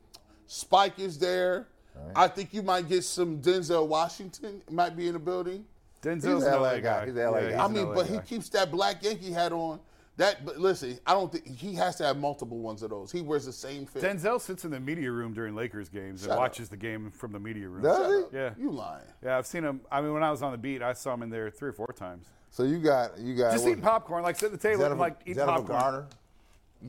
Spike 0.48 1.00
is 1.00 1.18
there. 1.20 1.68
I 2.16 2.28
think 2.28 2.54
you 2.54 2.64
might 2.64 2.88
get 2.90 3.04
some 3.04 3.42
Denzel 3.42 3.88
Washington 3.88 4.62
might 4.72 4.96
be 4.98 5.08
in 5.08 5.14
the 5.14 5.20
building. 5.20 5.66
Denzel's 6.02 6.24
He's 6.24 6.44
an 6.44 6.54
an 6.54 6.62
LA 6.62 6.68
LA 6.68 6.74
guy. 6.76 6.80
guy. 6.82 7.06
He's 7.06 7.16
an 7.16 7.32
LA 7.32 7.42
guy. 7.42 7.64
I 7.64 7.68
mean, 7.68 7.88
LA 7.88 7.94
but 7.96 8.08
he 8.08 8.20
keeps 8.20 8.50
that 8.50 8.72
black 8.72 9.04
Yankee 9.04 9.32
hat 9.32 9.52
on. 9.52 9.80
That, 10.18 10.46
but 10.46 10.58
listen, 10.58 11.00
I 11.06 11.14
don't 11.14 11.32
think 11.32 11.48
he 11.48 11.74
has 11.76 11.96
to 11.98 12.04
have 12.04 12.18
multiple 12.18 12.60
ones 12.60 12.84
of 12.84 12.90
those. 12.90 13.12
He 13.12 13.22
wears 13.22 13.46
the 13.46 13.54
same 13.54 13.86
fit. 13.86 14.04
Denzel 14.04 14.42
sits 14.42 14.66
in 14.66 14.72
the 14.72 14.80
media 14.80 15.12
room 15.12 15.34
during 15.34 15.56
Lakers 15.56 15.90
games 15.90 16.24
and 16.24 16.34
up. 16.34 16.38
watches 16.38 16.70
the 16.70 16.78
game 16.78 17.12
from 17.12 17.32
the 17.32 17.40
media 17.40 17.68
room. 17.68 17.84
Does 17.84 18.26
he? 18.32 18.38
Yeah. 18.38 18.54
You 18.58 18.72
lying? 18.72 19.06
Yeah, 19.24 19.38
I've 19.38 19.48
seen 19.48 19.64
him. 19.64 19.82
I 19.92 20.02
mean, 20.02 20.14
when 20.14 20.24
I 20.24 20.32
was 20.32 20.42
on 20.42 20.52
the 20.52 20.58
beat, 20.58 20.82
I 20.82 20.94
saw 20.94 21.14
him 21.14 21.24
in 21.24 21.30
there 21.30 21.50
three 21.50 21.70
or 21.70 21.74
four 21.74 21.94
times. 21.96 22.28
So 22.52 22.64
you 22.64 22.80
got 22.80 23.18
you 23.18 23.34
got 23.36 23.52
Just 23.54 23.64
what, 23.64 23.72
eating 23.72 23.84
popcorn, 23.84 24.24
like 24.24 24.36
sit 24.38 24.48
at 24.48 24.52
the 24.52 24.58
table 24.58 24.80
Jennifer, 24.84 24.92
and 24.92 25.00
like 25.00 25.20
eat 25.26 25.36
Jennifer 25.36 25.52
popcorn. 25.60 25.80
Garner. 25.80 26.08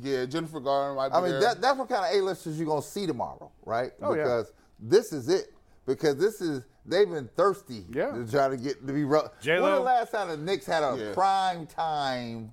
Yeah, 0.03 0.25
Jennifer 0.27 0.59
Garner 0.61 0.95
might 0.95 1.09
be 1.11 1.15
I 1.15 1.21
mean, 1.21 1.31
there. 1.33 1.41
that, 1.41 1.61
that's 1.61 1.79
what 1.79 1.89
kind 1.89 2.05
of 2.05 2.21
A-listers 2.21 2.59
you're 2.59 2.67
gonna 2.67 2.83
see 2.83 3.07
tomorrow, 3.07 3.51
right? 3.65 3.93
Oh, 4.03 4.15
yeah. 4.15 4.23
because 4.23 4.53
this 4.81 5.13
is 5.13 5.29
it. 5.29 5.53
Because 5.87 6.17
this 6.17 6.41
is 6.41 6.65
they've 6.87 7.09
been 7.09 7.29
thirsty 7.37 7.85
Yeah. 7.93 8.11
to 8.11 8.29
try 8.31 8.49
to 8.49 8.57
get 8.57 8.85
to 8.87 8.93
be. 8.93 9.05
Ru- 9.05 9.29
J-Lo. 9.41 9.63
When 9.63 9.73
the 9.75 9.81
last 9.81 10.11
time 10.13 10.29
the 10.29 10.37
Knicks 10.37 10.67
had 10.67 10.83
a 10.83 10.97
Yeah. 10.99 11.13
prime 11.15 11.67
time 11.67 12.53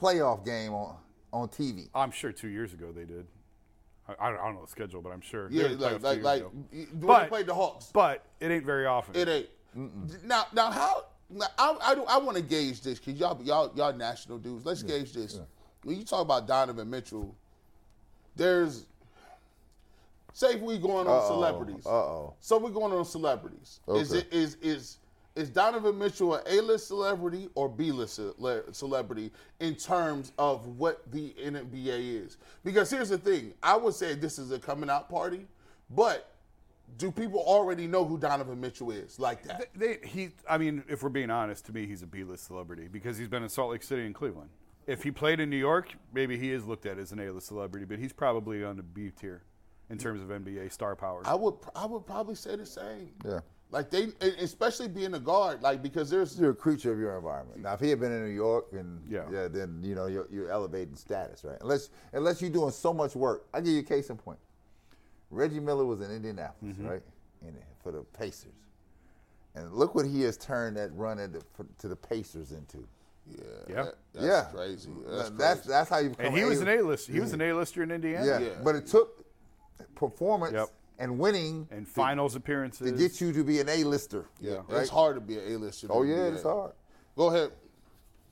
playoff 0.00 0.44
game 0.44 0.74
on 0.74 0.96
on 1.32 1.48
TV? 1.48 1.88
I'm 1.94 2.10
sure 2.10 2.30
two 2.32 2.48
years 2.48 2.72
ago 2.74 2.92
they 2.92 3.04
did. 3.04 3.26
I, 4.08 4.26
I 4.28 4.30
don't 4.32 4.54
know 4.56 4.62
the 4.62 4.70
schedule, 4.70 5.00
but 5.00 5.12
I'm 5.12 5.20
sure. 5.22 5.48
yeah, 5.50 5.68
They 5.68 5.74
like 5.76 6.02
like 6.02 6.22
like 6.22 6.42
when 6.70 6.88
But- 6.94 7.22
they 7.22 7.28
played 7.28 7.46
the 7.46 7.54
Hawks. 7.54 7.90
But 7.92 8.24
it 8.40 8.50
ain't 8.50 8.66
very 8.66 8.84
often. 8.86 9.14
It 9.16 9.28
ain't. 9.28 10.24
Now, 10.26 10.46
now 10.52 10.70
how? 10.70 11.04
I 11.58 11.76
I, 11.82 11.94
do- 11.94 12.04
I 12.04 12.18
want 12.18 12.36
to 12.36 12.42
gauge 12.42 12.80
this 12.82 12.98
because 12.98 13.18
y'all 13.18 13.40
y'all 13.42 13.72
y'all 13.74 13.92
national 13.92 14.38
dudes. 14.38 14.64
Let's 14.66 14.82
gauge 14.82 15.12
this. 15.12 15.40
When 15.84 15.96
you 15.96 16.04
talk 16.04 16.20
about 16.22 16.46
Donovan 16.46 16.88
Mitchell, 16.90 17.34
there's 18.36 18.86
say 20.32 20.54
if 20.54 20.60
we 20.60 20.78
going 20.78 21.06
on 21.06 21.16
Uh-oh. 21.18 21.28
celebrities. 21.28 21.86
Uh-oh. 21.86 22.34
So 22.40 22.58
we're 22.58 22.70
going 22.70 22.92
on 22.92 23.04
celebrities. 23.04 23.80
Is 23.88 24.12
Okay. 24.12 24.20
it 24.20 24.32
is 24.32 24.56
is 24.62 24.98
is 25.34 25.48
Donovan 25.48 25.98
Mitchell 25.98 26.34
an 26.34 26.42
A-list 26.46 26.88
celebrity 26.88 27.48
or 27.54 27.66
B-list 27.68 28.16
cele- 28.16 28.62
celebrity 28.72 29.32
in 29.60 29.74
terms 29.74 30.32
of 30.38 30.66
what 30.78 31.10
the 31.10 31.30
NBA 31.42 32.24
is? 32.26 32.36
Because 32.64 32.90
here's 32.90 33.08
the 33.08 33.18
thing: 33.18 33.54
I 33.62 33.76
would 33.76 33.94
say 33.94 34.14
this 34.14 34.38
is 34.38 34.50
a 34.52 34.58
coming 34.58 34.90
out 34.90 35.08
party, 35.08 35.46
but 35.90 36.31
do 36.98 37.10
people 37.10 37.40
already 37.40 37.86
know 37.86 38.04
who 38.04 38.18
Donovan 38.18 38.60
Mitchell 38.60 38.90
is 38.90 39.18
like 39.18 39.42
that? 39.44 39.68
They, 39.74 39.98
he, 40.04 40.30
I 40.48 40.58
mean, 40.58 40.84
if 40.88 41.02
we're 41.02 41.08
being 41.08 41.30
honest, 41.30 41.66
to 41.66 41.72
me, 41.72 41.86
he's 41.86 42.02
a 42.02 42.06
B-list 42.06 42.46
celebrity 42.46 42.88
because 42.88 43.18
he's 43.18 43.28
been 43.28 43.42
in 43.42 43.48
Salt 43.48 43.70
Lake 43.70 43.82
City 43.82 44.04
and 44.04 44.14
Cleveland. 44.14 44.50
If 44.86 45.02
he 45.02 45.10
played 45.10 45.38
in 45.40 45.48
New 45.48 45.56
York, 45.56 45.94
maybe 46.12 46.36
he 46.38 46.50
is 46.50 46.66
looked 46.66 46.86
at 46.86 46.98
as 46.98 47.12
an 47.12 47.20
A-list 47.20 47.46
celebrity, 47.46 47.86
but 47.86 47.98
he's 47.98 48.12
probably 48.12 48.64
on 48.64 48.76
the 48.76 48.82
B 48.82 49.10
tier 49.10 49.42
in 49.90 49.98
terms 49.98 50.20
of 50.22 50.28
NBA 50.28 50.72
star 50.72 50.96
power. 50.96 51.22
I 51.24 51.34
would 51.34 51.54
I 51.76 51.86
would 51.86 52.06
probably 52.06 52.34
say 52.34 52.56
the 52.56 52.66
same. 52.66 53.10
Yeah. 53.24 53.40
Like 53.70 53.90
they, 53.90 54.08
especially 54.40 54.88
being 54.88 55.14
a 55.14 55.20
guard, 55.20 55.62
like 55.62 55.82
because 55.82 56.10
there's 56.10 56.38
You're 56.38 56.50
a 56.50 56.54
creature 56.54 56.92
of 56.92 56.98
your 56.98 57.16
environment. 57.16 57.62
Now, 57.62 57.72
if 57.72 57.80
he 57.80 57.88
had 57.88 58.00
been 58.00 58.12
in 58.12 58.22
New 58.24 58.34
York, 58.34 58.66
and 58.72 59.00
Yeah. 59.08 59.24
yeah, 59.32 59.48
then 59.48 59.80
you 59.82 59.94
know 59.94 60.06
you're, 60.06 60.28
you're 60.30 60.50
elevating 60.50 60.94
status, 60.96 61.42
right? 61.44 61.56
Unless 61.60 61.90
unless 62.12 62.42
you're 62.42 62.50
doing 62.50 62.70
so 62.70 62.92
much 62.92 63.14
work. 63.14 63.46
I 63.54 63.58
will 63.58 63.64
give 63.64 63.74
you 63.74 63.80
a 63.80 63.84
case 63.84 64.10
in 64.10 64.16
point. 64.16 64.38
Reggie 65.32 65.60
Miller 65.60 65.84
was 65.84 66.00
in 66.00 66.10
Indianapolis, 66.10 66.76
Mm-hmm. 66.76 66.86
right, 66.88 67.02
in 67.42 67.54
for 67.82 67.90
the 67.90 68.02
Pacers, 68.16 68.52
and 69.56 69.72
look 69.72 69.94
what 69.94 70.06
he 70.06 70.20
has 70.22 70.36
turned 70.36 70.76
that 70.76 70.94
run 70.94 71.18
at 71.18 71.32
the, 71.32 71.40
for, 71.54 71.66
to 71.78 71.88
the 71.88 71.96
Pacers 71.96 72.52
into. 72.52 72.78
yeah, 73.28 73.36
Yeah. 73.68 73.74
that- 73.84 73.94
that's 74.12 74.26
yeah, 74.26 74.44
crazy. 74.54 74.90
That's 75.06 75.30
that's 75.30 75.54
crazy. 75.60 75.68
that's 75.70 75.90
how 75.90 75.98
you. 75.98 76.14
And 76.18 76.36
he 76.36 76.44
was 76.44 76.60
an 76.60 76.68
A- 76.68 76.80
A-list. 76.80 77.08
He 77.08 77.18
was 77.18 77.32
an 77.32 77.40
A-lister 77.40 77.82
in 77.82 77.90
Indiana. 77.90 78.26
Yeah. 78.26 78.38
Yeah. 78.38 78.48
but 78.62 78.74
it 78.76 78.86
took 78.86 79.24
performance 79.94 80.52
Yep. 80.52 80.68
and 80.98 81.18
winning 81.18 81.66
And 81.70 81.88
finals 81.88 82.36
appearances. 82.36 82.90
to 82.90 82.96
get 82.96 83.20
you 83.20 83.32
to 83.32 83.42
be 83.42 83.60
an 83.60 83.68
A-lister. 83.68 84.26
yeah, 84.40 84.56
right. 84.68 84.82
it's 84.82 84.90
hard 84.90 85.14
to 85.16 85.20
be 85.20 85.38
an 85.38 85.54
A-lister. 85.54 85.86
Oh 85.90 86.02
yeah, 86.02 86.26
it's 86.26 86.42
hard. 86.42 86.72
Go 87.16 87.28
ahead. 87.28 87.52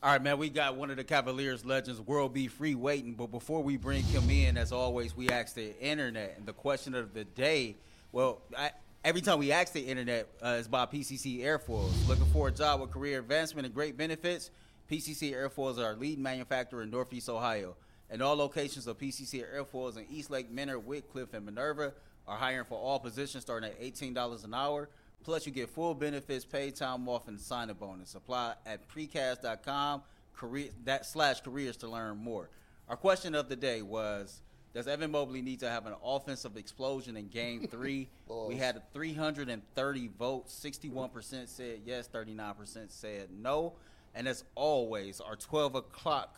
All 0.02 0.10
right, 0.10 0.22
man, 0.22 0.38
we 0.38 0.48
got 0.48 0.76
one 0.76 0.90
of 0.90 0.96
the 0.96 1.04
Cavaliers 1.04 1.62
legends, 1.66 2.00
World 2.00 2.32
B. 2.32 2.46
Free, 2.46 2.74
waiting. 2.74 3.12
But 3.12 3.30
before 3.30 3.62
we 3.62 3.76
bring 3.76 4.02
him 4.02 4.30
in, 4.30 4.56
as 4.56 4.72
always, 4.72 5.14
we 5.14 5.28
ask 5.28 5.54
the 5.54 5.78
internet. 5.78 6.36
And 6.38 6.46
the 6.46 6.54
question 6.54 6.94
of 6.94 7.12
the 7.12 7.24
day, 7.24 7.76
well, 8.10 8.40
I, 8.56 8.70
every 9.04 9.20
time 9.20 9.38
we 9.38 9.52
ask 9.52 9.74
the 9.74 9.82
internet, 9.82 10.26
uh, 10.42 10.56
is 10.58 10.64
about 10.64 10.90
PCC 10.90 11.40
Airfoils. 11.40 12.08
Looking 12.08 12.24
for 12.32 12.48
a 12.48 12.50
job 12.50 12.80
with 12.80 12.90
career 12.90 13.18
advancement 13.18 13.66
and 13.66 13.74
great 13.74 13.98
benefits? 13.98 14.50
PCC 14.90 15.34
Airfoils 15.34 15.76
are 15.76 15.84
our 15.84 15.96
leading 15.96 16.22
manufacturer 16.22 16.82
in 16.82 16.88
Northeast 16.88 17.28
Ohio. 17.28 17.76
And 18.08 18.22
all 18.22 18.36
locations 18.36 18.86
of 18.86 18.96
PCC 18.96 19.44
Airfoils 19.54 19.98
in 19.98 20.06
Eastlake, 20.08 20.50
Mentor, 20.50 20.80
Wickliffe, 20.80 21.34
and 21.34 21.44
Minerva 21.44 21.92
are 22.26 22.38
hiring 22.38 22.64
for 22.64 22.78
all 22.78 22.98
positions 23.00 23.44
starting 23.44 23.68
at 23.68 23.78
$18 23.78 24.44
an 24.44 24.54
hour. 24.54 24.88
Plus, 25.22 25.46
you 25.46 25.52
get 25.52 25.68
full 25.68 25.94
benefits, 25.94 26.44
paid 26.44 26.76
time 26.76 27.08
off, 27.08 27.28
and 27.28 27.38
sign-up 27.38 27.78
bonus. 27.78 28.14
Apply 28.14 28.54
at 28.64 28.88
precast.com 28.88 30.02
career, 30.34 30.68
that 30.84 31.04
slash 31.04 31.40
careers 31.40 31.76
to 31.78 31.88
learn 31.88 32.16
more. 32.16 32.48
Our 32.88 32.96
question 32.96 33.34
of 33.34 33.48
the 33.48 33.56
day 33.56 33.82
was, 33.82 34.40
does 34.72 34.86
Evan 34.86 35.10
Mobley 35.10 35.42
need 35.42 35.60
to 35.60 35.68
have 35.68 35.86
an 35.86 35.94
offensive 36.02 36.56
explosion 36.56 37.16
in 37.16 37.28
game 37.28 37.66
three? 37.70 38.08
we 38.48 38.56
had 38.56 38.80
330 38.92 40.10
votes. 40.18 40.60
61% 40.64 41.48
said 41.48 41.80
yes, 41.84 42.08
39% 42.12 42.90
said 42.90 43.28
no. 43.30 43.74
And 44.14 44.26
as 44.26 44.44
always, 44.54 45.20
our 45.20 45.36
12 45.36 45.74
o'clock 45.76 46.36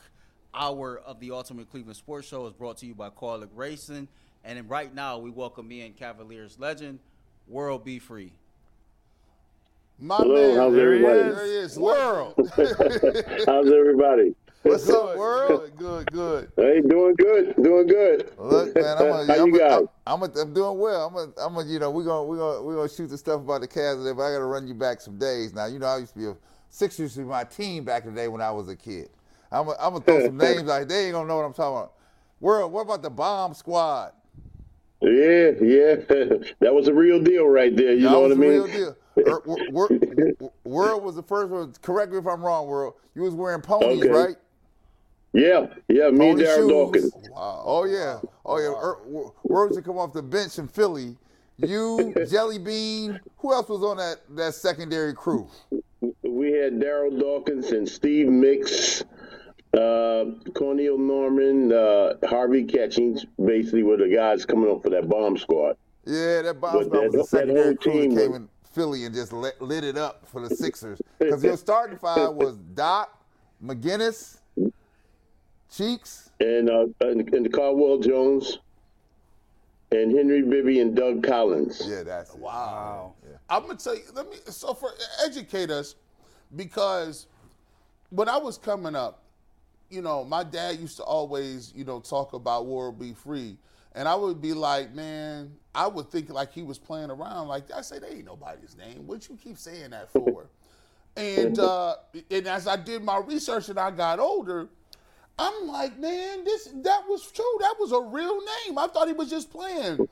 hour 0.54 1.00
of 1.06 1.20
the 1.20 1.30
Ultimate 1.30 1.70
Cleveland 1.70 1.96
Sports 1.96 2.28
Show 2.28 2.46
is 2.46 2.52
brought 2.52 2.78
to 2.78 2.86
you 2.86 2.94
by 2.94 3.10
Kaulig 3.10 3.48
Racing. 3.54 4.08
And 4.44 4.68
right 4.68 4.92
now, 4.92 5.18
we 5.18 5.30
welcome 5.30 5.70
in 5.70 5.92
Cavaliers 5.92 6.58
legend, 6.58 6.98
World 7.46 7.84
B. 7.84 7.98
Free. 7.98 8.32
My 10.02 10.16
Hello, 10.16 10.34
man, 10.34 10.56
how's 10.56 10.74
there 10.74 10.94
he 10.94 11.06
everybody? 11.06 11.28
is. 11.28 11.36
There 11.36 11.46
he 11.46 11.52
is. 11.52 11.78
World. 11.78 12.34
How's 13.46 13.70
everybody? 13.70 14.34
What's 14.62 14.90
up, 14.90 15.16
world? 15.16 15.70
Good, 15.76 16.10
good. 16.10 16.50
Hey, 16.56 16.80
doing 16.80 17.14
good, 17.14 17.54
doing 17.62 17.86
good. 17.86 18.32
Look, 18.36 18.74
man, 18.74 18.98
I'm 18.98 19.06
a, 19.06 19.26
How 19.32 19.42
I'm, 19.42 19.46
you 19.46 19.54
a, 19.54 19.58
guys? 19.60 19.86
I'm, 20.04 20.22
I'm, 20.24 20.28
a, 20.28 20.40
I'm 20.40 20.52
doing 20.52 20.78
well. 20.80 21.06
I'm 21.06 21.14
a, 21.14 21.40
I'm 21.40 21.56
a, 21.56 21.64
you 21.64 21.78
know, 21.78 21.92
we're 21.92 22.02
gonna 22.02 22.24
we're 22.24 22.36
gonna 22.36 22.62
we're 22.62 22.74
gonna 22.74 22.88
shoot 22.88 23.10
the 23.10 23.16
stuff 23.16 23.42
about 23.42 23.60
the 23.60 23.68
Cavs 23.68 24.02
today, 24.02 24.12
but 24.12 24.24
I 24.24 24.32
gotta 24.32 24.44
run 24.44 24.66
you 24.66 24.74
back 24.74 25.00
some 25.00 25.18
days. 25.18 25.54
Now, 25.54 25.66
you 25.66 25.78
know, 25.78 25.86
I 25.86 25.98
used 25.98 26.14
to 26.14 26.18
be 26.18 26.26
a 26.26 26.36
Sixers 26.68 27.16
was 27.16 27.24
my 27.24 27.44
team 27.44 27.84
back 27.84 28.04
in 28.04 28.12
the 28.12 28.20
day 28.20 28.26
when 28.26 28.40
I 28.40 28.50
was 28.50 28.68
a 28.68 28.74
kid. 28.74 29.08
I'm 29.52 29.66
gonna 29.66 29.78
I'm 29.80 29.92
gonna 29.92 30.04
throw 30.04 30.26
some 30.26 30.36
names 30.36 30.68
out. 30.68 30.88
They 30.88 31.04
ain't 31.04 31.12
gonna 31.12 31.28
know 31.28 31.36
what 31.36 31.44
I'm 31.44 31.52
talking 31.54 31.76
about. 31.78 31.92
World, 32.40 32.72
what 32.72 32.80
about 32.80 33.02
the 33.02 33.10
bomb 33.10 33.54
squad? 33.54 34.14
Yeah, 35.00 35.50
yeah. 35.60 35.94
That 36.58 36.74
was 36.74 36.88
a 36.88 36.94
real 36.94 37.22
deal 37.22 37.46
right 37.46 37.74
there. 37.76 37.94
You 37.94 38.02
That 38.02 38.10
know 38.10 38.20
what 38.22 38.32
I 38.32 38.34
mean? 38.34 38.94
Er, 39.18 39.42
Wor- 39.44 39.58
Wor- 39.70 40.52
World 40.64 41.02
was 41.04 41.16
the 41.16 41.22
first 41.22 41.50
one. 41.50 41.72
Correct 41.82 42.12
me 42.12 42.18
if 42.18 42.26
I'm 42.26 42.42
wrong, 42.42 42.66
World. 42.66 42.94
You 43.14 43.22
was 43.22 43.34
wearing 43.34 43.60
ponies, 43.60 44.00
Okay. 44.00 44.08
right? 44.08 44.36
Yeah, 45.34 45.66
yeah. 45.88 46.10
Me 46.10 46.30
and 46.30 46.40
shoes. 46.40 46.68
Dawkins. 46.68 47.12
Oh 47.34 47.84
yeah. 47.84 48.20
Oh 48.44 48.58
yeah. 48.58 48.68
Er, 48.68 48.98
Wor- 49.06 49.32
Word 49.44 49.66
used 49.68 49.78
to 49.78 49.82
come 49.82 49.98
off 49.98 50.12
the 50.12 50.22
bench 50.22 50.58
in 50.58 50.68
Philly. 50.68 51.16
You, 51.58 52.14
Jelly 52.30 52.58
Bean. 52.58 53.20
Who 53.38 53.52
else 53.52 53.68
was 53.68 53.82
on 53.82 53.96
that 53.98 54.16
that 54.36 54.54
secondary 54.54 55.14
crew? 55.14 55.48
We 56.22 56.52
had 56.52 56.74
Darryl 56.80 57.18
Dawkins 57.18 57.70
and 57.70 57.88
Steve 57.88 58.28
Mix, 58.28 59.02
uh, 59.74 60.24
Cornel 60.54 60.98
Norman, 60.98 61.72
uh, 61.72 62.14
Harvey 62.26 62.64
Catchings. 62.64 63.24
Basically, 63.42 63.82
were 63.84 63.96
the 63.96 64.08
guys 64.08 64.44
coming 64.44 64.70
up 64.70 64.82
for 64.82 64.90
that 64.90 65.08
bomb 65.08 65.36
squad. 65.38 65.76
Yeah, 66.04 66.42
that 66.42 66.60
bomb 66.60 66.74
But 66.74 66.86
squad 66.86 67.02
was 67.04 67.12
that- 67.12 67.18
the 67.18 67.24
secondary 67.24 67.64
whole 67.66 67.74
crew 67.76 67.92
that 67.92 67.98
team 68.00 68.16
came 68.16 68.34
in 68.34 68.48
Philly 68.72 69.04
and 69.04 69.14
just 69.14 69.32
lit, 69.32 69.60
lit 69.60 69.84
it 69.84 69.96
up 69.96 70.26
for 70.26 70.46
the 70.46 70.54
Sixers. 70.54 71.00
Because 71.18 71.42
your 71.42 71.56
starting 71.58 71.98
five 71.98 72.32
was 72.32 72.56
Doc, 72.74 73.22
McGinnis, 73.64 74.38
Cheeks. 75.70 76.30
And 76.40 76.68
uh, 76.68 76.86
and, 77.00 77.32
and 77.34 77.52
Caldwell 77.52 77.98
Jones, 77.98 78.58
and 79.90 80.16
Henry 80.16 80.42
Bibby 80.42 80.80
and 80.80 80.96
Doug 80.96 81.22
Collins. 81.22 81.82
Yeah, 81.84 82.02
that's 82.02 82.34
it. 82.34 82.40
Wow. 82.40 83.14
I'm 83.48 83.62
gonna 83.62 83.76
tell 83.76 83.94
you. 83.94 84.02
Let 84.14 84.28
me. 84.30 84.36
So 84.46 84.74
for 84.74 84.90
educate 85.24 85.70
us, 85.70 85.94
because 86.56 87.26
when 88.10 88.28
I 88.28 88.38
was 88.38 88.58
coming 88.58 88.96
up, 88.96 89.22
you 89.90 90.00
know, 90.00 90.24
my 90.24 90.42
dad 90.42 90.78
used 90.78 90.96
to 90.96 91.02
always, 91.02 91.72
you 91.76 91.84
know, 91.84 92.00
talk 92.00 92.32
about 92.32 92.66
World 92.66 92.98
B. 92.98 93.12
Free, 93.12 93.58
and 93.94 94.08
I 94.08 94.14
would 94.14 94.40
be 94.40 94.52
like, 94.52 94.94
man, 94.94 95.52
I 95.74 95.86
would 95.86 96.10
think 96.10 96.30
like 96.30 96.52
he 96.52 96.62
was 96.62 96.78
playing 96.78 97.10
around. 97.10 97.48
Like 97.48 97.70
I 97.72 97.82
say, 97.82 97.98
they 97.98 98.08
ain't 98.08 98.26
nobody's 98.26 98.76
name. 98.76 99.06
What 99.06 99.28
you 99.28 99.38
keep 99.42 99.58
saying 99.58 99.90
that 99.90 100.10
for? 100.12 100.48
and 101.16 101.58
uh, 101.58 101.96
and 102.30 102.46
as 102.46 102.66
I 102.66 102.76
did 102.76 103.02
my 103.02 103.18
research 103.18 103.68
and 103.68 103.78
I 103.78 103.90
got 103.90 104.18
older. 104.18 104.68
I'm 105.38 105.66
like, 105.66 105.98
man, 105.98 106.44
this 106.44 106.66
that 106.66 107.04
was 107.08 107.30
true. 107.32 107.56
That 107.60 107.74
was 107.80 107.92
a 107.92 108.00
real 108.00 108.38
name. 108.40 108.78
I 108.78 108.86
thought 108.86 109.08
he 109.08 109.14
was 109.14 109.30
just 109.30 109.50
playing. 109.50 110.06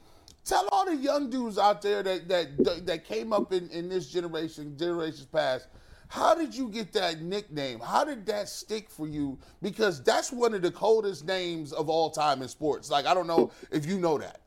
Tell 0.45 0.66
all 0.73 0.87
the 0.87 0.97
young 0.97 1.29
dudes 1.29 1.59
out 1.59 1.83
there 1.83 2.03
that 2.03 2.29
that 2.29 2.87
that 2.87 3.05
came 3.05 3.33
up 3.33 3.53
in, 3.53 3.69
in 3.69 3.88
this 3.88 4.11
generation, 4.11 4.77
generations 4.79 5.27
past, 5.27 5.69
how 6.11 6.35
did 6.35 6.53
you 6.53 6.68
get 6.68 6.92
that 6.94 7.23
nickname? 7.23 7.79
How 7.79 8.05
did 8.05 8.27
that 8.27 8.49
stick 8.49 8.90
for 8.90 9.07
you? 9.07 9.38
Because 9.62 10.03
that's 10.03 10.33
one 10.33 10.55
of 10.55 10.61
the 10.61 10.73
coldest 10.73 11.25
names 11.25 11.73
of 11.73 11.88
all 11.88 12.11
time 12.11 12.42
in 12.42 12.49
sports. 12.49 12.90
Like 12.90 13.07
I 13.07 13.14
don't 13.14 13.29
know 13.29 13.53
if 13.70 13.87
you 13.87 13.96
know 13.96 14.18
that. 14.18 14.40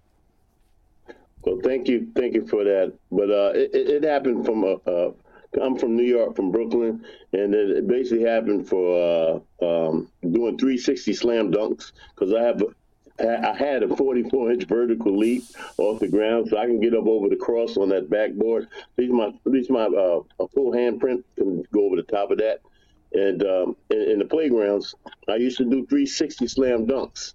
Well, 1.44 1.60
thank 1.64 1.88
you, 1.88 2.10
thank 2.16 2.34
you 2.36 2.46
for 2.46 2.66
that. 2.66 2.94
But 3.10 3.30
uh, 3.30 3.52
it, 3.56 3.72
it 3.74 4.04
happened 4.04 4.46
from 4.46 4.64
a. 4.66 4.74
Uh, 4.90 5.12
I'm 5.62 5.78
from 5.78 5.96
New 5.96 6.04
York, 6.04 6.36
from 6.36 6.52
Brooklyn, 6.52 7.06
and 7.32 7.54
it 7.54 7.88
basically 7.88 8.26
happened 8.26 8.68
for 8.68 9.44
uh, 9.62 9.66
um, 9.66 10.10
doing 10.22 10.58
360 10.58 11.14
slam 11.14 11.52
dunks 11.52 11.94
because 12.14 12.34
I 12.34 12.42
have. 12.42 12.62
I 13.20 13.54
had 13.54 13.84
a 13.84 13.96
44 13.96 14.52
inch 14.52 14.64
vertical 14.66 15.16
leap 15.16 15.44
off 15.78 16.00
the 16.00 16.08
ground, 16.08 16.50
so 16.50 16.58
I 16.58 16.66
can 16.66 16.80
get 16.80 16.96
up 16.96 17.06
over 17.06 17.30
the 17.30 17.36
cross 17.36 17.78
on 17.78 17.90
that 17.90 18.10
backboard. 18.10 18.64
At 18.64 19.04
least 19.04 19.14
my, 19.14 19.28
at 19.28 19.52
least 19.52 19.70
my 19.70 19.84
uh, 19.84 20.22
a 20.40 20.48
full 20.48 20.72
handprint 20.72 21.24
can 21.36 21.64
go 21.72 21.86
over 21.86 21.96
the 21.96 22.04
top 22.04 22.32
of 22.32 22.40
that. 22.40 22.62
And 23.14 23.44
um, 23.44 23.76
in, 23.92 24.02
in 24.02 24.20
the 24.20 24.26
playgrounds, 24.26 24.96
I 25.30 25.36
used 25.36 25.58
to 25.58 25.66
do 25.66 25.86
360 25.86 26.48
slam 26.48 26.88
dunks 26.88 27.34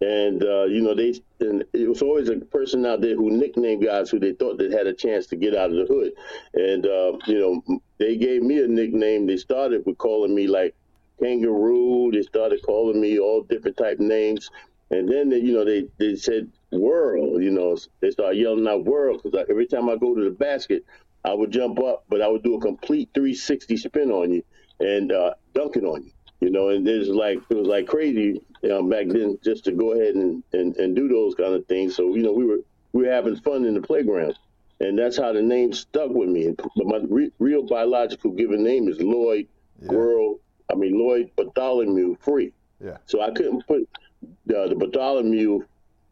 and 0.00 0.44
uh, 0.44 0.64
you 0.64 0.80
know 0.80 0.94
they 0.94 1.14
and 1.40 1.64
it 1.72 1.88
was 1.88 2.02
always 2.02 2.28
a 2.28 2.36
person 2.36 2.86
out 2.86 3.00
there 3.00 3.16
who 3.16 3.30
nicknamed 3.30 3.84
guys 3.84 4.10
who 4.10 4.18
they 4.18 4.32
thought 4.32 4.58
that 4.58 4.70
had 4.70 4.86
a 4.86 4.92
chance 4.92 5.26
to 5.26 5.36
get 5.36 5.56
out 5.56 5.70
of 5.70 5.76
the 5.76 5.86
hood 5.92 6.12
and 6.54 6.86
uh, 6.86 7.18
you 7.26 7.38
know 7.38 7.80
they 7.98 8.16
gave 8.16 8.42
me 8.42 8.62
a 8.62 8.68
nickname 8.68 9.26
they 9.26 9.36
started 9.36 9.84
with 9.86 9.98
calling 9.98 10.34
me 10.34 10.46
like 10.46 10.74
kangaroo 11.20 12.10
they 12.12 12.22
started 12.22 12.62
calling 12.62 13.00
me 13.00 13.18
all 13.18 13.42
different 13.42 13.76
type 13.76 13.98
names 13.98 14.50
and 14.90 15.08
then 15.08 15.28
they, 15.28 15.38
you 15.38 15.52
know 15.52 15.64
they, 15.64 15.86
they 15.98 16.14
said 16.16 16.50
world 16.72 17.42
you 17.42 17.50
know 17.50 17.76
they 18.00 18.10
started 18.10 18.38
yelling 18.38 18.66
out 18.68 18.84
world 18.84 19.20
because 19.22 19.46
every 19.48 19.66
time 19.66 19.88
i 19.88 19.96
go 19.96 20.14
to 20.14 20.24
the 20.24 20.30
basket 20.30 20.84
i 21.24 21.32
would 21.32 21.50
jump 21.50 21.78
up 21.80 22.04
but 22.08 22.20
i 22.20 22.28
would 22.28 22.42
do 22.42 22.54
a 22.54 22.60
complete 22.60 23.08
360 23.14 23.76
spin 23.76 24.10
on 24.10 24.32
you 24.32 24.42
and 24.80 25.12
uh, 25.12 25.34
dunk 25.54 25.76
it 25.76 25.84
on 25.84 26.02
you 26.02 26.12
you 26.40 26.50
know, 26.50 26.68
and 26.68 26.86
there's 26.86 27.08
like 27.08 27.38
it 27.50 27.56
was 27.56 27.66
like 27.66 27.86
crazy 27.86 28.40
you 28.62 28.68
know, 28.68 28.82
back 28.82 29.06
then 29.08 29.38
just 29.42 29.64
to 29.64 29.72
go 29.72 29.92
ahead 29.92 30.14
and, 30.14 30.42
and, 30.52 30.76
and 30.76 30.94
do 30.94 31.08
those 31.08 31.34
kind 31.34 31.54
of 31.54 31.66
things. 31.66 31.96
So 31.96 32.14
you 32.14 32.22
know, 32.22 32.32
we 32.32 32.44
were 32.44 32.58
we 32.92 33.04
were 33.04 33.12
having 33.12 33.36
fun 33.36 33.64
in 33.64 33.74
the 33.74 33.80
playground, 33.80 34.38
and 34.80 34.98
that's 34.98 35.16
how 35.16 35.32
the 35.32 35.42
name 35.42 35.72
stuck 35.72 36.10
with 36.10 36.28
me. 36.28 36.54
But 36.56 36.86
my 36.86 37.00
re- 37.08 37.32
real 37.38 37.64
biological 37.64 38.30
given 38.32 38.62
name 38.62 38.88
is 38.88 39.00
Lloyd 39.00 39.48
World. 39.82 40.40
I 40.70 40.76
mean 40.76 40.98
Lloyd 40.98 41.30
Bartholomew 41.36 42.16
Free. 42.20 42.52
Yeah. 42.84 42.98
So 43.06 43.20
I 43.20 43.30
couldn't 43.32 43.66
put 43.66 43.88
uh, 44.24 44.68
the 44.68 44.74
Bartholomew 44.74 45.62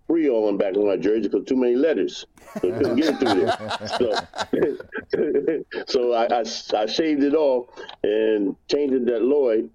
free 0.07 0.29
on 0.29 0.57
back 0.57 0.77
on 0.77 0.87
my 0.87 0.97
jersey 0.97 1.29
because 1.29 1.47
too 1.47 1.57
many 1.57 1.75
letters. 1.75 2.27
So 2.61 2.73
I 2.73 2.79
couldn't 2.79 2.97
get 2.97 3.19
through 3.19 3.35
there. 3.35 3.79
So, 5.09 5.85
so 5.87 6.13
I, 6.13 6.27
I, 6.27 6.45
I 6.83 6.87
shaved 6.87 7.23
it 7.23 7.35
off 7.35 7.69
and 8.03 8.57
changed 8.69 8.95
it 8.95 9.07
that 9.07 9.23
Lloyd 9.23 9.71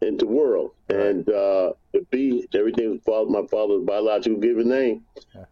into 0.00 0.26
World. 0.26 0.72
And 0.88 1.28
uh, 1.28 1.72
the 1.92 2.06
B, 2.10 2.46
everything 2.54 3.00
was 3.06 3.28
my 3.28 3.46
father's 3.46 3.84
biological 3.84 4.38
given 4.40 4.68
name. 4.68 5.04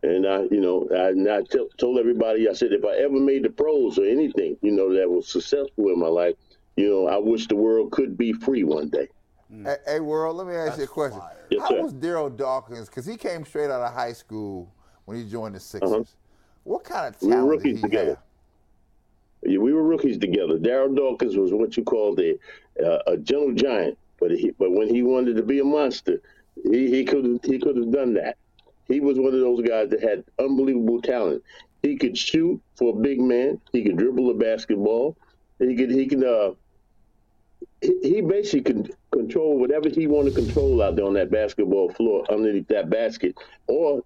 And 0.02 0.26
I, 0.26 0.42
you 0.50 0.60
know, 0.60 0.88
I, 0.94 1.08
and 1.10 1.28
I 1.28 1.42
t- 1.42 1.68
told 1.78 1.98
everybody, 1.98 2.48
I 2.48 2.52
said, 2.52 2.72
if 2.72 2.84
I 2.84 2.96
ever 2.96 3.18
made 3.18 3.44
the 3.44 3.50
pros 3.50 3.98
or 3.98 4.04
anything, 4.04 4.56
you 4.60 4.72
know, 4.72 4.94
that 4.94 5.08
was 5.08 5.28
successful 5.28 5.88
in 5.88 5.98
my 5.98 6.08
life, 6.08 6.34
you 6.76 6.88
know, 6.88 7.08
I 7.08 7.18
wish 7.18 7.46
the 7.46 7.56
world 7.56 7.90
could 7.92 8.16
be 8.16 8.32
free 8.32 8.64
one 8.64 8.88
day. 8.88 9.08
Hey, 9.52 9.76
hey, 9.86 10.00
world, 10.00 10.36
let 10.36 10.46
me 10.46 10.54
ask 10.54 10.78
you 10.78 10.84
a 10.84 10.86
question. 10.86 11.20
Yes, 11.50 11.62
How 11.62 11.68
sir. 11.68 11.82
was 11.82 11.92
Darryl 11.94 12.34
Dawkins? 12.34 12.88
Because 12.88 13.04
he 13.04 13.16
came 13.16 13.44
straight 13.44 13.70
out 13.70 13.82
of 13.82 13.92
high 13.92 14.12
school 14.12 14.72
when 15.06 15.16
he 15.16 15.28
joined 15.28 15.56
the 15.56 15.60
Sixers. 15.60 15.90
Uh-huh. 15.90 16.04
What 16.64 16.84
kind 16.84 17.12
of 17.14 17.18
talent? 17.18 17.36
We 17.36 17.42
were 17.42 17.56
talent 17.56 17.62
did 17.62 17.68
rookies 17.68 17.76
he 17.76 17.82
together. 17.82 18.08
have? 18.10 18.18
Yeah, 19.42 19.58
we 19.58 19.72
were 19.72 19.82
rookies 19.82 20.18
together. 20.18 20.58
Darryl 20.58 20.94
Dawkins 20.94 21.36
was 21.36 21.52
what 21.52 21.76
you 21.76 21.82
called 21.82 22.20
a 22.20 22.38
uh, 22.84 22.98
a 23.06 23.16
gentle 23.16 23.52
giant, 23.54 23.98
but 24.20 24.30
he, 24.30 24.50
but 24.52 24.70
when 24.70 24.88
he 24.94 25.02
wanted 25.02 25.36
to 25.36 25.42
be 25.42 25.58
a 25.58 25.64
monster, 25.64 26.20
he 26.62 26.88
he 26.90 27.04
could 27.04 27.40
he 27.44 27.58
could 27.58 27.76
have 27.76 27.90
done 27.90 28.14
that. 28.14 28.36
He 28.86 29.00
was 29.00 29.18
one 29.18 29.34
of 29.34 29.40
those 29.40 29.62
guys 29.66 29.88
that 29.90 30.02
had 30.02 30.24
unbelievable 30.38 31.00
talent. 31.00 31.42
He 31.82 31.96
could 31.96 32.16
shoot 32.16 32.60
for 32.76 32.90
a 32.94 33.00
big 33.00 33.20
man. 33.20 33.60
He 33.72 33.82
could 33.82 33.96
dribble 33.96 34.30
a 34.30 34.34
basketball. 34.34 35.16
He 35.58 35.74
could 35.74 35.90
he 35.90 36.06
could 36.06 36.22
uh 36.22 36.52
he, 37.82 38.20
basically 38.20 38.60
can 38.60 38.88
control 39.10 39.58
whatever 39.58 39.88
he 39.88 40.06
want 40.06 40.26
to 40.26 40.32
control 40.32 40.82
out 40.82 40.96
there 40.96 41.04
on 41.04 41.14
that 41.14 41.30
basketball 41.30 41.90
floor 41.90 42.24
underneath 42.30 42.68
that 42.68 42.90
basket, 42.90 43.36
or 43.66 44.02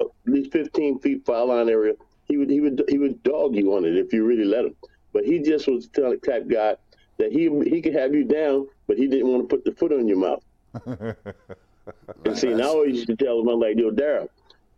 at 0.00 0.06
least 0.26 0.52
15 0.52 0.98
feet 1.00 1.24
foul 1.24 1.48
line 1.48 1.68
area. 1.68 1.94
He 2.26 2.36
would 2.36 2.50
he 2.50 2.60
would 2.60 2.82
he 2.88 2.98
would 2.98 3.22
dog 3.22 3.54
you 3.54 3.74
on 3.76 3.84
it 3.84 3.96
if 3.96 4.12
you 4.12 4.24
really 4.24 4.44
let 4.44 4.64
him. 4.64 4.74
But 5.12 5.24
he 5.24 5.40
just 5.40 5.68
was 5.68 5.88
the 5.88 6.18
type 6.24 6.48
guy 6.48 6.76
that 7.18 7.30
he 7.32 7.50
he 7.68 7.80
could 7.80 7.94
have 7.94 8.14
you 8.14 8.24
down, 8.24 8.66
but 8.86 8.96
he 8.96 9.06
didn't 9.06 9.28
want 9.28 9.48
to 9.48 9.56
put 9.56 9.64
the 9.64 9.72
foot 9.72 9.92
on 9.92 10.08
your 10.08 10.16
mouth. 10.16 10.42
and 10.86 12.38
see, 12.38 12.48
now 12.48 12.82
I 12.82 12.86
used 12.86 13.06
to 13.06 13.16
tell 13.16 13.40
him, 13.40 13.48
I'm 13.48 13.60
like, 13.60 13.78
yo, 13.78 13.90
Darryl, 13.90 14.28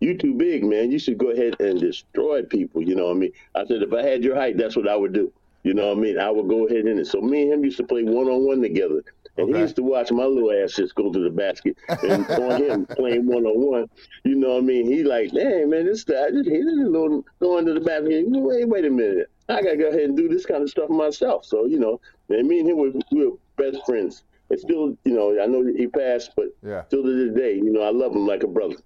you 0.01 0.19
too 0.19 0.35
big, 0.35 0.65
man. 0.65 0.91
You 0.91 0.99
should 0.99 1.17
go 1.19 1.31
ahead 1.31 1.59
and 1.61 1.81
destroy 1.81 2.43
people. 2.43 2.83
You 2.83 2.97
know 2.97 3.07
what 3.07 3.17
I 3.17 3.21
mean? 3.21 3.33
I 3.55 3.65
said, 3.67 3.83
if 3.83 3.93
I 3.93 4.03
had 4.03 4.23
your 4.23 4.35
height, 4.35 4.57
that's 4.57 4.77
what 4.77 4.89
I 4.89 4.97
would 4.97 5.13
do. 5.13 5.33
You 5.67 5.75
know 5.75 5.89
what 5.89 5.99
I 5.99 6.01
mean? 6.01 6.17
I 6.17 6.31
would 6.31 6.47
go 6.49 6.69
ahead 6.69 6.85
and 6.85 7.05
so 7.05 7.21
me 7.21 7.43
and 7.43 7.55
him 7.55 7.65
used 7.65 7.77
to 7.79 7.83
play 7.83 8.05
one 8.05 8.29
on 8.29 8.47
one 8.47 8.63
together. 8.63 9.03
And 9.37 9.49
Okay. 9.49 9.53
he 9.55 9.59
used 9.59 9.75
to 9.75 9.83
watch 9.83 10.13
my 10.13 10.25
little 10.25 10.53
ass 10.53 10.77
just 10.77 10.95
go 10.95 11.13
to 11.13 11.19
the 11.19 11.29
basket 11.29 11.77
and 12.05 12.25
on 12.39 12.63
him 12.63 12.87
playing 12.97 13.27
one 13.27 13.45
on 13.45 13.61
one. 13.61 13.87
You 14.23 14.37
know 14.37 14.51
what 14.51 14.59
I 14.59 14.61
mean? 14.61 14.87
He 14.87 15.03
like, 15.03 15.33
dang 15.33 15.69
man, 15.69 15.87
this 15.87 16.05
guy 16.05 16.31
just 16.31 16.49
he 16.49 16.59
didn't 16.59 16.93
know 16.93 17.25
going 17.41 17.67
to 17.67 17.75
the 17.75 17.81
basket. 17.81 18.13
You 18.13 18.31
know, 18.31 18.39
Wait, 18.43 18.69
wait 18.69 18.85
a 18.85 18.91
minute. 18.91 19.29
I 19.49 19.61
gotta 19.61 19.77
go 19.77 19.89
ahead 19.89 20.03
and 20.03 20.17
do 20.17 20.29
this 20.29 20.47
kind 20.47 20.63
of 20.63 20.71
stuff 20.71 20.89
myself. 20.89 21.45
So, 21.45 21.67
you 21.67 21.81
know, 21.81 22.01
and 22.29 22.47
me 22.47 22.61
and 22.61 22.69
him 22.69 22.77
were, 22.77 22.93
we 23.11 23.27
were 23.27 23.37
best 23.59 23.85
friends. 23.87 24.23
And 24.51 24.61
still, 24.61 24.97
you 25.05 25.15
know, 25.15 25.43
I 25.43 25.47
know 25.47 25.67
he 25.67 25.89
passed, 25.89 26.31
but 26.37 26.47
Yeah. 26.63 26.85
still 26.85 27.03
to 27.03 27.27
this 27.27 27.37
day, 27.37 27.55
you 27.57 27.73
know, 27.73 27.83
I 27.83 27.91
love 27.91 28.13
him 28.13 28.25
like 28.25 28.45
a 28.45 28.49
brother. 28.49 28.77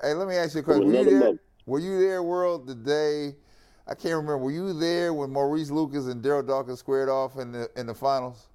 Hey, 0.00 0.14
let 0.14 0.28
me 0.28 0.36
ask 0.36 0.54
you 0.54 0.60
a 0.60 0.62
question. 0.62 0.86
Were 0.86 0.98
you 0.98 1.04
there? 1.04 1.18
mother. 1.18 1.38
Were 1.66 1.80
you 1.80 1.98
there, 1.98 2.22
World, 2.22 2.68
the 2.68 2.76
day? 2.76 3.34
I 3.88 3.94
can't 3.94 4.14
remember. 4.14 4.38
Were 4.38 4.50
you 4.50 4.72
there 4.74 5.14
when 5.14 5.30
Maurice 5.30 5.70
Lucas 5.70 6.06
and 6.06 6.22
Darryl 6.22 6.46
Dawkins 6.46 6.78
squared 6.78 7.08
off 7.08 7.38
in 7.38 7.52
the 7.52 7.70
in 7.76 7.86
the 7.86 7.94
finals? 7.94 8.48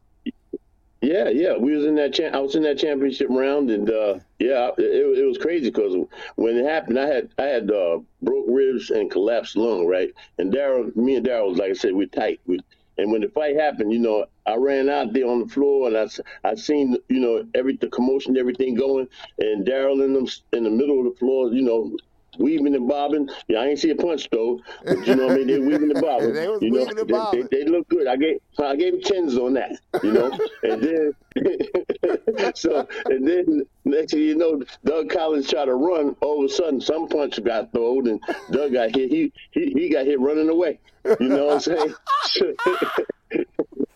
Yeah, 1.01 1.27
yeah, 1.27 1.57
we 1.57 1.75
was 1.75 1.85
in 1.85 1.95
that. 1.95 2.13
Cha- 2.13 2.29
I 2.29 2.37
was 2.37 2.55
in 2.55 2.63
that 2.63 2.77
championship 2.77 3.27
round, 3.29 3.69
and 3.71 3.89
uh, 3.89 4.19
yeah, 4.39 4.69
it, 4.77 5.17
it 5.19 5.25
was 5.25 5.37
crazy 5.37 5.69
because 5.69 5.97
when 6.35 6.55
it 6.55 6.65
happened, 6.65 6.97
I 6.97 7.07
had 7.07 7.29
I 7.37 7.43
had 7.43 7.69
uh, 7.71 7.99
broke 8.21 8.45
ribs 8.47 8.89
and 8.89 9.11
collapsed 9.11 9.57
lung, 9.57 9.85
right? 9.85 10.13
And 10.37 10.53
Darryl, 10.53 10.95
me 10.95 11.15
and 11.15 11.25
Darryl, 11.25 11.49
was 11.49 11.57
like 11.57 11.71
I 11.71 11.73
said, 11.73 11.93
we're 11.93 12.07
tight. 12.07 12.39
We, 12.45 12.59
and 12.97 13.11
when 13.11 13.21
the 13.21 13.27
fight 13.29 13.57
happened, 13.57 13.91
you 13.91 13.99
know, 13.99 14.25
I 14.45 14.55
ran 14.55 14.87
out 14.87 15.11
there 15.11 15.27
on 15.27 15.39
the 15.39 15.47
floor, 15.47 15.87
and 15.87 15.97
I, 15.97 16.07
I 16.47 16.55
seen 16.55 16.95
you 17.09 17.19
know 17.19 17.45
every 17.53 17.75
the 17.75 17.89
commotion, 17.89 18.37
everything 18.37 18.75
going, 18.75 19.09
and 19.39 19.67
Darryl 19.67 20.05
in 20.05 20.13
them 20.13 20.27
in 20.53 20.63
the 20.63 20.69
middle 20.69 20.99
of 20.99 21.11
the 21.11 21.19
floor, 21.19 21.51
you 21.51 21.63
know. 21.63 21.97
Weaving 22.37 22.75
and 22.75 22.87
bobbing. 22.87 23.29
Yeah, 23.47 23.59
I 23.59 23.67
ain't 23.67 23.79
see 23.79 23.89
a 23.91 23.95
punch 23.95 24.29
though, 24.31 24.59
but 24.85 25.05
you 25.07 25.15
know 25.15 25.27
what 25.27 25.33
I 25.33 25.37
mean. 25.37 25.47
They 25.47 25.59
weaving 25.59 25.91
and 25.91 26.01
bobbing. 26.01 26.33
They 26.33 26.47
was 26.47 26.61
you 26.61 26.71
know, 26.71 26.79
weaving 26.79 26.99
and 26.99 27.09
they- 27.09 27.13
bobbing. 27.13 27.47
They, 27.51 27.63
they 27.63 27.69
look 27.69 27.87
good. 27.89 28.07
I 28.07 28.15
gave 28.15 28.39
I 28.59 28.75
gave 28.75 28.93
him 28.95 29.01
tens 29.01 29.37
on 29.37 29.53
that. 29.53 29.71
You 30.03 30.11
know, 30.11 30.31
and 30.63 30.81
then 30.81 31.13
so 32.55 32.87
and 33.05 33.27
then 33.27 33.63
next 33.85 34.11
thing 34.13 34.21
you 34.21 34.35
know, 34.35 34.61
Doug 34.85 35.09
Collins 35.09 35.49
tried 35.49 35.65
to 35.65 35.75
run. 35.75 36.15
All 36.21 36.43
of 36.43 36.49
a 36.49 36.53
sudden, 36.53 36.81
some 36.81 37.07
punch 37.07 37.43
got 37.43 37.71
thrown, 37.71 38.07
and 38.07 38.21
Doug 38.51 38.73
got 38.73 38.95
hit. 38.95 39.11
He 39.11 39.31
he, 39.51 39.71
he 39.71 39.89
got 39.89 40.05
hit 40.05 40.19
running 40.19 40.49
away. 40.49 40.79
You 41.19 41.27
know 41.29 41.45
what 41.47 41.53
I'm 41.55 41.59
saying? 41.59 41.93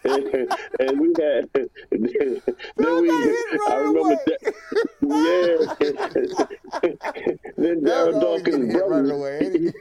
and, 0.79 0.99
we 0.99 1.13
had 1.19 1.49
then 1.53 3.01
we 3.01 3.09
I 3.67 3.75
remember 3.75 4.15
that, 4.25 4.53
yeah. 5.01 5.75
then 7.57 7.81
Darryl 7.81 8.19
Dawkins' 8.19 8.43
getting 8.45 8.69
hit 8.71 8.85
running 8.85 9.09
brother. 9.09 9.13
away, 9.13 9.73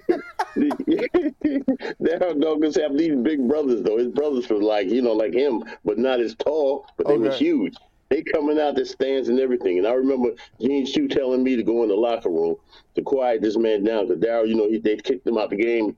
Dawkins 2.40 2.76
have 2.76 2.96
these 2.96 3.14
big 3.16 3.46
brothers 3.48 3.82
though. 3.82 3.98
His 3.98 4.08
brothers 4.08 4.48
were 4.48 4.62
like 4.62 4.88
you 4.88 5.02
know 5.02 5.12
like 5.12 5.34
him, 5.34 5.64
but 5.84 5.98
not 5.98 6.20
as 6.20 6.34
tall, 6.36 6.86
but 6.96 7.06
they 7.06 7.18
was 7.18 7.34
Okay. 7.34 7.44
huge. 7.44 7.74
They 8.08 8.22
coming 8.22 8.60
out 8.60 8.76
the 8.76 8.84
stands 8.84 9.28
and 9.28 9.40
everything. 9.40 9.78
And 9.78 9.86
I 9.86 9.92
remember 9.92 10.30
Gene 10.60 10.86
Shue 10.86 11.08
telling 11.08 11.42
me 11.42 11.56
to 11.56 11.62
go 11.64 11.82
in 11.82 11.88
the 11.88 11.96
locker 11.96 12.30
room 12.30 12.56
to 12.94 13.02
quiet 13.02 13.42
this 13.42 13.56
man 13.56 13.82
down. 13.82 14.06
Because 14.06 14.22
Darryl, 14.22 14.48
you 14.48 14.54
know, 14.54 14.68
he, 14.68 14.78
they 14.78 14.96
kicked 14.96 15.26
him 15.26 15.38
out 15.38 15.50
the 15.50 15.56
game, 15.56 15.96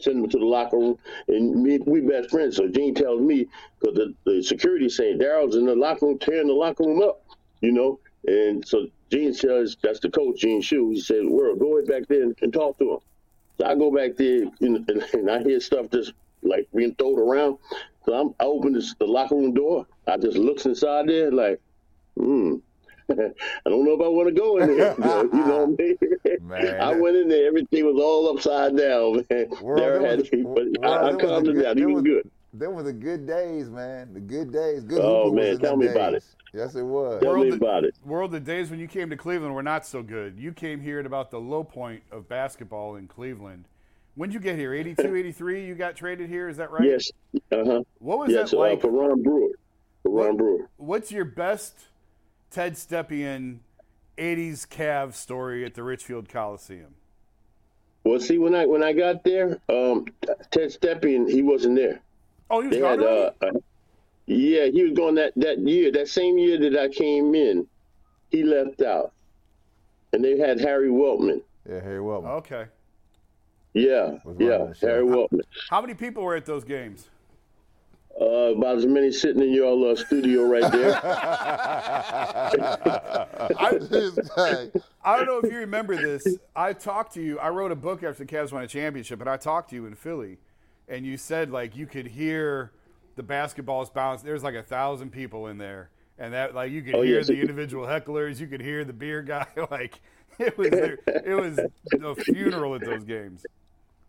sent 0.00 0.16
him 0.16 0.28
to 0.28 0.38
the 0.38 0.44
locker 0.44 0.76
room, 0.76 0.98
and 1.28 1.62
me, 1.62 1.78
we 1.86 2.00
best 2.00 2.30
friends. 2.30 2.56
So 2.56 2.68
Gene 2.68 2.94
tells 2.94 3.20
me 3.20 3.46
because 3.80 3.96
the, 3.96 4.14
the 4.24 4.42
security 4.42 4.88
saying 4.88 5.18
Darryl's 5.18 5.56
in 5.56 5.66
the 5.66 5.74
locker 5.74 6.06
room, 6.06 6.18
tearing 6.18 6.48
the 6.48 6.52
locker 6.52 6.84
room 6.84 7.02
up, 7.02 7.22
you 7.60 7.72
know. 7.72 7.98
And 8.26 8.66
so 8.66 8.86
Gene 9.10 9.32
says 9.32 9.76
that's 9.82 10.00
the 10.00 10.10
coach, 10.10 10.40
Gene 10.40 10.60
Shue. 10.60 10.90
He 10.90 11.00
said, 11.00 11.24
"World, 11.24 11.58
go 11.58 11.78
ahead 11.78 11.88
back 11.88 12.08
there 12.08 12.22
and, 12.22 12.36
and 12.42 12.52
talk 12.52 12.78
to 12.78 12.94
him." 12.94 12.98
So 13.58 13.66
I 13.66 13.74
go 13.74 13.90
back 13.90 14.16
there 14.16 14.44
and, 14.60 14.88
and, 14.90 15.02
and 15.12 15.30
I 15.30 15.42
hear 15.42 15.60
stuff 15.60 15.90
just 15.90 16.12
like 16.42 16.68
being 16.74 16.94
thrown 16.94 17.18
around. 17.18 17.58
So 18.06 18.14
I'm, 18.14 18.34
I 18.40 18.44
open 18.44 18.72
this, 18.72 18.94
the 18.98 19.06
locker 19.06 19.34
room 19.34 19.54
door. 19.54 19.86
I 20.06 20.16
just 20.16 20.36
looks 20.36 20.66
inside 20.66 21.08
there 21.08 21.30
like, 21.30 21.60
hmm. 22.16 22.56
I 23.10 23.68
don't 23.70 23.84
know 23.84 23.94
if 23.94 24.00
I 24.00 24.08
want 24.08 24.28
to 24.28 24.34
go 24.34 24.58
in 24.58 24.76
there. 24.76 24.94
you 24.94 24.98
know 24.98 25.66
what 25.66 25.80
I 25.80 25.82
mean? 26.36 26.48
Man, 26.48 26.80
I 26.80 26.94
went 26.94 27.16
in 27.16 27.28
there. 27.28 27.46
Everything 27.46 27.86
was 27.86 28.00
all 28.02 28.28
upside 28.36 28.76
down, 28.76 29.24
man. 29.30 29.48
World, 29.62 29.80
Darryl 29.80 30.04
had, 30.04 30.18
was- 30.18 30.28
but 30.30 30.38
I, 30.42 30.44
World, 30.44 31.04
I 31.04 31.06
them 31.08 31.16
was 31.16 31.24
calmed 31.24 31.46
the 31.46 31.50
him 31.50 31.56
good- 31.56 31.62
down. 31.62 31.76
He 31.78 31.86
was 31.86 31.94
was- 31.94 32.02
good. 32.04 32.30
Them 32.54 32.74
were 32.74 32.82
the 32.82 32.92
good 32.94 33.26
days, 33.26 33.68
man. 33.68 34.12
The 34.14 34.20
good 34.20 34.50
days. 34.52 34.82
Good 34.82 35.00
Oh, 35.02 35.30
man, 35.30 35.58
tell 35.58 35.72
them 35.72 35.80
me 35.80 35.86
about 35.88 36.14
it. 36.14 36.24
Yes, 36.54 36.74
it 36.74 36.82
was. 36.82 37.22
Tell 37.22 37.34
me 37.36 37.50
World- 37.50 37.54
about 37.54 37.84
it. 37.84 37.94
World, 38.04 38.30
the 38.32 38.40
days 38.40 38.70
when 38.70 38.80
you 38.80 38.88
came 38.88 39.10
to 39.10 39.16
Cleveland 39.16 39.54
were 39.54 39.62
not 39.62 39.86
so 39.86 40.02
good. 40.02 40.38
You 40.38 40.52
came 40.52 40.80
here 40.80 40.98
at 40.98 41.06
about 41.06 41.30
the 41.30 41.38
low 41.38 41.62
point 41.62 42.02
of 42.10 42.28
basketball 42.28 42.96
in 42.96 43.06
Cleveland. 43.06 43.66
When 44.16 44.30
did 44.30 44.34
you 44.34 44.40
get 44.40 44.58
here? 44.58 44.72
82, 44.74 45.14
83? 45.16 45.66
You 45.66 45.74
got 45.74 45.94
traded 45.94 46.28
here, 46.28 46.48
is 46.48 46.56
that 46.56 46.70
right? 46.70 46.84
Yes. 46.84 47.10
Uh 47.52 47.64
huh. 47.64 47.82
What 47.98 48.18
was 48.18 48.30
Yes. 48.30 48.50
that 48.50 48.56
like? 48.56 48.78
uh, 48.78 48.80
for 48.80 48.90
Ron 48.90 49.22
Brewer. 49.22 49.50
For 50.02 50.10
Ron 50.10 50.36
Brewer. 50.36 50.68
What's 50.78 51.12
your 51.12 51.26
best 51.26 51.74
Ted 52.50 52.74
Stepien 52.74 53.58
80s 54.16 54.66
Cavs 54.66 55.14
story 55.14 55.64
at 55.64 55.74
the 55.74 55.82
Richfield 55.82 56.28
Coliseum? 56.28 56.94
Well, 58.04 58.20
see, 58.20 58.38
when 58.38 58.54
I 58.54 58.64
when 58.64 58.82
I 58.82 58.92
got 58.92 59.22
there, 59.24 59.58
um, 59.68 60.06
Ted 60.50 60.70
Stepien, 60.70 61.28
he 61.30 61.42
wasn't 61.42 61.76
there. 61.76 62.00
Oh, 62.50 62.60
he 62.60 62.68
was 62.68 62.76
They 62.76 62.80
gone 62.80 62.98
had, 63.00 63.06
already? 63.06 63.34
uh, 63.42 63.46
uh, 63.46 63.60
yeah, 64.26 64.66
he 64.66 64.82
was 64.84 64.92
going 64.92 65.14
that 65.16 65.32
that 65.36 65.58
year, 65.58 65.92
that 65.92 66.08
same 66.08 66.38
year 66.38 66.58
that 66.58 66.76
I 66.78 66.88
came 66.88 67.34
in, 67.34 67.66
he 68.30 68.44
left 68.44 68.80
out, 68.82 69.12
and 70.12 70.24
they 70.24 70.38
had 70.38 70.58
Harry 70.60 70.88
Weltman. 70.88 71.42
Yeah, 71.68 71.80
Harry 71.80 72.00
Weltman. 72.00 72.30
Okay. 72.38 72.66
Yeah, 73.74 74.18
yeah. 74.38 74.72
Harry 74.80 75.02
Weltman. 75.04 75.42
How 75.68 75.80
many 75.82 75.92
people 75.94 76.22
were 76.22 76.34
at 76.34 76.46
those 76.46 76.64
games? 76.64 77.10
Uh, 78.20 78.54
about 78.56 78.78
as 78.78 78.86
many 78.86 79.12
sitting 79.12 79.42
in 79.42 79.52
your 79.52 79.92
uh, 79.92 79.94
studio 79.94 80.42
right 80.42 80.72
there. 80.72 80.92
This 83.88 84.18
guy. 84.36 84.70
I 85.04 85.16
don't 85.16 85.26
know 85.26 85.38
if 85.38 85.52
you 85.52 85.58
remember 85.60 85.96
this. 85.96 86.26
I 86.56 86.72
talked 86.72 87.14
to 87.14 87.22
you. 87.22 87.38
I 87.38 87.48
wrote 87.50 87.72
a 87.72 87.76
book 87.76 88.02
after 88.02 88.24
the 88.24 88.32
Cavs 88.32 88.52
won 88.52 88.62
a 88.62 88.66
championship, 88.66 89.20
and 89.20 89.30
I 89.30 89.36
talked 89.36 89.70
to 89.70 89.76
you 89.76 89.86
in 89.86 89.94
Philly, 89.94 90.38
and 90.88 91.06
you 91.06 91.16
said 91.16 91.50
like 91.50 91.76
you 91.76 91.86
could 91.86 92.06
hear 92.08 92.72
the 93.16 93.22
basketballs 93.22 93.92
bounce. 93.92 94.22
There's 94.22 94.42
like 94.42 94.54
a 94.54 94.62
thousand 94.62 95.10
people 95.10 95.46
in 95.46 95.58
there, 95.58 95.90
and 96.18 96.32
that 96.34 96.54
like 96.54 96.72
you 96.72 96.82
could 96.82 96.94
Oh, 96.96 97.02
hear 97.02 97.18
yes. 97.18 97.28
the 97.28 97.40
individual 97.40 97.86
hecklers. 97.86 98.40
You 98.40 98.46
could 98.48 98.60
hear 98.60 98.84
the 98.84 98.92
beer 98.92 99.22
guy. 99.22 99.46
Like 99.70 100.00
it 100.38 100.56
was 100.56 100.68
it 100.72 101.36
was 101.36 101.58
a 101.58 102.14
funeral 102.16 102.74
at 102.74 102.80
those 102.82 103.04
games. 103.04 103.44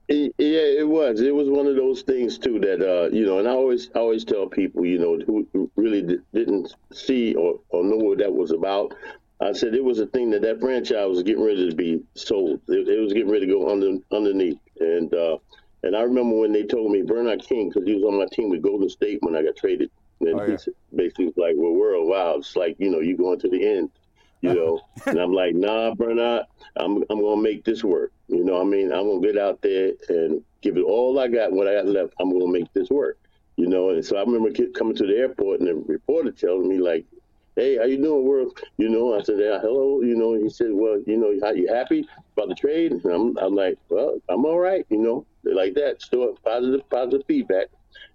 Y- 0.09 0.31
Yeah, 0.37 0.67
it 0.81 0.87
was. 0.87 1.21
It 1.21 1.33
was 1.33 1.49
one 1.49 1.67
of 1.67 1.75
those 1.75 2.01
things 2.03 2.37
too 2.37 2.59
that 2.59 2.81
uh, 2.81 3.09
you 3.11 3.25
know, 3.25 3.39
and 3.39 3.47
I 3.47 3.51
always, 3.51 3.89
I 3.95 3.99
always 3.99 4.25
tell 4.25 4.47
people, 4.47 4.85
you 4.85 4.99
know, 4.99 5.17
who 5.25 5.47
really 5.75 6.01
di- 6.01 6.17
didn't 6.33 6.73
see 6.93 7.35
or, 7.35 7.59
or 7.69 7.83
know 7.83 7.97
what 7.97 8.17
that 8.19 8.33
was 8.33 8.51
about. 8.51 8.93
I 9.41 9.53
said 9.53 9.73
it 9.73 9.83
was 9.83 9.99
a 9.99 10.07
thing 10.07 10.31
that 10.31 10.41
that 10.41 10.59
franchise 10.59 11.07
was 11.07 11.23
getting 11.23 11.43
ready 11.45 11.69
to 11.69 11.75
be 11.75 12.01
sold. 12.15 12.61
It, 12.67 12.87
it 12.89 12.99
was 12.99 13.13
getting 13.13 13.31
ready 13.31 13.45
to 13.47 13.53
go 13.53 13.69
under 13.71 13.97
underneath, 14.11 14.59
and 14.79 15.13
uh, 15.13 15.37
and 15.83 15.95
I 15.95 16.01
remember 16.01 16.37
when 16.37 16.51
they 16.51 16.63
told 16.63 16.91
me 16.91 17.03
Bernard 17.03 17.41
King 17.43 17.69
because 17.69 17.87
he 17.87 17.95
was 17.95 18.03
on 18.03 18.17
my 18.19 18.25
team 18.33 18.49
with 18.49 18.61
Golden 18.63 18.89
State 18.89 19.19
when 19.21 19.35
I 19.35 19.43
got 19.43 19.55
traded, 19.55 19.91
and 20.21 20.39
Oh, 20.39 20.43
yeah. 20.45 20.57
basically 20.95 21.25
was 21.25 21.37
like, 21.37 21.55
"Well, 21.55 21.73
world, 21.73 22.07
wow, 22.09 22.35
it's 22.37 22.55
like 22.55 22.75
you 22.79 22.89
know, 22.91 22.99
you 22.99 23.15
going 23.17 23.39
to 23.39 23.49
the 23.49 23.65
end." 23.65 23.91
you 24.41 24.53
know. 24.55 24.81
and 25.05 25.19
I'm 25.19 25.33
like, 25.33 25.55
nah, 25.55 25.93
Bernard, 25.95 26.43
I'm 26.77 27.03
I'm 27.09 27.21
gonna 27.21 27.41
make 27.41 27.63
this 27.65 27.83
work. 27.83 28.11
You 28.29 28.43
know, 28.43 28.61
I 28.61 28.63
mean, 28.63 28.91
I'm 28.93 29.07
gonna 29.07 29.21
get 29.21 29.39
out 29.39 29.59
there 29.63 29.93
and 30.07 30.43
give 30.61 30.77
it 30.77 30.83
all 30.83 31.17
I 31.17 31.27
got. 31.27 31.51
What 31.51 31.67
I 31.67 31.73
got 31.73 31.87
left, 31.87 32.13
I'm 32.19 32.31
gonna 32.31 32.51
make 32.51 32.71
this 32.73 32.89
work. 32.89 33.17
You 33.57 33.67
know, 33.67 33.89
and 33.89 34.05
so 34.05 34.17
I 34.17 34.21
remember 34.21 34.51
coming 34.77 34.95
to 34.97 35.07
the 35.07 35.17
airport 35.17 35.61
and 35.61 35.67
the 35.67 35.75
reporter 35.75 36.31
telling 36.31 36.67
me 36.69 36.77
like, 36.77 37.05
"Hey, 37.55 37.77
how 37.77 37.85
you 37.85 37.97
doing, 37.97 38.23
world?" 38.23 38.55
You 38.77 38.87
know, 38.87 39.17
I 39.17 39.23
said, 39.23 39.39
yeah, 39.39 39.59
"Hello." 39.59 40.01
You 40.01 40.15
know, 40.15 40.33
he 40.33 40.47
said, 40.47 40.71
"Well, 40.71 41.01
you 41.07 41.17
know, 41.17 41.33
how 41.41 41.53
you 41.53 41.67
happy 41.73 42.07
about 42.37 42.49
the 42.49 42.55
trade?" 42.55 42.91
And 42.91 43.05
I'm 43.05 43.37
I'm 43.39 43.55
like, 43.55 43.79
"Well, 43.89 44.21
I'm 44.29 44.45
all 44.45 44.59
right." 44.59 44.85
You 44.89 44.99
know, 44.99 45.25
like 45.43 45.73
that. 45.73 46.01
Still 46.01 46.37
positive 46.45 46.87
positive 46.89 47.25
feedback. 47.27 47.67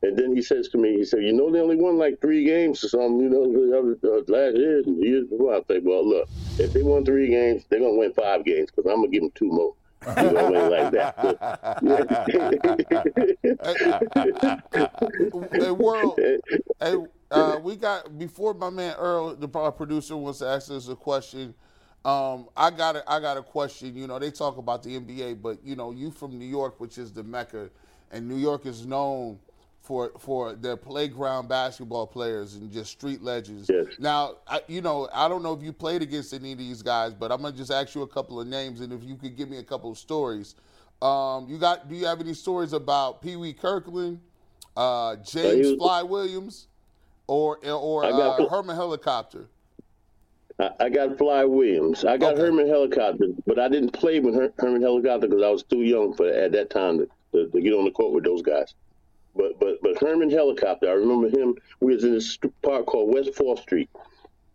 And 0.03 0.17
then 0.17 0.37
he 0.37 0.43
says 0.43 0.69
to 0.69 0.79
me, 0.79 0.97
he 0.97 1.05
said, 1.05 1.25
"You 1.25 1.33
know, 1.33 1.51
they 1.51 1.61
only 1.61 1.77
won 1.77 1.99
like 1.99 2.21
three 2.21 2.45
games 2.45 2.85
or 2.85 2.89
something. 2.89 3.19
You 3.19 3.31
know, 3.31 3.95
uh, 4.05 4.23
last 4.29 4.57
year 4.57 4.79
and 4.79 5.03
years 5.03 5.27
before." 5.27 5.57
I 5.57 5.62
say, 5.67 5.81
"Well, 5.81 6.09
look, 6.09 6.29
if 6.59 6.73
they 6.73 6.83
won 6.85 7.05
three 7.05 7.29
games, 7.29 7.65
they're 7.69 7.81
gonna 7.81 7.99
win 7.99 8.12
five 8.12 8.45
games 8.45 8.71
because 8.71 8.89
I'm 8.89 8.99
gonna 9.01 9.09
give 9.09 9.23
them 9.23 9.33
two 9.35 9.49
more." 9.49 9.75
You 10.07 10.30
like 10.70 10.92
that. 10.92 11.14
a 15.62 15.74
world, 15.74 16.18
a, 16.80 17.02
uh, 17.30 17.59
we 17.62 17.76
got 17.76 18.18
before 18.18 18.55
my 18.55 18.70
man 18.70 18.94
Earl, 18.98 19.34
the 19.36 19.48
producer, 19.48 20.16
wants 20.16 20.40
to 20.40 20.46
ask 20.46 20.70
us 20.70 20.88
a 20.88 20.96
question. 20.96 21.55
Um, 22.05 22.48
I 22.57 22.70
got 22.70 22.96
a, 22.96 23.11
I 23.11 23.18
got 23.20 23.36
a 23.36 23.42
question. 23.42 23.96
You 23.96 24.07
know, 24.07 24.18
they 24.18 24.30
talk 24.30 24.59
about 24.59 24.82
the 24.82 25.00
NBA, 25.00 25.40
but 25.40 25.59
you 25.64 25.74
know, 25.76 25.90
you 25.90 26.11
from 26.11 26.38
New 26.38 26.46
York, 26.46 26.78
which 26.80 26.98
is 26.98 27.12
the 27.12 27.22
mecca, 27.22 27.70
and 28.11 28.28
New 28.28 28.36
York 28.36 28.66
is 28.66 28.86
known 28.86 29.38
for 29.85 30.11
for 30.18 30.55
their 30.55 30.76
playground 30.78 31.47
basketball 31.47 32.07
players 32.07 32.55
and 32.55 32.72
just 32.72 32.91
street 32.91 33.22
legends. 33.22 33.68
Yes. 33.72 33.87
Now, 33.99 34.37
I, 34.49 34.62
you 34.66 34.80
know, 34.80 35.09
I 35.12 35.28
don't 35.28 35.43
know 35.43 35.53
if 35.53 35.62
you 35.62 35.72
played 35.74 36.01
against 36.01 36.32
any 36.32 36.53
of 36.53 36.59
these 36.59 36.82
guys, 36.82 37.12
but 37.12 37.30
I'm 37.30 37.43
gonna 37.43 37.55
just 37.55 37.70
ask 37.70 37.95
you 37.95 38.01
a 38.03 38.09
couple 38.09 38.41
of 38.41 38.47
names, 38.47 38.80
and 38.80 38.93
if 38.93 39.05
you 39.05 39.14
could 39.14 39.37
give 39.37 39.49
me 39.51 39.59
a 39.59 39.62
couple 39.62 39.91
of 39.93 39.99
stories. 39.99 40.55
Um, 41.03 41.47
you 41.49 41.59
got? 41.59 41.89
Do 41.89 41.95
you 41.95 42.07
have 42.07 42.20
any 42.20 42.32
stories 42.32 42.72
about 42.72 43.20
Pee 43.20 43.37
Wee 43.37 43.53
Kirkland, 43.53 44.20
uh, 44.74 45.16
James 45.16 45.66
was- 45.66 45.76
Fly 45.76 46.03
Williams, 46.03 46.68
or 47.26 47.59
or 47.66 48.03
got 48.03 48.41
uh, 48.41 48.49
Herman 48.49 48.74
Helicopter? 48.74 49.47
I, 50.59 50.70
I 50.80 50.89
got 50.89 51.18
Fly 51.18 51.45
Williams. 51.45 52.07
I 52.07 52.16
got 52.16 52.35
Okay. 52.35 52.43
Herman 52.43 52.68
Helicopter, 52.68 53.26
but 53.45 53.59
I 53.59 53.68
didn't 53.68 53.91
play 53.91 54.20
with 54.20 54.35
Her- 54.35 54.53
Herman 54.59 54.80
Helicopter 54.80 55.26
because 55.28 55.43
I 55.43 55.51
was 55.51 55.62
too 55.64 55.82
young 55.82 56.14
for 56.14 56.26
at 56.26 56.53
that 56.53 56.70
time 56.70 56.99
to, 56.99 57.09
to, 57.32 57.51
to 57.51 57.61
get 57.61 57.74
on 57.74 57.85
the 57.85 57.91
court 57.91 58.14
with 58.14 58.24
those 58.24 58.41
guys. 58.41 58.72
But 59.37 59.59
but 59.59 59.82
but 59.82 59.99
Herman 60.01 60.30
Helicopter, 60.30 60.89
I 60.89 60.93
remember 60.93 61.28
him. 61.28 61.57
We 61.80 61.95
was 61.95 62.05
in 62.05 62.12
this 62.12 62.39
park 62.62 62.87
called 62.87 63.12
West 63.12 63.35
Fourth 63.35 63.61
Street, 63.61 63.91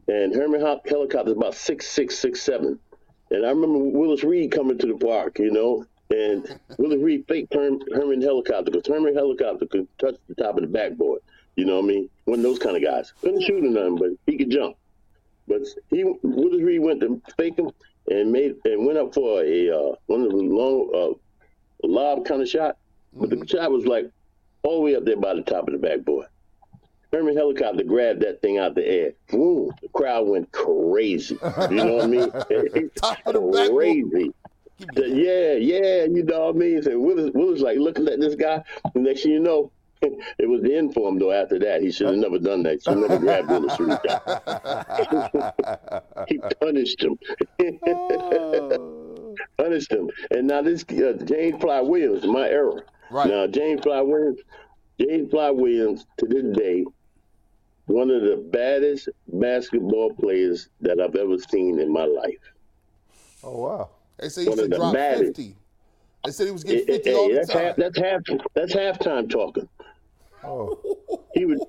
and 0.08 0.34
Herman 0.34 0.62
Hel- 0.62 0.82
Helicopter 0.86 1.32
is 1.32 1.38
about 1.38 1.56
six 1.56 1.88
six 1.88 2.18
six 2.18 2.42
seven. 2.42 2.80
And 3.32 3.46
I 3.46 3.50
remember 3.50 3.78
Willis 3.78 4.24
Reed 4.24 4.52
coming 4.52 4.78
to 4.80 4.88
the 4.88 4.96
park, 4.96 5.38
you 5.38 5.52
know, 5.52 5.86
and 6.10 6.60
Willis 6.78 7.00
Reed 7.02 7.26
faked 7.28 7.54
Herm, 7.54 7.80
Herman 7.94 8.22
Helicopter 8.22 8.72
because 8.72 8.88
Herman 8.88 9.14
Helicopter 9.14 9.68
could 9.68 9.88
touch 10.00 10.16
the 10.28 10.36
top 10.36 10.56
of 10.56 10.62
the 10.62 10.68
backboard. 10.68 11.22
You 11.56 11.66
know 11.66 11.76
what 11.76 11.86
I 11.86 11.88
mean? 11.88 12.10
One 12.26 12.40
of 12.40 12.44
those 12.44 12.58
kind 12.58 12.76
of 12.76 12.84
guys. 12.84 13.14
Couldn't 13.22 13.42
shoot 13.42 13.64
or 13.64 13.70
nothing, 13.70 13.98
but 13.98 14.10
he 14.26 14.38
could 14.38 14.50
jump. 14.50 14.78
But 15.48 15.62
he 15.90 16.04
Willis 16.04 16.62
Reed 16.64 16.82
went 16.82 17.02
to 17.02 17.22
fake 17.38 17.58
him 17.60 17.72
and 18.10 18.32
made 18.32 18.56
and 18.66 18.86
went 18.86 18.98
up 18.98 19.14
for 19.14 19.44
a 19.44 19.70
uh, 19.70 19.96
one 20.08 20.22
of 20.22 20.32
the 20.32 20.38
long 20.38 20.90
uh, 20.96 21.88
lob 21.88 22.26
kind 22.26 22.42
of 22.42 22.48
shot, 22.48 22.78
but 23.14 23.30
the 23.30 23.46
shot 23.46 23.72
was 23.72 23.86
like 23.86 24.10
all 24.64 24.76
the 24.76 24.82
way 24.82 24.96
up 24.96 25.06
there 25.06 25.18
by 25.18 25.34
the 25.34 25.42
top 25.42 25.68
of 25.68 25.74
the 25.74 25.80
backboard. 25.80 26.28
Herman 27.12 27.36
Helicopter 27.36 27.84
grabbed 27.84 28.22
that 28.22 28.42
thing 28.42 28.60
out 28.60 28.76
the 28.76 28.86
air. 28.88 29.14
Boom! 29.30 29.72
The 29.82 29.88
crowd 29.90 30.28
went 30.28 30.52
crazy. 30.52 31.40
You 31.70 31.76
know 31.76 31.96
what 31.96 32.04
I 32.04 32.08
mean? 32.08 32.30
Top 32.96 33.18
of 33.26 33.34
the 33.34 33.70
crazy. 33.74 34.32
Yeah, 34.96 35.54
yeah, 35.54 36.06
you 36.06 36.24
know 36.24 36.48
what 36.48 36.56
I 36.56 36.58
mean. 36.58 36.84
So 36.84 37.00
Willis, 37.00 37.32
Willis 37.34 37.62
like 37.62 37.80
looking 37.80 38.08
at 38.08 38.20
this 38.20 38.36
guy. 38.36 38.64
The 38.94 39.00
next 39.00 39.24
thing 39.24 39.32
you 39.32 39.40
know, 39.40 39.72
it 40.02 40.48
was 40.48 40.62
the 40.62 40.76
end 40.76 40.94
for 40.94 41.10
him 41.10 41.18
though. 41.20 41.32
After 41.32 41.58
that, 41.60 41.82
he 41.82 41.92
should 41.92 42.08
have 42.08 42.16
never 42.16 42.38
done 42.40 42.64
that. 42.64 42.74
He 42.76 42.80
should 42.80 42.98
never 42.98 43.18
grabbed 43.18 43.50
Willis 43.50 43.80
Reed. 43.80 43.98
he 46.28 46.38
punished 46.62 47.04
him. 47.04 47.18
punished 49.58 49.92
him. 49.92 50.10
And 50.32 50.48
now 50.48 50.62
this 50.62 50.84
uh, 50.84 51.14
James 51.26 51.60
Fly 51.60 51.82
Williams, 51.82 52.26
my 52.26 52.48
era. 52.48 52.84
Right. 53.10 53.30
Now 53.30 53.48
James 53.48 53.82
Fly 53.82 54.02
Williams, 54.02 54.40
James 55.00 55.30
Fly 55.32 55.50
Williams, 55.50 56.06
to 56.18 56.26
this 56.26 56.58
day, 56.58 56.86
one 57.86 58.10
of 58.12 58.22
the 58.22 58.38
baddest 58.52 59.10
basketball 59.28 60.14
players 60.14 60.70
that 60.82 61.00
I've 61.00 61.16
ever 61.16 61.38
seen 61.38 61.80
in 61.80 61.92
my 61.92 62.06
life. 62.06 62.54
Oh 63.44 63.58
wow. 63.58 63.90
They 64.18 64.30
say 64.30 64.44
he 64.44 64.50
One 64.50 64.58
used 64.60 64.72
to 64.72 64.78
drop 64.78 64.94
baddest. 64.94 65.24
fifty. 65.38 65.56
They 66.26 66.32
said 66.32 66.46
he 66.48 66.52
was 66.52 66.64
getting 66.64 66.86
Hey, 66.86 66.94
fifty 66.94 67.14
all 67.14 67.30
the 67.30 67.36
that's 67.36 67.50
time. 67.50 67.66
half, 67.66 67.76
that's 67.78 67.98
half 67.98 68.22
that's 68.54 68.76
halftime 68.76 69.30
talking. 69.30 69.68
Oh. 70.44 70.80
He 71.36 71.46
would 71.46 71.60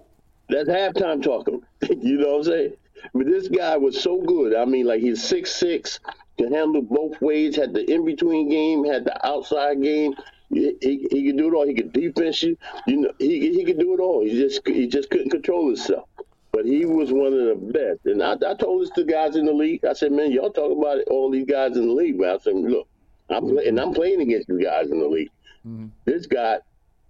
that's 0.49 0.69
halftime 0.69 1.23
talking. 1.23 1.63
you 1.89 2.19
know 2.19 2.29
what 2.29 2.37
I'm 2.39 2.45
saying? 2.45 2.73
But 3.15 3.27
this 3.27 3.47
guy 3.49 3.77
was 3.77 4.03
so 4.03 4.21
good. 4.23 4.55
I 4.55 4.65
mean, 4.65 4.87
like 4.87 5.01
he's 5.01 5.23
six 5.23 5.53
six, 5.55 6.01
can 6.39 6.53
handle 6.53 6.83
both 6.83 7.21
ways, 7.21 7.57
had 7.57 7.73
the 7.75 7.89
in 7.91 8.05
between 8.05 8.49
game, 8.49 8.85
had 8.85 9.05
the 9.05 9.27
outside 9.27 9.83
game. 9.83 10.15
He, 10.53 10.77
he, 10.81 11.09
he 11.11 11.27
could 11.27 11.37
do 11.37 11.49
it 11.49 11.55
all. 11.55 11.67
He 11.67 11.75
could 11.75 11.93
defense 11.93 12.43
you. 12.43 12.57
You 12.87 12.97
know, 12.99 13.13
he 13.19 13.53
he 13.53 13.65
could 13.65 13.79
do 13.79 13.95
it 13.95 14.01
all. 14.01 14.25
He 14.25 14.39
just 14.39 14.67
he 14.67 14.87
just 14.87 15.11
couldn't 15.11 15.31
control 15.31 15.69
himself. 15.69 16.09
But 16.53 16.67
he 16.67 16.85
was 16.85 17.13
one 17.13 17.33
of 17.33 17.33
the 17.33 17.73
best. 17.73 18.07
And 18.07 18.23
I, 18.23 18.33
I 18.33 18.55
told 18.55 18.83
this 18.83 18.91
to 18.91 19.05
guys 19.05 19.37
in 19.37 19.45
the 19.47 19.53
league. 19.53 19.85
I 19.85 19.93
said, 19.93 20.11
man, 20.11 20.33
y'all 20.33 20.51
talk 20.51 20.77
about 20.77 20.99
it, 20.99 21.07
all 21.09 21.31
these 21.31 21.47
guys 21.47 21.77
in 21.77 21.87
the 21.87 21.95
league. 21.95 22.19
But 22.19 22.29
I 22.29 22.39
said, 22.39 22.57
look, 22.57 22.89
I'm 23.31 23.49
play, 23.49 23.69
and 23.69 23.79
I'm 23.79 23.95
playing 23.95 24.21
against 24.21 24.49
these 24.49 24.65
guys 24.65 24.91
in 24.91 24.99
the 24.99 25.07
league. 25.07 25.31
Mm-hmm. 25.67 25.87
This 26.07 26.27
guy 26.27 26.59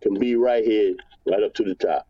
can 0.02 0.18
be 0.18 0.36
right 0.36 0.62
here, 0.62 0.94
right 1.26 1.42
up 1.42 1.54
to 1.54 1.64
the 1.64 1.74
top. 1.74 2.06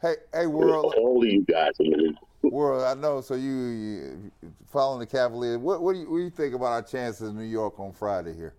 Hey, 0.00 0.14
hey, 0.32 0.46
world, 0.46 0.94
All 0.96 1.22
of 1.22 1.28
you 1.28 1.42
guys 1.42 1.72
in 1.80 1.90
the 1.90 1.96
league. 1.98 2.16
world. 2.42 2.82
I 2.82 2.98
know. 2.98 3.20
So 3.20 3.34
you, 3.34 3.52
you 3.52 4.30
following 4.72 5.00
the 5.00 5.06
Cavaliers. 5.06 5.58
What, 5.58 5.82
what 5.82 5.92
do 5.92 6.00
you, 6.00 6.10
what 6.10 6.16
do 6.16 6.22
you 6.22 6.30
think 6.30 6.54
about 6.54 6.72
our 6.72 6.82
chances 6.82 7.28
in 7.28 7.36
New 7.36 7.44
York 7.44 7.78
on 7.78 7.92
Friday 7.92 8.34
here? 8.34 8.54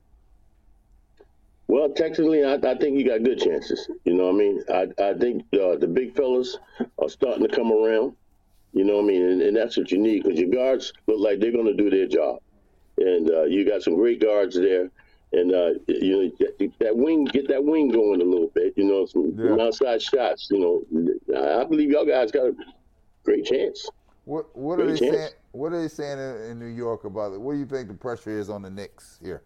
Well, 1.71 1.87
technically, 1.87 2.43
I, 2.43 2.55
I 2.55 2.75
think 2.75 2.99
you 2.99 3.07
got 3.07 3.23
good 3.23 3.39
chances. 3.39 3.89
You 4.03 4.13
know 4.13 4.25
what 4.25 4.35
I 4.35 4.37
mean? 4.39 4.63
I, 4.67 4.87
I 5.01 5.13
think 5.13 5.43
uh, 5.53 5.77
the 5.77 5.87
big 5.87 6.13
fellas 6.17 6.57
are 7.01 7.07
starting 7.07 7.47
to 7.47 7.55
come 7.55 7.71
around. 7.71 8.11
You 8.73 8.83
know 8.83 8.95
what 8.95 9.05
I 9.05 9.07
mean? 9.07 9.23
And, 9.23 9.41
and 9.41 9.55
that's 9.55 9.77
what 9.77 9.89
you 9.89 9.97
need 9.97 10.23
because 10.23 10.37
your 10.37 10.49
guards 10.49 10.91
look 11.07 11.21
like 11.21 11.39
they're 11.39 11.53
going 11.53 11.67
to 11.67 11.73
do 11.73 11.89
their 11.89 12.07
job. 12.07 12.39
And 12.97 13.31
uh, 13.31 13.43
you 13.43 13.65
got 13.65 13.83
some 13.83 13.95
great 13.95 14.19
guards 14.21 14.55
there. 14.55 14.91
And, 15.31 15.53
uh, 15.53 15.69
you 15.87 16.33
know, 16.59 16.67
that 16.81 16.97
wing, 16.97 17.23
get 17.23 17.47
that 17.47 17.63
wing 17.63 17.87
going 17.87 18.19
a 18.21 18.25
little 18.25 18.51
bit. 18.53 18.73
You 18.75 18.83
know, 18.83 19.05
some, 19.05 19.33
some 19.37 19.57
Yeah. 19.57 19.63
outside 19.63 20.01
shots. 20.01 20.49
You 20.51 20.59
know, 20.59 21.39
I 21.39 21.63
believe 21.63 21.89
y'all 21.89 22.05
guys 22.05 22.31
got 22.31 22.47
a 22.47 22.55
great 23.23 23.45
chance. 23.45 23.87
What 24.25 24.53
What 24.57 24.77
are 24.81 24.87
they 24.87 24.97
chance. 24.97 25.15
saying? 25.15 25.31
What 25.53 25.71
are 25.71 25.81
they 25.81 25.87
saying 25.87 26.19
in, 26.19 26.51
in 26.51 26.59
New 26.59 26.65
York 26.65 27.05
about 27.05 27.31
it? 27.31 27.39
What 27.39 27.53
do 27.53 27.59
you 27.59 27.65
think 27.65 27.87
the 27.87 27.93
pressure 27.93 28.37
is 28.37 28.49
on 28.49 28.61
the 28.61 28.69
Knicks 28.69 29.19
here? 29.23 29.43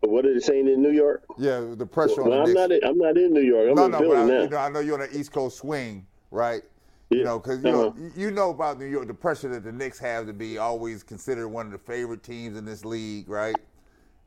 What 0.00 0.26
are 0.26 0.34
they 0.34 0.40
saying 0.40 0.68
in 0.68 0.82
New 0.82 0.92
York? 0.92 1.24
Yeah, 1.38 1.60
the 1.76 1.86
pressure 1.86 2.22
Well, 2.22 2.32
on 2.34 2.40
I'm 2.40 2.48
the 2.48 2.54
not. 2.54 2.68
Knicks. 2.70 2.82
In, 2.84 2.88
I'm 2.90 2.98
not 2.98 3.16
in 3.16 3.32
New 3.32 3.40
York. 3.42 3.68
I'm 3.70 3.74
no, 3.76 3.84
in 3.86 3.90
no, 3.92 3.98
Philly 3.98 4.10
but 4.10 4.18
I, 4.18 4.24
now. 4.26 4.42
you 4.42 4.48
know, 4.48 4.56
I 4.58 4.68
know 4.70 4.80
you're 4.80 5.02
on 5.02 5.08
the 5.10 5.18
East 5.18 5.32
Coast 5.32 5.58
swing, 5.58 6.06
right? 6.30 6.62
You 7.10 7.22
know, 7.22 7.38
because 7.38 7.62
you 7.64 7.70
know 7.70 7.88
Uh-huh. 7.88 8.08
you 8.16 8.30
know 8.30 8.50
about 8.50 8.78
New 8.78 8.86
York, 8.86 9.06
the 9.06 9.14
pressure 9.14 9.48
that 9.50 9.62
the 9.62 9.70
Knicks 9.72 9.98
have 10.00 10.26
to 10.26 10.32
be 10.32 10.58
always 10.58 11.02
considered 11.02 11.48
one 11.48 11.66
of 11.66 11.72
the 11.72 11.78
favorite 11.78 12.22
teams 12.22 12.56
in 12.56 12.64
this 12.64 12.84
league, 12.84 13.28
right? 13.28 13.54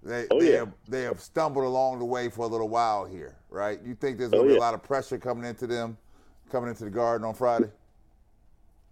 They, 0.03 0.28
Oh, 0.32 0.39
they, 0.39 0.51
yeah. 0.53 0.60
have, 0.60 0.74
they 0.88 1.01
have 1.01 1.20
stumbled 1.20 1.66
along 1.66 1.99
the 1.99 2.05
way 2.05 2.30
for 2.30 2.43
a 2.45 2.47
little 2.47 2.70
while 2.70 3.03
here, 3.05 3.36
right? 3.49 3.80
You 3.84 3.95
think 3.95 4.18
there's 4.20 4.32
Oh, 4.32 4.38
going 4.38 4.45
to 4.49 4.49
be 4.49 4.53
yeah. 4.53 4.60
a 4.60 4.66
lot 4.68 4.74
of 4.74 4.84
pressure 4.84 5.18
coming 5.18 5.43
into 5.43 5.68
them, 5.68 5.97
coming 6.49 6.70
into 6.70 6.86
the 6.86 6.89
Garden 6.91 7.28
on 7.28 7.34
Friday? 7.34 7.70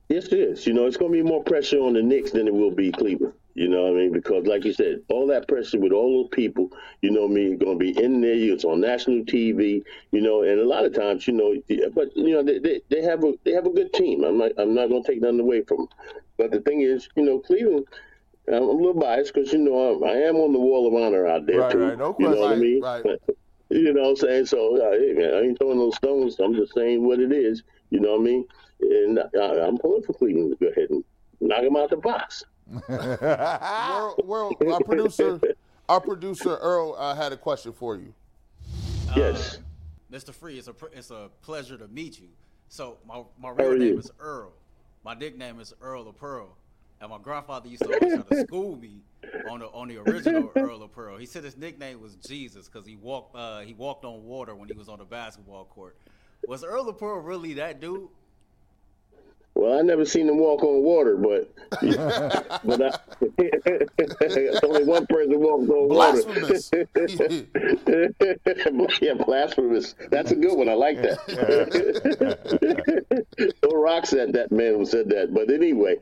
Yes, 0.10 0.26
it 0.28 0.34
is. 0.40 0.68
You 0.68 0.74
know, 0.74 0.88
it's 0.88 0.98
going 0.98 1.12
to 1.12 1.18
be 1.18 1.28
more 1.28 1.44
pressure 1.44 1.80
on 1.80 1.94
the 1.94 2.02
Knicks 2.02 2.32
than 2.32 2.48
it 2.48 2.54
will 2.54 2.72
be 2.72 2.92
Cleveland. 2.92 3.34
You 3.56 3.70
know 3.70 3.84
what 3.84 3.92
I 3.94 3.96
mean? 3.96 4.12
Because, 4.12 4.46
like 4.46 4.66
you 4.66 4.74
said, 4.74 5.00
all 5.10 5.26
that 5.28 5.48
pressure 5.48 5.80
with 5.80 5.94
all 5.94 6.24
those 6.24 6.30
people, 6.32 6.70
you 7.02 7.10
know 7.10 7.22
what 7.22 7.32
I 7.32 7.36
mean, 7.36 7.58
going 7.58 7.80
to 7.80 7.84
be 7.94 7.98
in 7.98 8.20
there. 8.20 8.34
It's 8.36 8.66
on 8.66 8.82
national 8.82 9.24
TV, 9.24 9.82
you 10.12 10.22
know, 10.22 10.44
and 10.44 10.60
a 10.60 10.66
lot 10.66 10.84
of 10.84 10.94
times, 10.94 11.26
you 11.26 11.34
know, 11.34 11.56
but 11.94 12.16
you 12.18 12.34
know, 12.34 12.44
they, 12.44 12.60
they, 12.60 12.82
they 12.90 13.02
have 13.02 13.24
a 13.24 13.34
they 13.46 13.52
have 13.54 13.66
a 13.66 13.70
good 13.70 13.94
team. 13.94 14.26
I'm 14.26 14.38
not 14.38 14.52
I'm 14.58 14.74
not 14.76 14.90
going 14.90 15.04
to 15.04 15.10
take 15.12 15.22
nothing 15.22 15.40
away 15.40 15.62
from 15.64 15.78
them. 15.78 15.88
But 16.38 16.52
the 16.52 16.60
thing 16.60 16.82
is, 16.82 17.08
you 17.16 17.24
know, 17.24 17.40
Cleveland. 17.40 17.88
I'm 18.48 18.62
a 18.62 18.72
little 18.72 18.94
biased 18.94 19.34
because 19.34 19.52
you 19.52 19.58
know 19.58 19.96
I'm, 19.96 20.04
I 20.04 20.22
am 20.28 20.36
on 20.36 20.54
the 20.54 20.60
wall 20.60 20.86
of 20.88 20.94
honor 20.94 21.26
out 21.26 21.48
there 21.48 21.62
Right, 21.62 21.72
too. 21.72 21.80
right, 21.80 21.98
no 21.98 22.16
you 22.20 22.30
know 22.30 22.42
what 22.42 22.52
I 22.52 22.56
mean? 22.56 22.82
Right. 22.82 23.04
You 23.72 23.94
know 23.94 24.04
what 24.04 24.10
I'm 24.10 24.16
saying? 24.18 24.46
So, 24.46 24.78
uh, 24.78 24.92
hey, 24.92 25.14
man, 25.14 25.34
I 25.34 25.40
ain't 25.42 25.58
throwing 25.58 25.80
no 25.80 25.90
stones. 25.90 26.40
I'm 26.40 26.54
just 26.54 26.76
saying 26.76 27.04
what 27.04 27.20
it 27.20 27.32
is. 27.32 27.64
You 27.90 28.00
know 28.00 28.12
what 28.12 28.22
I 28.22 28.24
mean? 28.24 28.46
And 28.80 29.20
I, 29.20 29.66
I'm 29.66 29.80
pulling 29.80 30.04
for 30.04 30.14
Cleveland 30.14 30.52
to 30.60 30.66
go 30.66 30.72
ahead 30.72 30.92
and 30.92 31.04
knock 31.42 31.64
them 31.64 31.76
out 31.76 31.90
the 31.90 31.98
box. 31.98 32.44
World, 32.68 34.22
world, 34.26 34.56
our 34.72 34.80
producer, 34.82 35.40
our 35.88 36.02
producer 36.02 36.58
Earl 36.58 36.96
uh, 36.98 37.16
had 37.16 37.32
a 37.32 37.38
question 37.38 37.74
for 37.74 37.96
you. 37.96 38.14
Yes. 39.16 39.60
Mr. 40.12 40.34
Free, 40.34 40.58
it's 40.58 40.68
a 40.68 40.76
it's 40.94 41.12
a 41.12 41.30
pleasure 41.42 41.78
to 41.78 41.88
meet 41.88 42.20
you. 42.20 42.30
So 42.70 42.98
my 43.08 43.24
my 43.40 43.50
real 43.52 43.74
name 43.74 43.94
you? 43.94 44.00
is 44.00 44.12
Earl. 44.20 44.54
My 45.04 45.14
nickname 45.14 45.60
is 45.60 45.74
Earl 45.82 46.08
of 46.08 46.18
Pearl, 46.18 46.58
and 47.00 47.10
my 47.10 47.20
grandfather 47.20 47.68
used 47.70 47.84
to 47.84 47.94
always 47.94 48.14
try 48.14 48.38
to 48.38 48.44
school 48.48 48.76
me 48.78 49.02
on 49.50 49.60
the 49.60 49.68
on 49.68 49.88
the 49.88 49.98
original 49.98 50.52
Earl 50.56 50.82
of 50.84 50.92
Pearl. 50.92 51.18
He 51.18 51.26
said 51.26 51.44
his 51.44 51.58
nickname 51.58 52.02
was 52.02 52.16
Jesus 52.16 52.68
because 52.68 52.88
he 52.88 52.96
walked 52.96 53.36
uh, 53.36 53.60
he 53.60 53.74
walked 53.74 54.06
on 54.06 54.24
water 54.24 54.56
when 54.56 54.70
he 54.70 54.76
was 54.76 54.90
on 54.90 55.00
the 55.00 55.06
basketball 55.06 55.66
court. 55.66 55.98
Was 56.48 56.64
Earl 56.64 56.90
of 56.90 56.98
Pearl 56.98 57.20
really 57.20 57.54
that 57.54 57.80
dude? 57.80 58.08
Well, 59.56 59.80
I 59.80 59.82
never 59.84 60.04
seen 60.04 60.28
them 60.28 60.38
walk 60.38 60.64
on 60.64 60.84
water, 60.84 61.16
but 61.16 61.50
but 62.66 62.82
I, 62.82 62.92
only 64.66 64.84
one 64.84 65.08
person 65.08 65.40
walked 65.40 65.70
on 65.70 65.88
water. 65.90 66.22
Yeah, 69.02 69.14
blasphemous. 69.14 69.96
That's 70.12 70.32
a 70.32 70.36
good 70.36 70.58
one. 70.58 70.68
I 70.70 70.74
like 70.74 71.02
that. 71.02 71.18
Bill 73.62 73.82
Rock 73.82 74.06
said 74.06 74.34
that 74.34 74.52
man 74.52 74.76
who 74.76 74.86
said 74.86 75.10
that. 75.10 75.34
But 75.34 75.50
anyway, 75.50 75.98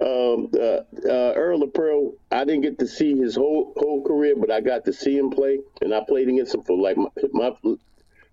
um, 0.00 0.50
uh, 0.54 0.80
uh, 1.08 1.32
Earl 1.34 1.62
of 1.62 1.74
Pearl, 1.74 2.12
I 2.30 2.44
didn't 2.44 2.62
get 2.62 2.78
to 2.78 2.86
see 2.86 3.16
his 3.16 3.34
whole 3.34 3.72
whole 3.76 4.02
career, 4.02 4.34
but 4.36 4.50
I 4.50 4.60
got 4.60 4.84
to 4.86 4.92
see 4.92 5.16
him 5.16 5.30
play, 5.30 5.60
and 5.82 5.94
I 5.94 6.00
played 6.06 6.28
against 6.28 6.54
him 6.54 6.62
for 6.62 6.76
like 6.76 6.96
my, 6.96 7.08
my 7.32 7.52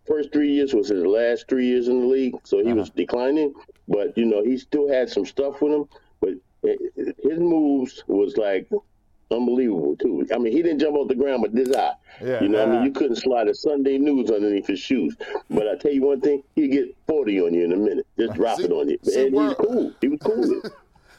first 0.05 0.31
three 0.31 0.51
years 0.51 0.73
was 0.73 0.89
his 0.89 1.05
last 1.05 1.47
three 1.47 1.67
years 1.67 1.87
in 1.87 2.01
the 2.01 2.05
league, 2.05 2.35
so 2.43 2.63
he 2.63 2.73
was 2.73 2.89
uh-huh. 2.89 2.97
declining. 2.97 3.53
But 3.87 4.17
you 4.17 4.25
know, 4.25 4.43
he 4.43 4.57
still 4.57 4.87
had 4.87 5.09
some 5.09 5.25
stuff 5.25 5.61
with 5.61 5.73
him. 5.73 5.85
But 6.19 6.33
his 6.63 7.39
moves 7.39 8.03
was 8.07 8.37
like 8.37 8.69
unbelievable 9.31 9.95
too. 9.97 10.25
I 10.33 10.37
mean, 10.37 10.53
he 10.53 10.61
didn't 10.61 10.79
jump 10.79 10.95
off 10.95 11.07
the 11.07 11.15
ground 11.15 11.41
with 11.41 11.53
this 11.53 11.75
eye. 11.75 11.93
Yeah, 12.21 12.41
you 12.41 12.49
know, 12.49 12.63
I 12.63 12.65
mean, 12.67 12.83
you 12.83 12.91
couldn't 12.91 13.17
slide 13.17 13.47
a 13.47 13.55
Sunday 13.55 13.97
news 13.97 14.29
underneath 14.29 14.67
his 14.67 14.79
shoes. 14.79 15.15
But 15.49 15.67
I 15.67 15.75
tell 15.75 15.91
you 15.91 16.03
one 16.03 16.21
thing, 16.21 16.43
he 16.55 16.67
get 16.67 16.95
forty 17.07 17.41
on 17.41 17.53
you 17.53 17.65
in 17.65 17.73
a 17.73 17.77
minute, 17.77 18.07
just 18.17 18.33
drop 18.33 18.57
See- 18.59 18.65
it 18.65 18.71
on 18.71 18.89
you. 18.89 18.99
see, 19.03 19.27
and 19.27 19.33
he 19.33 19.39
was 19.39 19.55
cool. 19.59 19.93
He 20.01 20.07
was 20.09 20.19
cool. 20.21 20.61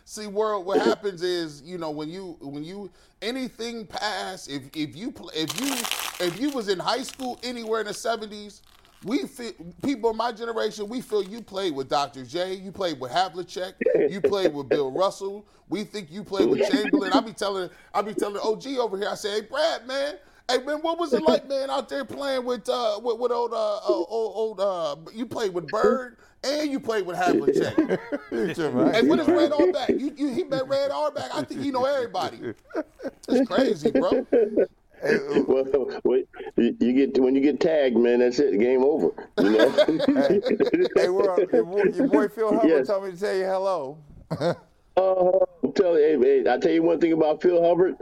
See, 0.07 0.27
world. 0.27 0.67
What 0.67 0.83
happens 0.83 1.23
is, 1.23 1.63
you 1.63 1.79
know, 1.79 1.91
when 1.91 2.11
you 2.11 2.37
when 2.41 2.63
you 2.63 2.91
anything 3.23 3.87
past, 3.87 4.51
if 4.51 4.65
if 4.75 4.95
you 4.95 5.15
if 5.35 5.61
you 5.61 6.27
if 6.27 6.39
you 6.39 6.51
was 6.51 6.69
in 6.69 6.79
high 6.79 7.03
school 7.03 7.41
anywhere 7.43 7.81
in 7.81 7.87
the 7.87 7.95
seventies, 7.95 8.61
we 9.05 9.27
feel 9.27 9.53
people 9.83 10.11
in 10.11 10.17
my 10.17 10.33
generation. 10.33 10.89
We 10.89 11.01
feel 11.01 11.23
you 11.23 11.43
played 11.43 11.75
with 11.75 11.89
Dr. 11.89 12.25
J, 12.25 12.55
you 12.55 12.73
played 12.73 12.99
with 12.99 13.11
Havlicek, 13.13 13.75
you 14.11 14.21
played 14.21 14.55
with 14.55 14.69
Bill 14.69 14.91
Russell. 14.91 15.47
We 15.69 15.85
think 15.85 16.11
you 16.11 16.25
played 16.25 16.49
with 16.49 16.69
Chamberlain. 16.71 17.13
I 17.13 17.21
be 17.21 17.33
telling 17.33 17.71
I 17.93 18.03
be 18.03 18.15
telling 18.15 18.41
OG 18.43 18.67
over 18.79 18.97
here. 18.97 19.09
I 19.09 19.15
say, 19.15 19.41
hey, 19.41 19.41
Brad, 19.43 19.87
man. 19.87 20.15
Hey 20.49 20.59
man, 20.59 20.79
what 20.81 20.99
was 20.99 21.15
it 21.15 21.23
like, 21.27 21.49
man, 21.49 21.71
out 21.71 21.89
there 21.89 22.05
playing 22.05 22.45
with 22.45 22.69
uh 22.69 23.01
with, 23.03 23.19
with 23.19 23.33
old 23.33 23.53
uh 23.53 23.81
old, 23.87 24.07
old 24.11 24.61
uh 24.61 24.97
you 25.13 25.27
played 25.27 25.55
with 25.55 25.67
Bird 25.69 26.17
and 26.45 26.71
you 26.71 26.79
played 26.79 27.07
with 27.07 27.17
Havlicek. 27.17 27.99
Hey, 28.93 29.03
what 29.03 29.19
is 29.19 29.27
Red 29.27 29.53
Auerbach? 29.53 29.89
You, 29.89 30.13
you, 30.17 30.29
he 30.29 30.45
met 30.45 30.69
Red 30.69 30.91
Auerbach. 30.91 31.31
I 31.33 31.43
think 31.43 31.63
he 31.63 31.71
know 31.71 31.85
everybody. 31.85 32.39
It's 33.29 33.49
crazy, 33.49 33.91
bro. 33.91 34.27
well, 36.05 36.23
you 36.57 36.93
get 36.93 37.19
when 37.21 37.35
you 37.35 37.41
get 37.41 37.61
tagged, 37.61 37.97
man. 37.97 38.21
That's 38.21 38.39
it. 38.39 38.59
Game 38.59 38.83
over. 38.83 39.11
You 39.39 39.51
know. 39.51 39.71
Hey, 40.97 41.09
world, 41.09 41.41
your, 41.53 41.65
boy, 41.65 41.83
your 41.95 42.09
boy 42.09 42.29
Phil 42.29 42.53
Hubbard 42.55 42.69
Yes. 42.69 42.87
told 42.87 43.05
me 43.05 43.11
to 43.13 43.17
tell 43.19 43.35
you 43.37 43.45
hello. 43.45 43.99
Telling 44.97 46.01
you, 46.01 46.21
hey, 46.23 46.43
hey, 46.43 46.53
I 46.53 46.59
tell 46.59 46.71
you 46.73 46.83
one 46.83 47.01
thing 47.01 47.13
about 47.13 47.43
Phil 47.43 47.63
Hubbard. 47.63 47.97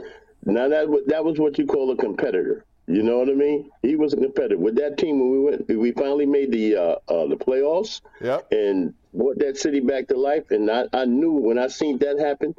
Now 0.45 0.67
that 0.69 1.03
that 1.07 1.23
was 1.25 1.39
what 1.39 1.57
you 1.57 1.65
call 1.65 1.91
a 1.91 1.95
competitor. 1.95 2.65
You 2.85 3.01
know 3.01 3.17
what 3.17 3.29
I 3.29 3.33
mean? 3.33 3.71
He 3.81 3.95
was 3.95 4.13
a 4.13 4.17
competitor 4.17 4.57
with 4.57 4.75
that 4.75 4.97
team 4.97 5.19
when 5.19 5.31
we 5.31 5.39
went. 5.39 5.67
We 5.69 5.91
finally 5.93 6.25
made 6.25 6.51
the 6.51 6.75
uh, 6.75 6.95
uh, 7.07 7.27
the 7.27 7.35
playoffs. 7.37 8.01
Yep. 8.21 8.51
And 8.51 8.93
brought 9.13 9.39
that 9.39 9.57
city 9.57 9.79
back 9.79 10.07
to 10.09 10.17
life. 10.17 10.51
And 10.51 10.69
I, 10.69 10.85
I 10.91 11.05
knew 11.05 11.31
when 11.31 11.57
I 11.57 11.67
seen 11.67 11.97
that 11.99 12.19
happen, 12.19 12.55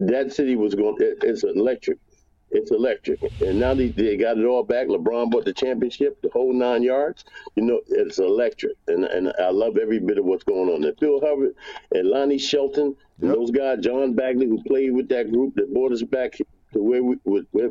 that 0.00 0.32
city 0.32 0.56
was 0.56 0.74
going. 0.74 0.96
It, 0.98 1.18
it's 1.22 1.44
electric. 1.44 1.98
It's 2.50 2.70
electric. 2.72 3.20
And 3.40 3.60
now 3.60 3.74
they, 3.74 3.88
they 3.88 4.16
got 4.16 4.38
it 4.38 4.44
all 4.44 4.64
back. 4.64 4.88
LeBron 4.88 5.30
bought 5.30 5.44
the 5.44 5.52
championship, 5.52 6.20
the 6.20 6.30
whole 6.30 6.52
nine 6.52 6.82
yards. 6.82 7.24
You 7.54 7.64
know, 7.64 7.80
it's 7.88 8.18
electric. 8.18 8.76
And 8.88 9.04
and 9.04 9.32
I 9.38 9.50
love 9.50 9.76
every 9.76 10.00
bit 10.00 10.18
of 10.18 10.24
what's 10.24 10.44
going 10.44 10.68
on 10.68 10.80
there. 10.80 10.94
Phil 10.98 11.20
Hubbard 11.20 11.54
and 11.92 12.08
Lonnie 12.08 12.38
Shelton, 12.38 12.96
and 13.20 13.30
those 13.30 13.50
guys, 13.50 13.78
John 13.80 14.14
Bagley, 14.14 14.46
who 14.46 14.62
played 14.64 14.92
with 14.92 15.08
that 15.10 15.30
group 15.30 15.54
that 15.54 15.72
brought 15.72 15.92
us 15.92 16.02
back 16.02 16.32
to 16.72 16.82
where 16.82 17.02
we 17.02 17.16
with, 17.24 17.46
where 17.52 17.70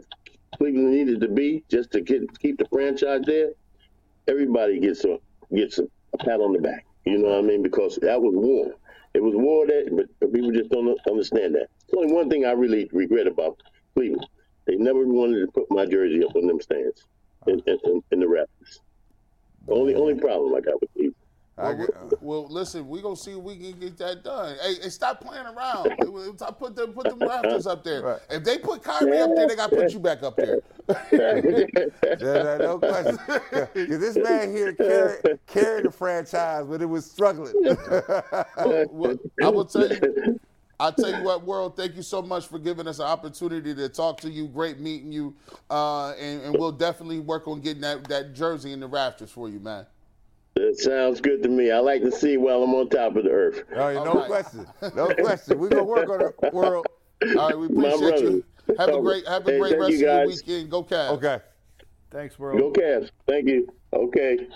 Cleveland 0.57 0.91
needed 0.91 1.21
to 1.21 1.27
be 1.27 1.63
just 1.69 1.91
to 1.91 2.01
get 2.01 2.39
keep 2.39 2.57
the 2.57 2.65
franchise 2.71 3.21
there. 3.25 3.49
Everybody 4.27 4.79
gets 4.79 5.03
a 5.03 5.19
gets 5.53 5.79
a, 5.79 5.83
a 6.13 6.17
pat 6.17 6.39
on 6.39 6.53
the 6.53 6.59
back. 6.59 6.85
You 7.05 7.17
know 7.17 7.29
what 7.29 7.39
I 7.39 7.41
mean? 7.41 7.63
Because 7.63 7.97
that 8.01 8.21
was 8.21 8.35
war. 8.35 8.75
It 9.13 9.23
was 9.23 9.33
war 9.35 9.65
that, 9.65 10.07
but, 10.19 10.31
people 10.33 10.51
just 10.51 10.69
don't 10.69 10.97
understand 11.09 11.55
that. 11.55 11.67
There's 11.87 12.03
only 12.03 12.13
one 12.13 12.29
thing 12.29 12.45
I 12.45 12.51
really 12.51 12.89
regret 12.93 13.25
about 13.25 13.59
Cleveland. 13.95 14.27
They 14.69 14.75
never 14.75 15.03
wanted 15.03 15.39
to 15.39 15.47
put 15.51 15.65
my 15.71 15.87
jersey 15.87 16.23
up 16.23 16.35
on 16.35 16.45
them 16.45 16.61
stands 16.61 17.03
in, 17.47 17.59
in, 17.65 17.79
in, 17.85 18.03
in 18.11 18.19
the 18.19 18.27
Raptors. 18.27 18.77
Only 19.67 19.95
only 19.95 20.13
problem 20.13 20.53
I 20.53 20.59
got 20.61 20.79
with 20.79 20.91
these. 20.95 21.11
I 21.57 21.73
Well, 21.73 21.77
get- 21.87 22.11
we- 22.11 22.17
well, 22.21 22.47
listen, 22.49 22.87
we 22.87 23.01
gonna 23.01 23.15
see 23.15 23.31
if 23.31 23.37
we 23.37 23.55
can 23.57 23.79
get 23.79 23.97
that 23.97 24.23
done. 24.23 24.55
Hey, 24.61 24.75
hey 24.83 24.89
stop 24.89 25.21
playing 25.21 25.47
around. 25.47 25.91
I 26.41 26.51
put 26.51 26.75
them, 26.75 26.93
put 26.93 27.09
them 27.09 27.17
Raptors 27.19 27.65
up 27.65 27.83
there. 27.83 28.03
Right. 28.03 28.19
If 28.29 28.43
they 28.43 28.59
put 28.59 28.83
Kyrie 28.83 29.17
up 29.19 29.31
there, 29.35 29.47
they 29.47 29.55
gotta 29.55 29.75
put 29.75 29.91
you 29.91 29.99
back 29.99 30.21
up 30.21 30.35
there. 30.37 30.59
Yeah, 32.03 32.57
no, 32.57 32.57
no 32.59 32.79
question. 32.79 33.17
'Cause 33.17 33.67
this 33.75 34.17
man 34.17 34.51
here 34.55 34.73
carried, 34.73 35.39
carried 35.47 35.85
the 35.85 35.91
franchise, 35.91 36.65
but 36.67 36.81
it 36.81 36.85
was 36.85 37.09
struggling. 37.09 37.53
Well, 38.91 39.17
I 39.43 39.49
will 39.49 39.65
tell 39.65 39.87
you. 39.89 40.39
I'll 40.79 40.93
tell 40.93 41.09
you 41.09 41.23
what, 41.23 41.43
world. 41.43 41.75
Thank 41.75 41.95
you 41.95 42.01
so 42.01 42.21
much 42.21 42.47
for 42.47 42.57
giving 42.57 42.87
us 42.87 42.99
an 42.99 43.05
opportunity 43.05 43.75
to 43.75 43.89
talk 43.89 44.21
to 44.21 44.29
you. 44.29 44.47
Great 44.47 44.79
meeting 44.79 45.11
you, 45.11 45.35
uh, 45.69 46.11
and, 46.11 46.41
and 46.41 46.57
we'll 46.57 46.71
definitely 46.71 47.19
work 47.19 47.47
on 47.49 47.59
getting 47.59 47.81
that, 47.81 48.07
that 48.07 48.33
jersey 48.33 48.71
in 48.71 48.79
the 48.79 48.87
rafters 48.87 49.29
for 49.29 49.49
you, 49.49 49.59
man. 49.59 49.85
That 50.55 50.79
sounds 50.79 51.19
good 51.19 51.43
to 51.43 51.49
me. 51.49 51.71
I 51.71 51.79
like 51.79 52.01
to 52.03 52.11
see 52.11 52.37
while 52.37 52.63
I'm 52.63 52.73
on 52.73 52.89
top 52.89 53.15
of 53.17 53.25
the 53.25 53.29
earth. 53.29 53.63
Oh, 53.75 53.89
yeah, 53.89 54.03
no 54.03 54.11
All 54.11 54.15
right. 54.19 54.27
question. 54.27 54.67
No 54.95 55.13
question. 55.15 55.59
We're 55.59 55.69
going 55.69 55.81
to 55.81 55.83
work 55.83 56.09
on 56.09 56.21
it, 56.21 56.53
world. 56.53 56.85
All 57.37 57.49
right, 57.49 57.57
we 57.57 57.65
appreciate 57.67 58.21
you. 58.21 58.43
Have 58.77 58.89
a 58.89 59.01
great, 59.01 59.27
have 59.27 59.47
a 59.47 59.51
Hey, 59.51 59.59
great 59.59 59.79
rest 59.79 59.91
you, 59.91 60.09
of 60.09 60.17
your 60.17 60.27
weekend. 60.27 60.71
Go 60.71 60.83
Cavs. 60.83 61.11
Okay. 61.11 61.39
Thanks, 62.11 62.39
world. 62.39 62.59
Go 62.59 62.71
Cavs. 62.71 63.09
Thank 63.27 63.47
you. 63.47 63.67
Okay. 63.93 64.47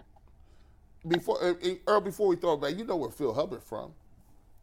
Before 1.08 1.44
uh, 1.44 1.52
uh, 1.52 1.70
Earl, 1.88 2.02
before 2.02 2.28
we 2.28 2.38
throw 2.38 2.54
it 2.54 2.62
back, 2.62 2.78
you 2.78 2.86
know 2.86 2.96
where 2.96 3.12
Phil 3.12 3.34
Hubbard 3.34 3.62
from. 3.62 3.94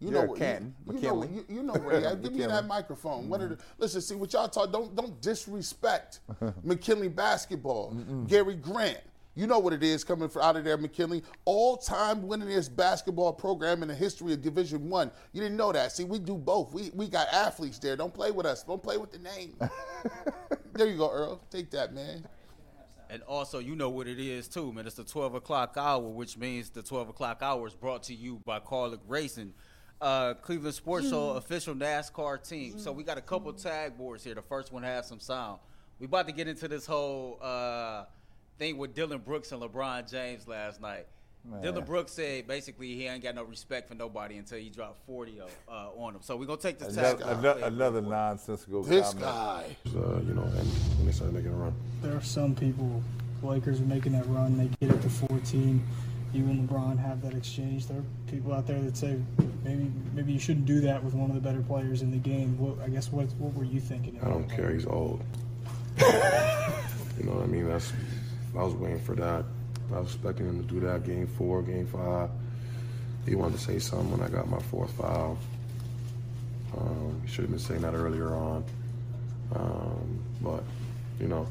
You 0.00 0.10
know 0.10 0.20
Yeah, 0.20 0.26
where 0.26 0.38
Canton, 0.38 0.74
you, 0.86 0.94
you 0.94 1.00
know 1.02 1.14
McKinley. 1.16 1.28
you, 1.48 1.56
you 1.56 1.62
know 1.62 1.74
where 1.74 2.00
he. 2.00 2.16
Give 2.16 2.32
me 2.32 2.46
that 2.46 2.66
microphone. 2.66 3.28
What 3.28 3.42
are 3.42 3.48
the, 3.48 3.58
listen, 3.78 4.00
see 4.00 4.14
what 4.14 4.32
y'all 4.32 4.48
talk. 4.48 4.72
Don't 4.72 4.94
don't 4.96 5.20
disrespect 5.20 6.20
McKinley 6.64 7.08
basketball. 7.08 7.94
Gary 8.26 8.54
Grant. 8.54 8.98
You 9.36 9.46
know 9.46 9.58
what 9.60 9.72
it 9.72 9.82
is 9.84 10.02
coming 10.02 10.28
from 10.28 10.42
out 10.42 10.56
of 10.56 10.64
there, 10.64 10.76
McKinley. 10.76 11.22
All-time 11.44 12.22
winningest 12.22 12.74
basketball 12.74 13.32
program 13.32 13.80
in 13.82 13.88
the 13.88 13.94
history 13.94 14.32
of 14.32 14.42
Division 14.42 14.90
One. 14.90 15.10
You 15.32 15.40
didn't 15.40 15.56
know 15.56 15.70
that. 15.70 15.92
See, 15.92 16.02
we 16.04 16.18
do 16.18 16.34
both. 16.36 16.72
We 16.72 16.90
we 16.94 17.08
got 17.08 17.28
athletes 17.32 17.78
there. 17.78 17.94
Don't 17.96 18.12
play 18.12 18.30
with 18.32 18.44
us. 18.46 18.64
Don't 18.64 18.82
play 18.82 18.96
with 18.96 19.12
the 19.12 19.18
name. 19.18 19.54
there 20.72 20.88
you 20.88 20.96
go, 20.96 21.10
Earl. 21.10 21.40
Take 21.50 21.70
that, 21.70 21.94
man. 21.94 22.24
And 23.08 23.22
also, 23.24 23.58
you 23.58 23.74
know 23.74 23.90
what 23.90 24.06
it 24.06 24.20
is 24.20 24.46
too, 24.46 24.72
man. 24.72 24.86
It's 24.86 24.94
the 24.94 25.04
12 25.04 25.34
o'clock 25.34 25.74
hour, 25.76 26.00
which 26.08 26.36
means 26.38 26.70
the 26.70 26.82
12 26.82 27.08
o'clock 27.08 27.38
hour 27.42 27.66
is 27.66 27.74
brought 27.74 28.04
to 28.04 28.14
you 28.14 28.40
by 28.44 28.60
Kaulig 28.60 29.00
Racing, 29.08 29.52
uh, 30.00 30.34
Cleveland 30.34 30.74
Sports 30.74 31.08
Show 31.10 31.30
official 31.30 31.74
NASCAR 31.74 32.46
team. 32.46 32.78
So 32.78 32.92
we 32.92 33.02
got 33.04 33.18
a 33.18 33.22
couple 33.22 33.52
tag 33.52 33.96
boards 33.96 34.24
here. 34.24 34.34
The 34.34 34.42
first 34.42 34.72
one 34.72 34.82
has 34.82 35.06
some 35.06 35.20
sound. 35.20 35.58
We 35.98 36.06
about 36.06 36.26
to 36.26 36.32
get 36.32 36.48
into 36.48 36.68
this 36.68 36.86
whole 36.86 37.38
uh, 37.42 38.04
thing 38.58 38.78
with 38.78 38.94
Dillon 38.94 39.18
Brooks 39.18 39.52
and 39.52 39.60
LeBron 39.60 40.10
James 40.10 40.48
last 40.48 40.80
night. 40.80 41.06
Dillon 41.62 41.84
Brooks 41.84 42.12
said 42.12 42.46
basically 42.46 42.94
he 42.94 43.06
ain't 43.06 43.22
got 43.22 43.34
no 43.34 43.42
respect 43.44 43.88
for 43.88 43.94
nobody 43.94 44.36
until 44.36 44.58
he 44.58 44.68
dropped 44.68 44.98
40 45.06 45.40
uh, 45.40 45.72
on 45.96 46.14
him. 46.14 46.20
So 46.22 46.36
we're 46.36 46.44
going 46.44 46.58
to 46.58 46.62
take 46.62 46.78
this 46.78 46.94
tag. 46.94 47.20
Another, 47.20 47.32
another, 47.38 47.66
another 47.66 48.00
nonsensical 48.02 48.82
This 48.82 49.14
comment. 49.14 49.24
guy. 49.24 49.76
uh, 49.88 50.20
you 50.20 50.34
know, 50.34 50.42
and 50.42 50.54
when 50.98 51.06
they 51.06 51.12
started 51.12 51.34
making 51.34 51.52
a 51.52 51.56
run. 51.56 51.74
there 52.02 52.14
are 52.14 52.20
some 52.22 52.54
people, 52.54 53.02
the 53.40 53.46
Lakers 53.46 53.80
are 53.80 53.84
making 53.84 54.12
that 54.12 54.26
run, 54.26 54.58
they 54.58 54.68
get 54.86 54.94
it 54.94 55.00
to 55.00 55.08
14. 55.08 55.82
You 56.32 56.44
and 56.44 56.68
LeBron 56.68 56.98
have 56.98 57.22
that 57.22 57.34
exchange. 57.34 57.86
There 57.86 57.98
are 57.98 58.04
people 58.30 58.52
out 58.52 58.66
there 58.66 58.80
that 58.80 58.96
say 58.96 59.18
maybe 59.64 59.90
maybe 60.14 60.32
you 60.32 60.38
shouldn't 60.38 60.66
do 60.66 60.80
that 60.82 61.02
with 61.02 61.14
one 61.14 61.30
of 61.30 61.34
the 61.34 61.40
better 61.40 61.60
players 61.60 62.02
in 62.02 62.10
the 62.10 62.18
game. 62.18 62.56
What, 62.58 62.78
I 62.84 62.88
guess 62.88 63.10
what 63.10 63.26
what 63.38 63.52
were 63.54 63.64
you 63.64 63.80
thinking? 63.80 64.18
I 64.22 64.28
don't 64.28 64.48
care. 64.48 64.70
He's 64.70 64.86
old. 64.86 65.22
you 65.98 66.06
know 67.24 67.32
what 67.32 67.42
I 67.42 67.46
mean? 67.46 67.68
That's. 67.68 67.92
I 68.56 68.62
was 68.62 68.74
waiting 68.74 69.00
for 69.00 69.14
that. 69.16 69.44
I 69.92 70.00
was 70.00 70.14
expecting 70.14 70.46
him 70.46 70.66
to 70.66 70.74
do 70.74 70.80
that 70.80 71.04
game 71.04 71.26
four, 71.26 71.62
game 71.62 71.86
five. 71.86 72.30
He 73.26 73.34
wanted 73.34 73.58
to 73.58 73.64
say 73.64 73.78
something 73.78 74.10
when 74.10 74.22
I 74.22 74.28
got 74.28 74.48
my 74.48 74.58
fourth 74.58 74.92
foul. 74.92 75.38
Um, 76.76 77.20
he 77.24 77.30
should 77.30 77.42
have 77.42 77.50
been 77.50 77.58
saying 77.58 77.82
that 77.82 77.94
earlier 77.94 78.34
on. 78.34 78.64
Um, 79.54 80.20
but, 80.40 80.62
you 81.20 81.26
know, 81.26 81.46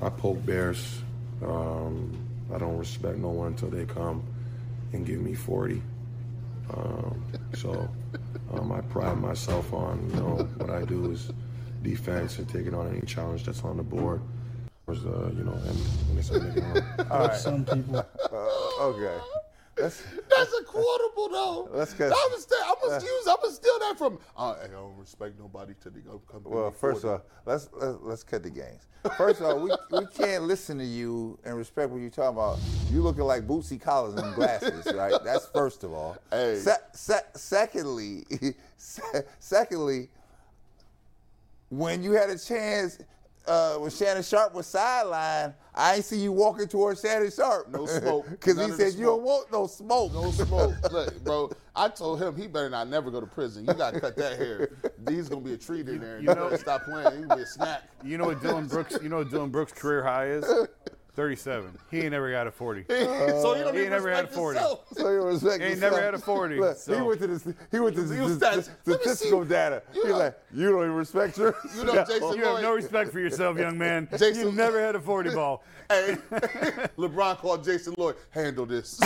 I 0.00 0.08
poke 0.08 0.44
bears. 0.46 1.02
Um, 1.42 2.16
I 2.54 2.58
don't 2.58 2.76
respect 2.78 3.18
no 3.18 3.28
one 3.28 3.48
until 3.48 3.70
they 3.70 3.84
come 3.84 4.22
and 4.92 5.06
give 5.06 5.20
me 5.20 5.34
40. 5.34 5.82
Um, 6.74 7.22
so 7.54 7.88
um, 8.52 8.72
I 8.72 8.80
pride 8.82 9.18
myself 9.18 9.72
on, 9.72 10.10
you 10.10 10.16
know, 10.16 10.48
what 10.56 10.70
I 10.70 10.84
do 10.84 11.10
is 11.10 11.30
defense 11.82 12.38
and 12.38 12.48
taking 12.48 12.74
on 12.74 12.88
any 12.88 13.02
challenge 13.02 13.44
that's 13.44 13.64
on 13.64 13.76
the 13.76 13.82
board. 13.82 14.20
Was, 14.86 15.04
uh, 15.04 15.30
you 15.36 15.44
know, 15.44 15.52
and 15.52 15.78
when 16.08 16.16
they 16.16 16.22
a 16.34 16.62
run. 16.62 17.18
There 17.28 17.36
some 17.36 17.64
people. 17.64 17.98
Uh, 17.98 18.80
okay. 18.80 19.18
That's 19.80 20.02
a 20.60 20.64
quotable 20.64 21.28
though. 21.30 21.68
Let's 21.72 21.94
get- 21.94 22.12
I'm 22.12 22.30
gonna 22.30 22.40
steal. 22.40 22.58
I'm 22.66 22.74
gonna 22.88 23.04
use. 23.04 23.26
I'm 23.28 23.36
gonna 23.42 23.54
steal 23.54 23.78
that 23.80 23.94
from. 23.98 24.18
Uh, 24.36 24.54
I 24.62 24.66
don't 24.68 24.96
respect 24.98 25.38
nobody 25.38 25.74
they 25.84 26.00
go 26.00 26.20
come. 26.30 26.42
well, 26.44 26.70
first 26.70 27.04
off, 27.04 27.22
let's, 27.46 27.68
let's 27.74 27.98
let's 28.02 28.22
cut 28.24 28.42
the 28.42 28.50
games. 28.50 28.86
First 29.16 29.40
of 29.40 29.46
all, 29.46 29.60
we, 29.60 29.70
we 29.92 30.06
can't 30.06 30.44
listen 30.44 30.76
to 30.78 30.84
you 30.84 31.38
and 31.44 31.56
respect 31.56 31.90
what 31.90 32.00
you're 32.00 32.10
talking 32.10 32.36
about. 32.36 32.58
You 32.90 33.00
looking 33.00 33.24
like 33.24 33.46
Bootsy 33.46 33.80
Collins 33.80 34.20
in 34.20 34.32
glasses, 34.34 34.92
right? 34.94 35.14
That's 35.24 35.46
first 35.46 35.84
of 35.84 35.92
all. 35.92 36.16
Hey. 36.30 36.56
Se- 36.56 36.72
se- 36.92 37.20
secondly, 37.34 38.24
se- 38.76 39.22
secondly, 39.38 40.08
when 41.70 42.02
you 42.02 42.12
had 42.12 42.30
a 42.30 42.38
chance, 42.38 42.98
uh, 43.48 43.74
when 43.76 43.90
Shannon 43.90 44.22
Sharpe 44.22 44.54
was 44.54 44.66
sidelined, 44.66 45.54
I 45.74 45.96
ain't 45.96 46.04
see 46.04 46.18
you 46.18 46.32
walking 46.32 46.68
towards 46.68 47.00
Shannon 47.00 47.30
Sharpe. 47.30 47.68
No 47.70 47.86
smoke. 47.86 48.26
Because 48.30 48.56
he 48.56 48.66
None 48.68 48.76
said 48.76 48.94
you 48.94 49.06
don't 49.06 49.22
want 49.22 49.50
no 49.50 49.66
smoke. 49.66 50.12
No 50.12 50.30
smoke. 50.30 50.74
Look, 50.92 51.24
bro, 51.24 51.50
I 51.74 51.88
told 51.88 52.20
him 52.22 52.36
he 52.36 52.46
better 52.46 52.68
not 52.70 52.88
never 52.88 53.10
go 53.10 53.20
to 53.20 53.26
prison. 53.26 53.64
You 53.66 53.74
got 53.74 53.94
to 53.94 54.00
cut 54.00 54.16
that 54.16 54.38
hair. 54.38 54.70
He's 55.08 55.28
going 55.28 55.42
to 55.42 55.48
be 55.48 55.54
a 55.54 55.58
treat 55.58 55.88
in 55.88 56.00
there. 56.00 56.18
You, 56.20 56.28
You 56.28 56.34
know, 56.34 56.48
know- 56.50 56.56
stop 56.56 56.84
playing. 56.84 57.06
He's 57.10 57.16
going 57.26 57.28
to 57.30 57.36
be 57.36 57.42
a 57.42 57.46
snack. 57.46 57.82
You 58.04 58.18
know 58.18 58.26
what 58.26 58.42
Dillon 58.42 58.66
Brooks? 58.66 58.98
You 59.02 59.08
know 59.08 59.18
what 59.18 59.30
Dillon 59.30 59.50
Brooks' 59.50 59.72
career 59.72 60.02
high 60.04 60.26
is? 60.28 60.44
Thirty-seven. 61.18 61.76
He 61.90 61.98
ain't 62.02 62.12
never 62.12 62.30
got 62.30 62.46
a 62.46 62.52
forty. 62.52 62.84
so 62.88 62.94
he 62.96 63.04
don't 63.64 63.74
He 63.74 63.80
even 63.80 63.80
ain't 63.80 63.90
never 63.90 64.08
had 64.14 64.26
a 64.26 64.28
40. 64.28 64.56
himself. 64.56 64.84
So 64.96 65.10
you 65.10 65.22
respect 65.24 65.60
He 65.60 65.66
Ain't 65.66 65.74
yourself. 65.74 65.92
never 65.94 66.04
had 66.04 66.14
a 66.14 66.18
40, 66.18 66.60
Look, 66.60 66.76
He 66.76 66.80
so- 66.80 67.04
went 67.04 67.20
to 67.20 67.26
the 67.26 67.54
he 67.72 67.80
went 67.80 67.96
to 67.96 68.02
the, 68.04 68.14
He 68.14 68.20
was 68.20 68.38
the- 68.38 68.46
stats. 68.46 68.70
the 68.84 68.92
Let 68.92 69.00
me 69.00 69.02
statistical 69.02 69.42
see. 69.42 69.48
data. 69.48 69.82
You 69.92 70.02
He's 70.02 70.10
know- 70.12 70.18
like, 70.18 70.38
you 70.54 70.70
don't 70.70 70.78
even 70.84 70.92
respect 70.94 71.36
your. 71.36 71.56
You 71.76 71.84
know, 71.86 72.04
Jason 72.04 72.22
You 72.36 72.44
have 72.44 72.52
Lloyd. 72.52 72.62
no 72.62 72.72
respect 72.72 73.10
for 73.10 73.18
yourself, 73.18 73.58
young 73.58 73.76
man. 73.76 74.06
Jason- 74.16 74.42
You've 74.46 74.54
never 74.54 74.80
had 74.80 74.94
a 74.94 75.00
forty 75.00 75.30
ball. 75.34 75.64
Hey, 75.90 76.16
LeBron 76.96 77.38
called 77.38 77.64
Jason 77.64 77.94
Lloyd. 77.98 78.14
Handle 78.30 78.66
this. 78.66 79.00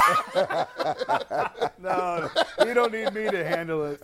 No, 1.78 2.28
you 2.66 2.74
don't 2.74 2.92
need 2.92 3.12
me 3.14 3.30
to 3.30 3.42
handle 3.42 3.86
it. 3.86 4.00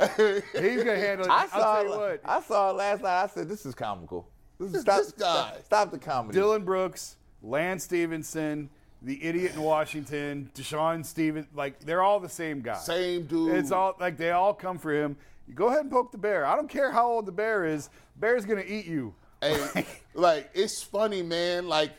He's 0.59 0.83
gonna 0.83 0.97
handle 0.97 1.27
it. 1.27 1.31
I 1.31 1.43
I'll 1.43 1.49
saw 1.51 1.75
tell 1.75 1.85
you 1.85 1.93
it, 1.93 1.99
what. 1.99 2.21
I 2.25 2.41
saw 2.41 2.71
it 2.71 2.73
last 2.75 3.03
night. 3.03 3.23
I 3.25 3.27
said, 3.27 3.49
this 3.51 3.67
is 3.67 3.75
comical. 3.75 4.29
This 4.59 4.75
is 4.75 4.85
This 4.85 5.13
guy. 5.13 5.27
Stop, 5.59 5.65
stop 5.65 5.91
the 5.91 5.99
comedy. 5.99 6.39
Dillon 6.39 6.65
Brooks, 6.65 7.17
Lance 7.43 7.85
Stephenson, 7.85 8.71
the 9.03 9.23
idiot 9.25 9.55
in 9.55 9.63
Washington, 9.63 10.51
DeShawn 10.55 11.05
Steven, 11.05 11.47
like 11.55 11.81
they're 11.81 12.03
all 12.03 12.21
the 12.21 12.29
same 12.29 12.61
guy. 12.61 12.79
Same 12.79 13.27
dude. 13.27 13.55
It's 13.57 13.71
all 13.71 13.97
like 14.01 14.17
they 14.17 14.31
all 14.31 14.55
come 14.55 14.79
for 14.79 14.93
him. 14.93 15.17
You 15.47 15.55
go 15.55 15.69
ahead 15.69 15.81
and 15.81 15.91
poke 15.91 16.13
the 16.13 16.19
bear. 16.19 16.45
I 16.45 16.57
don't 16.57 16.69
care 16.69 16.91
how 16.91 17.09
old 17.09 17.27
the 17.27 17.33
bear 17.33 17.65
is. 17.65 17.91
Bear's 18.17 18.45
gonna 18.45 18.65
eat 18.67 18.87
you. 18.87 19.15
Hey, 19.41 19.87
like 20.15 20.51
it's 20.53 20.83
funny, 20.83 21.23
man. 21.23 21.69
Like, 21.69 21.93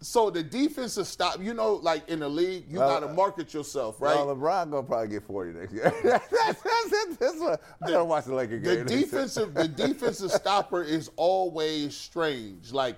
so 0.00 0.30
the 0.30 0.42
defensive 0.42 1.06
stop. 1.06 1.40
You 1.40 1.54
know, 1.54 1.74
like 1.74 2.08
in 2.08 2.18
the 2.18 2.28
league, 2.28 2.64
you 2.68 2.80
Well, 2.80 3.00
got 3.00 3.06
to 3.06 3.14
market 3.14 3.54
yourself, 3.54 4.00
right? 4.00 4.16
Well, 4.16 4.34
LeBron 4.34 4.70
gonna 4.70 4.82
probably 4.82 5.08
get 5.08 5.22
40 5.22 5.58
next 5.58 5.72
year. 5.72 5.84
that's, 6.04 6.28
that's, 6.28 6.62
that's, 6.62 7.16
that's 7.18 7.38
what, 7.38 7.62
I 7.82 7.90
gotta 7.90 8.04
watch 8.04 8.24
the 8.24 8.34
Laker 8.34 8.58
the 8.58 8.84
defensive, 8.84 9.54
the 9.54 9.68
defensive 9.68 10.32
stopper 10.32 10.82
is 10.82 11.10
always 11.16 11.96
strange. 11.96 12.72
Like 12.72 12.96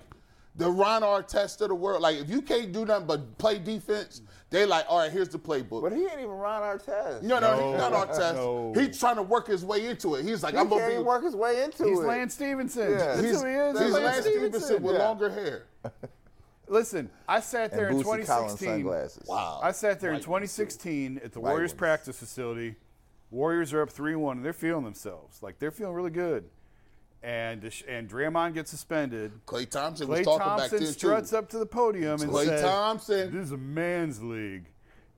the 0.59 0.69
Ron 0.69 1.01
Artest 1.03 1.61
of 1.61 1.69
the 1.69 1.75
world. 1.75 2.01
Like 2.01 2.17
if 2.17 2.29
you 2.29 2.41
can't 2.41 2.71
do 2.71 2.85
nothing 2.85 3.07
but 3.07 3.37
play 3.37 3.57
defense, 3.57 4.21
they 4.49 4.65
like, 4.65 4.85
all 4.89 4.99
right, 4.99 5.11
here's 5.11 5.29
the 5.29 5.39
playbook. 5.39 5.81
But 5.81 5.93
he 5.93 6.01
ain't 6.03 6.13
even 6.19 6.27
Ron 6.29 6.61
Artest. 6.61 7.23
no, 7.23 7.39
no, 7.39 7.55
no. 7.57 7.71
he's 7.71 7.77
not 7.79 7.91
No, 7.91 8.05
Artest. 8.05 8.35
no. 8.35 8.73
He's 8.75 8.99
trying 8.99 9.15
to 9.15 9.23
work 9.23 9.47
his 9.47 9.63
way 9.63 9.87
into 9.87 10.15
it. 10.15 10.25
He's 10.25 10.43
like, 10.43 10.53
he 10.53 10.59
I'm 10.59 10.67
gonna 10.67 10.87
be. 10.87 10.97
work 10.97 11.23
his 11.23 11.35
way 11.35 11.63
into 11.63 11.85
He's 11.85 11.97
it. 11.99 12.03
Lance 12.03 12.33
Stephenson. 12.33 12.91
Yeah. 12.91 12.97
That's 12.97 13.21
He's, 13.21 13.41
who 13.41 13.47
he 13.47 13.53
is. 13.53 13.79
he's 13.79 13.91
Lance 13.93 14.03
Lance 14.03 14.25
Stephenson 14.25 14.83
with 14.83 14.95
yeah. 14.95 15.01
longer 15.07 15.29
hair. 15.29 15.63
Listen, 16.67 17.09
I 17.27 17.39
sat 17.39 17.71
there 17.71 17.87
and 17.87 17.97
in 17.97 18.03
2016. 18.03 18.67
sunglasses. 18.67 19.27
Wow. 19.27 19.59
I 19.63 19.71
sat 19.71 19.99
there 19.99 20.09
in 20.11 20.17
White 20.17 20.23
2016 20.23 21.21
at 21.23 21.31
the 21.31 21.39
White 21.39 21.49
Warriors 21.51 21.71
ones. 21.71 21.79
practice 21.79 22.19
facility. 22.19 22.75
Warriors 23.31 23.73
are 23.73 23.81
up 23.81 23.89
3-1 23.91 24.33
and 24.33 24.45
they're 24.45 24.53
feeling 24.53 24.83
themselves. 24.83 25.41
Like 25.41 25.57
they're 25.59 25.71
feeling 25.71 25.93
really 25.95 26.11
good. 26.11 26.49
And 27.21 27.61
Desha- 27.61 27.83
and 27.87 28.09
Draymond 28.09 28.53
gets 28.53 28.71
suspended. 28.71 29.31
Klay 29.45 29.69
Thompson 29.69 30.07
Klay 30.07 30.19
was 30.19 30.25
talking 30.25 30.39
back 30.39 30.57
Thompson 30.57 30.83
then 30.83 30.93
struts 30.93 31.29
too. 31.31 31.37
up 31.37 31.49
to 31.49 31.59
the 31.59 31.65
podium 31.65 32.21
and 32.21 32.31
Klay 32.31 32.45
says, 32.45 32.61
Thompson. 32.61 33.33
"This 33.35 33.47
is 33.47 33.51
a 33.51 33.57
man's 33.57 34.23
league." 34.23 34.65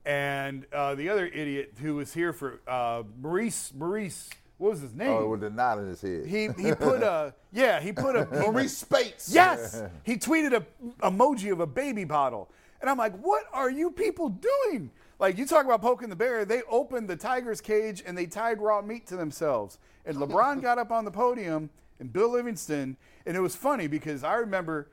And 0.04 0.66
uh, 0.72 0.96
the 0.96 1.08
other 1.08 1.26
idiot 1.26 1.74
who 1.80 1.94
was 1.94 2.12
here 2.12 2.32
for 2.32 2.60
uh, 2.66 3.04
Maurice 3.20 3.72
Maurice, 3.72 4.30
what 4.58 4.72
was 4.72 4.80
his 4.80 4.94
name? 4.94 5.10
Oh, 5.10 5.28
with 5.28 5.42
the 5.42 5.50
knot 5.50 5.78
in 5.78 5.86
his 5.86 6.00
head. 6.00 6.26
he 6.26 6.48
he 6.60 6.74
put 6.74 7.04
a 7.04 7.34
yeah 7.52 7.78
he 7.80 7.92
put 7.92 8.16
a 8.16 8.26
Maurice 8.32 8.76
Speights. 8.76 9.32
Yes, 9.32 9.80
he 10.02 10.16
tweeted 10.16 10.54
a 10.54 10.66
emoji 11.08 11.52
of 11.52 11.60
a 11.60 11.66
baby 11.68 12.02
bottle, 12.04 12.50
and 12.80 12.90
I'm 12.90 12.98
like, 12.98 13.16
what 13.18 13.44
are 13.52 13.70
you 13.70 13.92
people 13.92 14.28
doing? 14.28 14.90
Like 15.20 15.38
you 15.38 15.46
talk 15.46 15.64
about 15.66 15.80
poking 15.82 16.08
the 16.08 16.16
bear, 16.16 16.44
they 16.44 16.62
opened 16.68 17.06
the 17.08 17.14
tiger's 17.14 17.60
cage 17.60 18.02
and 18.04 18.18
they 18.18 18.26
tied 18.26 18.60
raw 18.60 18.82
meat 18.82 19.06
to 19.06 19.14
themselves. 19.16 19.78
And 20.04 20.16
LeBron 20.18 20.60
got 20.60 20.78
up 20.78 20.90
on 20.90 21.04
the 21.04 21.12
podium 21.12 21.70
and 22.02 22.12
Bill 22.12 22.32
Livingston, 22.32 22.96
and 23.24 23.36
it 23.36 23.40
was 23.40 23.54
funny 23.54 23.86
because 23.86 24.24
I 24.24 24.34
remember 24.34 24.88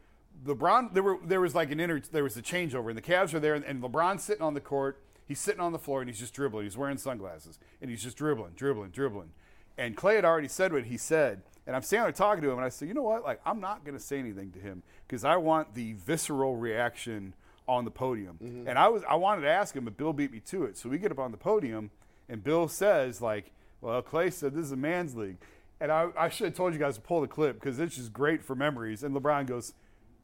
LeBron. 0.45 0.93
There 0.93 1.01
were 1.01 1.18
there 1.26 1.41
was 1.41 1.55
like 1.55 1.72
an 1.72 1.80
inter 1.80 1.99
there 2.12 2.24
was 2.24 2.38
a 2.38 2.41
changeover, 2.41 2.89
and 2.89 2.97
the 2.97 3.01
Cavs 3.01 3.34
are 3.34 3.39
there, 3.39 3.55
and, 3.55 3.66
and 3.66 3.82
LeBron's 3.82 4.24
sitting 4.24 4.43
on 4.43 4.53
the 4.53 4.62
court. 4.62 5.01
He's 5.26 5.39
sitting 5.39 5.60
on 5.60 5.72
the 5.72 5.80
floor 5.80 6.01
and 6.01 6.10
he's 6.10 6.20
just 6.20 6.34
dribbling. 6.34 6.64
He's 6.64 6.78
wearing 6.78 6.97
sunglasses 6.97 7.60
and 7.82 7.91
he's 7.91 8.01
just 8.01 8.18
dribbling, 8.18 8.53
dribbling, 8.55 8.89
dribbling. 8.89 9.30
And 9.78 9.95
Klay 9.95 10.16
had 10.16 10.26
already 10.26 10.47
said 10.47 10.74
what 10.74 10.86
he 10.86 10.97
said. 10.97 11.43
And 11.68 11.76
I'm 11.76 11.84
standing 11.84 12.05
there 12.05 12.12
talking 12.14 12.41
to 12.41 12.49
him, 12.49 12.57
and 12.57 12.66
I 12.66 12.70
said, 12.70 12.88
you 12.88 12.95
know 12.95 13.03
what? 13.03 13.24
Like, 13.24 13.39
I'm 13.45 13.62
not 13.62 13.86
going 13.86 13.95
to 13.95 14.03
say 14.03 14.18
anything 14.18 14.51
to 14.53 14.60
him 14.60 14.82
because 15.07 15.24
I 15.24 15.38
want 15.38 15.76
the 15.76 15.93
visceral 15.93 16.55
reaction 16.55 17.36
on 17.68 17.86
the 17.86 17.91
podium. 17.91 18.39
Mm-hmm. 18.43 18.68
And 18.68 18.80
I 18.80 18.88
was 18.88 19.03
I 19.07 19.16
wanted 19.16 19.41
to 19.41 19.49
ask 19.49 19.76
him, 19.76 19.86
but 19.86 19.97
Bill 19.97 20.14
beat 20.14 20.32
me 20.32 20.39
to 20.47 20.64
it. 20.64 20.78
So 20.78 20.89
we 20.89 20.97
get 20.97 21.12
up 21.12 21.20
on 21.20 21.32
the 21.32 21.38
podium, 21.38 21.91
and 22.28 22.43
Bill 22.43 22.68
says, 22.68 23.22
like, 23.22 23.51
well, 23.82 24.01
Klay 24.01 24.34
said 24.34 24.55
this 24.55 24.66
is 24.66 24.72
a 24.72 24.78
man's 24.78 25.16
league. 25.16 25.38
And 25.82 25.91
I, 25.91 26.07
I 26.17 26.30
should 26.30 26.45
have 26.45 26.55
told 26.55 26.73
you 26.73 26.80
guys 26.80 26.95
to 26.95 27.01
pull 27.01 27.21
the 27.21 27.27
clip 27.27 27.59
because 27.59 27.80
it's 27.80 27.95
just 27.95 28.11
great 28.11 28.43
for 28.43 28.55
memories. 28.55 29.03
And 29.03 29.15
LeBron 29.15 29.47
goes, 29.47 29.73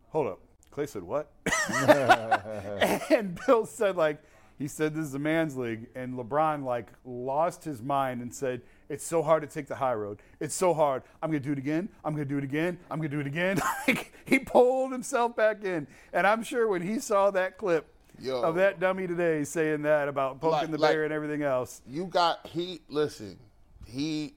hold 0.10 0.28
up. 0.28 0.40
Klay 0.72 0.88
said, 0.90 1.04
what? 1.04 1.32
and 3.10 3.40
Bill 3.46 3.66
said, 3.66 3.96
like, 3.96 4.22
he 4.58 4.68
said 4.68 4.94
this 4.94 5.06
is 5.06 5.14
a 5.14 5.20
man's 5.20 5.58
league, 5.58 5.88
and 5.96 6.14
LeBron 6.14 6.64
like 6.64 6.88
lost 7.04 7.66
his 7.66 7.82
mind 7.82 8.22
and 8.22 8.34
said, 8.34 8.62
"It's 8.88 9.06
so 9.06 9.22
hard 9.22 9.42
to 9.42 9.50
take 9.50 9.68
the 9.68 9.76
high 9.76 9.94
road. 9.96 10.22
It's 10.40 10.56
so 10.56 10.74
hard. 10.74 11.04
I'm 11.22 11.30
gonna 11.30 11.42
do 11.42 11.52
it 11.52 11.58
again. 11.58 11.90
I'm 12.06 12.14
gonna 12.14 12.24
do 12.24 12.38
it 12.38 12.44
again. 12.46 12.80
I'm 12.90 13.00
gonna 13.00 13.10
do 13.10 13.20
it 13.20 13.28
again." 13.28 13.60
like 13.88 14.14
he 14.24 14.40
pulled 14.40 14.94
himself 14.94 15.36
back 15.36 15.66
in, 15.66 15.88
and 16.14 16.26
I'm 16.26 16.42
sure 16.42 16.70
when 16.70 16.82
he 16.82 17.00
saw 17.00 17.32
that 17.32 17.58
clip 17.58 17.94
Yo. 18.18 18.42
of 18.42 18.56
that 18.56 18.80
dummy 18.80 19.08
today 19.08 19.44
saying 19.44 19.82
that 19.82 20.08
about 20.08 20.40
poking 20.40 20.52
Like- 20.52 20.72
the 20.72 20.78
like- 20.78 20.92
bear 20.94 21.04
and 21.04 21.12
everything 21.12 21.44
else, 21.44 21.82
you 21.86 22.06
got 22.06 22.48
he 22.48 22.80
listen 22.88 23.38
he 23.86 24.36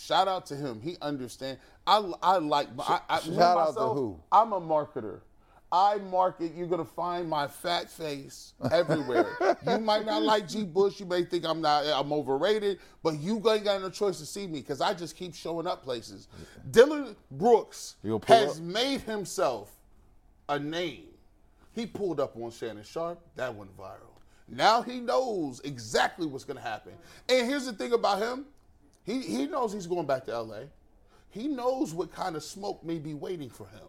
shout 0.00 0.28
out 0.28 0.46
to 0.46 0.56
him 0.56 0.80
he 0.80 0.96
understand 1.02 1.58
i 1.86 1.98
i 2.22 2.36
like 2.38 2.68
I, 2.78 3.00
I, 3.08 3.20
shout 3.20 3.58
out 3.58 3.74
to 3.74 3.80
who? 3.80 4.20
i'm 4.32 4.52
a 4.52 4.60
marketer 4.60 5.20
I 5.72 5.98
market, 5.98 6.52
you're 6.56 6.66
gonna 6.66 6.84
find 6.84 7.28
my 7.28 7.46
fat 7.46 7.88
face 7.88 8.54
everywhere. 8.72 9.26
you 9.68 9.78
might 9.78 10.04
not 10.04 10.22
like 10.22 10.48
G. 10.48 10.64
Bush, 10.64 10.98
you 10.98 11.06
may 11.06 11.24
think 11.24 11.44
I'm 11.44 11.60
not 11.60 11.86
I'm 11.86 12.12
overrated, 12.12 12.80
but 13.04 13.20
you 13.20 13.36
ain't 13.48 13.62
got 13.62 13.80
no 13.80 13.88
choice 13.88 14.18
to 14.18 14.26
see 14.26 14.48
me 14.48 14.58
because 14.62 14.80
I 14.80 14.94
just 14.94 15.16
keep 15.16 15.32
showing 15.32 15.68
up 15.68 15.84
places. 15.84 16.26
Dillon 16.72 17.14
Brooks 17.30 17.94
gonna 18.04 18.18
has 18.26 18.58
up? 18.58 18.64
made 18.64 19.02
himself 19.02 19.70
a 20.48 20.58
name. 20.58 21.04
He 21.72 21.86
pulled 21.86 22.18
up 22.18 22.36
on 22.36 22.50
Shannon 22.50 22.82
Sharpe, 22.82 23.20
that 23.36 23.54
went 23.54 23.76
viral. 23.78 24.10
Now 24.48 24.82
he 24.82 24.98
knows 24.98 25.60
exactly 25.60 26.26
what's 26.26 26.44
going 26.44 26.56
to 26.56 26.62
happen. 26.62 26.92
And 27.28 27.48
here's 27.48 27.66
the 27.66 27.72
thing 27.72 27.92
about 27.92 28.18
him 28.18 28.46
he, 29.04 29.20
he 29.20 29.46
knows 29.46 29.72
he's 29.72 29.86
going 29.86 30.06
back 30.06 30.24
to 30.26 30.40
LA. 30.40 30.60
He 31.30 31.48
knows 31.48 31.94
what 31.94 32.12
kind 32.12 32.36
of 32.36 32.42
smoke 32.42 32.84
may 32.84 32.98
be 32.98 33.14
waiting 33.14 33.50
for 33.50 33.66
him. 33.68 33.88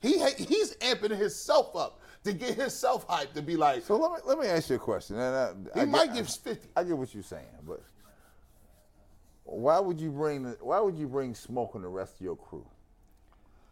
He 0.00 0.18
ha- 0.18 0.34
He's 0.36 0.74
amping 0.76 1.16
himself 1.16 1.76
up 1.76 2.00
to 2.24 2.32
get 2.32 2.54
himself 2.54 3.06
hyped 3.06 3.34
to 3.34 3.42
be 3.42 3.56
like, 3.56 3.82
So 3.84 3.96
let 3.96 4.10
me 4.12 4.18
let 4.26 4.38
me 4.38 4.46
ask 4.46 4.68
you 4.70 4.76
a 4.76 4.78
question. 4.80 5.16
And 5.18 5.68
I, 5.74 5.74
he 5.74 5.80
I 5.82 5.84
might 5.84 6.06
get, 6.06 6.16
give 6.16 6.28
50. 6.30 6.68
I 6.76 6.82
get 6.84 6.98
what 6.98 7.14
you're 7.14 7.22
saying, 7.22 7.46
but 7.66 7.82
why 9.44 9.78
would 9.78 10.00
you 10.00 10.10
bring 10.10 10.44
why 10.60 10.80
would 10.80 10.96
you 10.96 11.06
bring 11.06 11.34
smoke 11.34 11.74
on 11.74 11.82
the 11.82 11.88
rest 11.88 12.16
of 12.16 12.20
your 12.20 12.36
crew? 12.36 12.66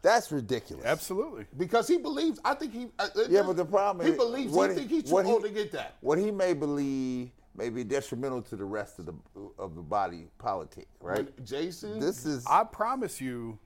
That's 0.03 0.33
ridiculous. 0.33 0.87
absolutely. 0.87 1.47
Because 1.59 1.87
he 1.87 1.99
believes, 1.99 2.41
I 2.45 2.55
think 2.55 2.73
he. 2.73 2.87
uh, 2.99 3.09
Yeah, 3.29 3.43
but 3.43 3.57
the 3.57 3.67
problem 3.67 4.07
he 4.07 4.13
is 4.13 4.19
he 4.19 4.25
believes, 4.25 4.53
what 4.53 4.71
he 4.71 4.77
think 4.77 4.91
he's 4.91 5.05
too 5.05 5.13
what 5.13 5.27
old 5.27 5.43
to 5.43 5.51
get 5.51 5.73
that. 5.73 5.97
What 6.01 6.19
he 6.19 6.31
may 6.31 6.55
believe 6.55 7.31
may 7.61 7.69
be 7.69 7.85
detrimental 7.85 8.41
to 8.43 8.57
the 8.57 8.65
rest 8.65 8.99
of 8.99 9.07
the 9.07 9.15
of 9.59 9.75
the 9.75 9.83
body 9.83 10.29
politic, 10.39 10.89
right? 11.01 11.25
When 11.37 11.47
Jason, 11.47 12.01
This 12.01 12.25
is 12.25 12.45
I 12.47 12.65
promise 12.65 13.21
you, 13.21 13.59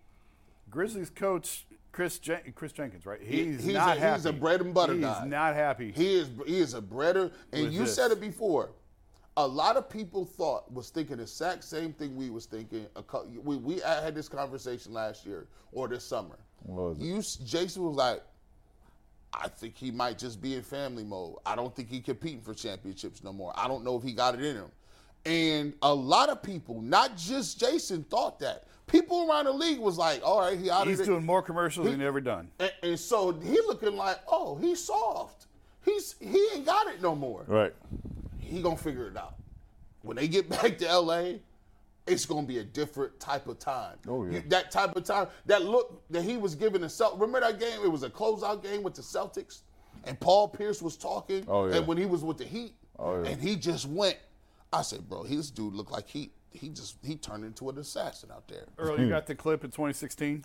Grizzlies 0.71 1.11
coach 1.11 1.67
Chris 1.93 2.19
Jen- 2.19 2.53
Chris 2.57 2.73
Jenkins, 2.73 3.07
right? 3.07 3.21
He's, 3.23 3.63
he's 3.65 3.75
not 3.75 3.97
a- 3.97 4.01
happy. 4.01 4.17
he's 4.19 4.27
a 4.27 4.33
bread 4.33 4.61
and 4.61 4.75
butter 4.75 4.95
he's 4.95 5.03
guy. 5.03 5.27
not 5.27 5.55
happy. 5.55 5.93
He 5.93 6.15
is 6.15 6.29
he 6.47 6.59
is 6.59 6.75
a 6.75 6.83
breader, 6.83 7.31
and 7.53 7.65
With 7.65 7.73
you 7.73 7.81
this. 7.81 7.95
said 7.95 8.11
it 8.11 8.21
before. 8.21 8.71
A 9.37 9.47
lot 9.47 9.77
of 9.77 9.91
people 9.91 10.25
thought 10.25 10.73
was 10.73 10.91
thinking 10.91 11.17
the 11.17 11.23
exact 11.25 11.65
same 11.65 11.93
thing 11.93 12.15
we 12.17 12.31
was 12.31 12.47
thinking. 12.47 12.87
A 12.97 13.03
cou- 13.03 13.27
we 13.43 13.57
we 13.57 13.79
had 13.81 14.15
this 14.15 14.29
conversation 14.29 14.93
last 14.93 15.25
year 15.27 15.47
or 15.73 15.89
this 15.89 16.05
summer. 16.05 16.39
What 16.63 16.91
was 16.91 16.99
it? 17.01 17.05
You 17.05 17.19
s- 17.19 17.37
Jason 17.37 17.83
was 17.85 17.97
like, 17.97 18.23
I 19.35 19.49
think 19.49 19.77
he 19.77 19.91
might 19.91 20.19
just 20.19 20.41
be 20.41 20.55
in 20.55 20.63
family 20.63 21.03
mode. 21.05 21.37
I 21.45 21.57
don't 21.57 21.75
think 21.75 21.91
he 21.91 22.01
competing 22.01 22.41
for 22.41 22.55
championships 22.55 23.25
no 23.25 23.33
more. 23.33 23.53
I 23.57 23.67
don't 23.69 23.85
know 23.85 23.97
if 23.97 24.03
he 24.03 24.13
got 24.13 24.35
it 24.35 24.43
in 24.45 24.57
him. 24.57 24.71
And 25.27 25.73
a 25.83 25.93
lot 25.93 26.29
of 26.29 26.43
people, 26.43 26.81
not 26.83 27.17
just 27.17 27.59
Jason, 27.59 28.05
thought 28.05 28.39
that. 28.41 28.65
People 28.87 29.29
around 29.29 29.47
the 29.47 29.53
league 29.53 29.79
was 29.79 29.97
like, 29.97 30.21
all 30.23 30.41
right, 30.41 30.59
he 30.59 30.71
out 30.71 30.87
He's 30.87 31.01
of 31.01 31.07
it. 31.07 31.11
doing 31.11 31.25
more 31.25 31.41
commercials 31.43 31.87
than 31.91 31.99
he 32.01 32.07
ever 32.07 32.21
done. 32.21 32.49
And, 32.59 32.73
and 32.83 33.01
so 33.01 33.33
he 33.33 33.53
looking 33.67 33.97
like, 33.97 34.19
oh, 34.29 34.57
he's 34.57 34.85
soft. 34.85 35.47
He's 35.85 36.15
he 36.21 36.47
ain't 36.55 36.67
got 36.67 36.87
it 36.89 37.01
no 37.03 37.15
more. 37.17 37.45
right. 37.47 37.75
He 38.39 38.61
gonna 38.63 38.77
figure 38.77 39.09
it 39.09 39.17
out. 39.17 39.37
When 40.03 40.17
they 40.19 40.29
get 40.29 40.49
back 40.63 40.77
to 40.79 40.99
LA, 40.99 41.33
it's 42.07 42.27
going 42.27 42.43
to 42.45 42.49
be 42.49 42.59
a 42.59 42.65
different 42.65 43.19
type 43.19 43.47
of 43.49 43.59
time. 43.59 43.97
Oh, 44.09 44.25
yeah. 44.27 44.41
That 44.49 44.71
type 44.71 44.95
of 44.97 45.05
time, 45.05 45.29
that 45.47 45.63
look 45.65 46.03
that 46.11 46.23
he 46.23 46.37
was 46.37 46.55
giving 46.55 46.83
the 46.83 46.89
Celt. 46.89 47.15
Remember 47.15 47.41
that 47.41 47.59
game? 47.59 47.81
It 47.85 47.91
was 47.91 48.03
a 48.03 48.11
closeout 48.11 48.63
game 48.63 48.83
with 48.83 48.95
the 48.95 49.03
Celtics, 49.03 49.61
and 50.05 50.19
Paul 50.21 50.49
Pierce 50.49 50.83
was 50.83 50.97
talking. 50.97 51.45
Oh, 51.49 51.67
yeah. 51.67 51.77
And 51.77 51.87
when 51.87 51.97
he 51.97 52.07
was 52.07 52.23
with 52.23 52.39
the 52.39 52.45
Heat, 52.45 52.75
Oh, 52.99 53.23
yeah. 53.23 53.31
and 53.31 53.41
he 53.43 53.57
just 53.57 53.87
went. 53.89 54.17
I 54.73 54.83
said, 54.83 55.09
bro, 55.09 55.25
this 55.25 55.51
dude 55.51 55.73
looked 55.75 55.93
like 55.93 56.09
he 56.09 56.31
he 56.51 56.69
just 56.69 56.97
he 57.05 57.17
turned 57.17 57.45
into 57.45 57.69
an 57.71 57.79
assassin 57.79 58.31
out 58.33 58.47
there. 58.49 58.65
Earl, 58.79 59.01
you 59.01 59.09
got 59.09 59.27
the 59.27 59.35
clip 59.35 59.65
in 59.65 59.71
2016? 59.71 60.45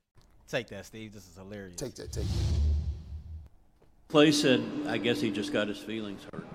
Take 0.51 0.67
that, 0.67 0.85
Steve. 0.85 1.13
This 1.13 1.25
is 1.29 1.37
hilarious. 1.37 1.77
Take 1.77 1.95
that, 1.95 2.11
take 2.11 2.25
that. 2.25 4.13
Klay 4.13 4.33
said, 4.33 4.61
I 4.85 4.97
guess 4.97 5.21
he 5.21 5.31
just 5.31 5.53
got 5.53 5.69
his 5.69 5.77
feelings 5.77 6.25
hurt. 6.31 6.45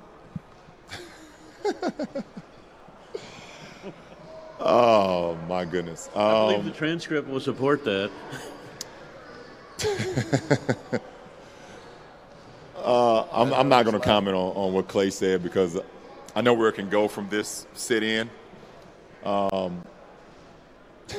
Oh 4.58 5.36
my 5.48 5.64
goodness. 5.64 6.10
I 6.16 6.30
believe 6.32 6.64
the 6.64 6.70
Um, 6.70 6.76
transcript 6.76 7.28
will 7.28 7.38
support 7.38 7.84
that. 7.84 8.10
uh, 12.76 13.24
I'm, 13.32 13.52
I'm 13.52 13.68
not 13.68 13.84
going 13.84 13.94
to 13.94 14.04
comment 14.04 14.34
on, 14.34 14.56
on 14.56 14.72
what 14.72 14.88
Klay 14.88 15.12
said 15.12 15.42
because 15.42 15.78
I 16.34 16.40
know 16.40 16.54
where 16.54 16.68
it 16.68 16.72
can 16.72 16.88
go 16.88 17.06
from 17.06 17.28
this 17.28 17.66
sit 17.74 18.02
in. 18.02 18.28
Um, 19.24 19.84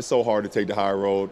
it's 0.00 0.08
so 0.08 0.24
hard 0.24 0.44
to 0.44 0.50
take 0.50 0.66
the 0.66 0.74
high 0.74 0.92
road. 0.92 1.28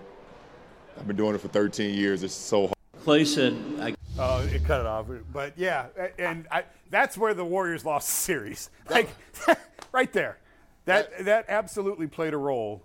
I've 0.98 1.06
been 1.06 1.16
doing 1.16 1.34
it 1.34 1.40
for 1.40 1.48
13 1.48 1.94
years. 1.94 2.22
It's 2.22 2.34
so 2.34 2.66
hard. 2.66 2.74
Klay 3.04 3.26
said, 3.26 3.56
I 3.80 3.94
Oh, 4.18 4.42
it 4.42 4.64
cut 4.64 4.80
it 4.80 4.86
off. 4.86 5.06
But 5.32 5.54
yeah, 5.56 5.86
and 6.18 6.46
I, 6.50 6.64
that's 6.90 7.16
where 7.16 7.34
the 7.34 7.44
Warriors 7.44 7.84
lost 7.84 8.08
the 8.08 8.14
series. 8.14 8.70
Like 8.90 9.08
right 9.92 10.12
there. 10.12 10.38
That 10.86 11.24
that 11.24 11.46
absolutely 11.48 12.08
played 12.08 12.34
a 12.34 12.36
role. 12.36 12.82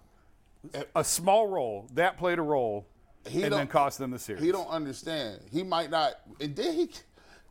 Eh 0.74 0.84
a 0.96 1.04
small 1.04 1.48
role. 1.48 1.88
That 1.96 2.18
played 2.18 2.38
a 2.38 2.44
role 2.44 2.86
He 3.28 3.44
and 3.44 3.52
then 3.52 3.68
cost 3.68 3.98
them 3.98 4.12
the 4.12 4.20
series. 4.20 4.44
He 4.44 4.52
don't 4.52 4.70
understand. 4.70 5.42
He 5.52 5.64
might 5.64 5.90
not. 5.90 6.14
And 6.40 6.56
then 6.56 6.74
he, 6.76 6.90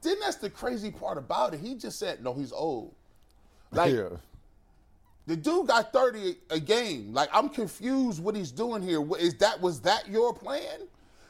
then 0.03 0.17
that's 0.21 0.37
the 0.37 0.49
crazy 0.51 0.91
part 0.91 1.19
about 1.19 1.55
it. 1.55 1.61
He 1.61 1.75
just 1.75 1.99
said, 1.99 2.23
no, 2.23 2.33
he's 2.35 2.53
old. 2.53 2.95
Like 3.73 3.93
yeah. 3.93 4.09
The 5.27 5.37
dude 5.37 5.67
got 5.69 5.93
30 5.93 6.37
a 6.51 6.59
game. 6.61 7.13
Like 7.13 7.29
I'm 7.33 7.49
confused 7.49 8.23
what 8.23 8.35
he's 8.37 8.51
doing 8.51 8.83
here. 8.83 9.03
Is 9.17 9.35
that 9.37 9.61
was 9.61 9.81
that 9.83 10.09
your 10.09 10.35
plan? 10.35 10.81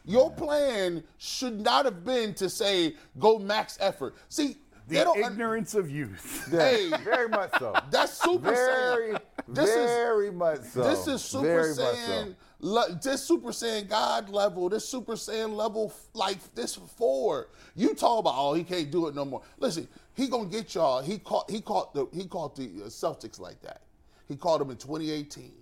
Your 0.05 0.31
plan 0.33 1.05
should 1.19 1.61
not 1.61 1.85
have 1.85 2.05
been 2.05 2.35
to 2.35 2.49
say 2.51 2.97
go 3.19 3.39
max 3.39 3.79
effort. 3.81 4.15
See, 4.29 4.57
they 4.89 4.99
the 4.99 5.05
don't. 5.05 5.23
un- 5.25 5.33
ignorance 5.33 5.75
of 5.75 5.89
youth. 5.91 6.49
hey, 6.51 6.91
Very 7.05 7.29
much 7.29 7.51
so. 7.59 7.73
that's 7.91 8.13
Super 8.21 8.51
Very, 8.51 9.13
Saiyan. 9.13 9.21
This 9.49 9.69
is 9.71 9.77
very 9.91 10.31
much 10.33 10.61
so. 10.63 10.83
This 10.83 11.07
is 11.07 11.23
Super 11.23 11.43
Very 11.47 11.69
much 11.69 11.77
so. 11.77 12.35
Le- 12.65 12.99
this 13.03 13.23
Super 13.23 13.49
Saiyan 13.51 13.89
God 13.89 14.29
level. 14.31 14.69
This 14.69 14.89
Super 14.89 15.15
Saiyan 15.15 15.55
level, 15.55 15.93
like 16.15 16.39
this 16.55 16.77
four. 16.77 17.49
You 17.75 17.95
talk 17.95 18.21
about 18.21 18.35
oh 18.37 18.55
he 18.55 18.63
can't 18.65 18.91
do 18.91 19.09
it 19.09 19.15
no 19.15 19.25
more. 19.25 19.43
Listen, 19.59 19.89
he 20.15 20.29
gonna 20.29 20.49
get 20.49 20.75
y'all. 20.75 21.03
He 21.03 21.19
caught. 21.19 21.51
He 21.51 21.61
caught 21.61 21.93
the. 21.93 22.07
He 22.13 22.25
caught 22.27 22.55
the 22.57 22.65
uh, 22.85 22.89
Celtics 22.89 23.39
like 23.41 23.61
that. 23.63 23.83
He 24.29 24.37
caught 24.37 24.59
them 24.61 24.71
in 24.71 24.77
2018. 24.77 25.53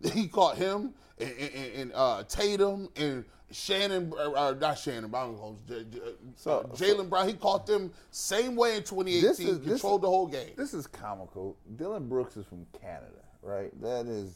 He 0.12 0.28
caught 0.28 0.56
him 0.58 0.92
and, 1.18 1.30
and, 1.38 1.72
and 1.74 1.92
uh, 1.94 2.22
Tatum 2.28 2.88
and 2.96 3.24
Shannon, 3.50 4.12
uh, 4.18 4.54
not 4.60 4.78
Shannon 4.78 5.08
Brown, 5.10 5.38
uh, 5.42 5.52
J- 5.72 5.84
J- 5.90 6.00
uh, 6.00 6.10
So- 6.36 6.68
Jaylen 6.74 7.08
Brown. 7.08 7.28
He 7.28 7.34
caught 7.34 7.66
them 7.66 7.90
same 8.10 8.56
way 8.56 8.76
in 8.76 8.82
2018. 8.82 9.22
This 9.22 9.38
is- 9.40 9.60
this- 9.60 9.68
controlled 9.80 10.02
the 10.02 10.08
whole 10.08 10.26
game. 10.26 10.50
This 10.56 10.74
is 10.74 10.86
comical. 10.86 11.56
Dillon 11.76 12.08
Brooks 12.08 12.36
is 12.36 12.44
from 12.44 12.66
Canada, 12.80 13.22
right? 13.42 13.70
That 13.80 14.06
is. 14.06 14.32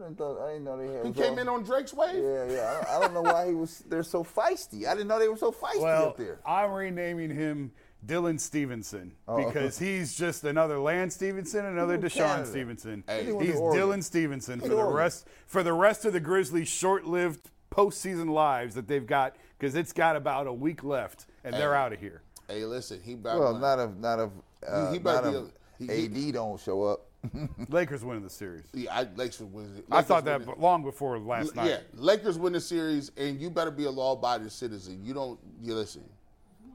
I 0.00 0.04
didn't 0.04 0.18
thought. 0.18 0.40
I 0.44 0.52
didn't 0.52 0.64
know 0.64 0.76
they 0.78 0.92
had. 0.92 1.06
He 1.06 1.12
came 1.12 1.38
in 1.38 1.48
on 1.48 1.62
Drake's 1.62 1.92
wave. 1.94 2.14
Yeah, 2.22 2.46
yeah. 2.50 2.84
I, 2.88 2.96
I 2.96 3.00
don't 3.00 3.14
know 3.14 3.22
why 3.22 3.46
he 3.48 3.54
was. 3.54 3.80
They're 3.88 4.02
so 4.02 4.24
feisty. 4.24 4.86
I 4.86 4.92
didn't 4.94 5.08
know 5.08 5.18
they 5.18 5.28
were 5.28 5.36
so 5.36 5.52
feisty 5.52 5.82
Well, 5.82 6.08
up 6.08 6.16
there. 6.16 6.40
I'm 6.46 6.70
renaming 6.72 7.30
him 7.30 7.72
Dylan 8.06 8.40
Stevenson 8.40 9.12
Oh. 9.28 9.44
because 9.44 9.78
he's 9.78 10.14
just 10.16 10.44
another 10.44 10.78
Lance 10.78 11.14
Stephenson, 11.14 11.66
another 11.66 11.98
from 11.98 12.08
DeShawn 12.08 12.16
Canada. 12.26 12.48
Stevenson. 12.48 13.04
Hey. 13.06 13.26
He 13.26 13.32
went 13.32 13.46
to 13.46 13.52
He's 13.52 13.60
Dylan 13.60 14.02
Stevenson 14.02 14.60
for 14.60 14.68
the 14.68 14.74
Oregon. 14.76 14.94
rest 14.96 15.26
for 15.46 15.62
the 15.62 15.72
rest 15.74 16.04
of 16.06 16.12
the 16.14 16.20
Grizzlies' 16.20 16.68
short-lived 16.68 17.50
postseason 17.70 18.30
lives 18.30 18.74
that 18.74 18.88
they've 18.88 19.06
got 19.06 19.36
because 19.58 19.74
it's 19.74 19.92
got 19.92 20.16
about 20.16 20.46
a 20.46 20.52
week 20.52 20.82
left 20.82 21.26
and 21.44 21.54
they're 21.54 21.74
out 21.74 21.92
of 21.92 22.00
here. 22.00 22.22
Hey, 22.48 22.64
listen, 22.64 23.00
he 23.04 23.14
back. 23.14 23.38
Well, 23.38 23.54
not 23.58 23.78
if 23.78 23.90
not 23.96 24.18
if 24.18 24.30
uh, 24.66 24.86
He- 24.90 24.98
he 24.98 25.02
not 25.02 25.22
better 25.22 25.30
be 25.78 25.84
if 25.84 25.90
a- 25.90 25.94
he- 26.08 26.28
AD 26.28 26.32
don't 26.34 26.58
show 26.60 26.82
up. 26.84 27.06
Lakers 27.68 28.04
winning 28.04 28.22
the 28.22 28.30
series. 28.30 28.64
Yeah, 28.72 28.94
I, 28.94 29.06
Lakers 29.16 29.40
win. 29.40 29.82
I 29.90 30.02
thought 30.02 30.24
Lakers 30.24 30.46
that 30.46 30.60
long 30.60 30.82
before 30.82 31.18
last 31.18 31.54
night. 31.54 31.68
Yeah, 31.68 31.78
Lakers 31.94 32.38
win 32.38 32.52
the 32.52 32.60
series, 32.60 33.10
and 33.16 33.40
you 33.40 33.50
better 33.50 33.70
be 33.70 33.84
a 33.84 33.90
law-abiding 33.90 34.48
citizen. 34.48 35.00
You 35.04 35.14
don't. 35.14 35.38
You 35.60 35.74
listen. 35.74 36.04